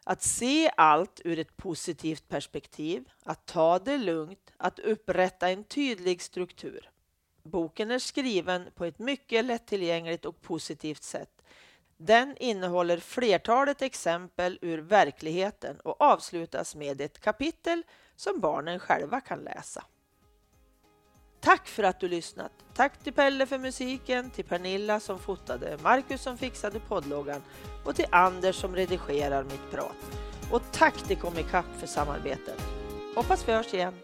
Att 0.05 0.23
se 0.23 0.71
allt 0.77 1.21
ur 1.25 1.39
ett 1.39 1.57
positivt 1.57 2.29
perspektiv, 2.29 3.09
att 3.23 3.47
ta 3.47 3.79
det 3.79 3.99
lugnt, 3.99 4.53
att 4.57 4.79
upprätta 4.79 5.51
en 5.51 5.65
tydlig 5.65 6.23
struktur. 6.23 6.91
Boken 7.43 7.91
är 7.91 7.99
skriven 7.99 8.71
på 8.75 8.85
ett 8.85 8.99
mycket 8.99 9.45
lättillgängligt 9.45 10.25
och 10.25 10.41
positivt 10.41 11.03
sätt. 11.03 11.43
Den 11.97 12.37
innehåller 12.37 12.99
flertalet 12.99 13.83
exempel 13.83 14.59
ur 14.63 14.79
verkligheten 14.79 15.81
och 15.81 16.01
avslutas 16.01 16.75
med 16.75 17.01
ett 17.01 17.21
kapitel 17.21 17.83
som 18.17 18.41
barnen 18.41 18.79
själva 18.79 19.21
kan 19.21 19.39
läsa. 19.39 19.85
Tack 21.45 21.69
för 21.69 21.83
att 21.83 22.01
du 22.01 22.09
lyssnat! 22.09 22.53
Tack 22.75 22.99
till 22.99 23.13
Pelle 23.13 23.47
för 23.47 23.59
musiken, 23.59 24.31
till 24.31 24.45
Pernilla 24.45 25.01
som 25.01 25.19
fotade, 25.19 25.79
Marcus 25.83 26.23
som 26.23 26.39
fixade 26.39 26.81
poddloggan 26.81 27.43
och 27.85 27.97
till 27.97 28.07
Anders 28.11 28.57
som 28.57 28.77
redigerar 28.77 29.45
mitt 29.45 29.71
prat. 29.71 29.97
Och 30.53 30.63
tack 30.73 30.95
till 30.95 31.17
Comicap 31.17 31.65
för 31.79 31.87
samarbetet. 31.87 32.61
Hoppas 33.17 33.49
vi 33.49 33.53
hörs 33.53 33.75
igen. 33.75 33.95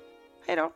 Hej 0.47 0.57
då! 0.57 0.73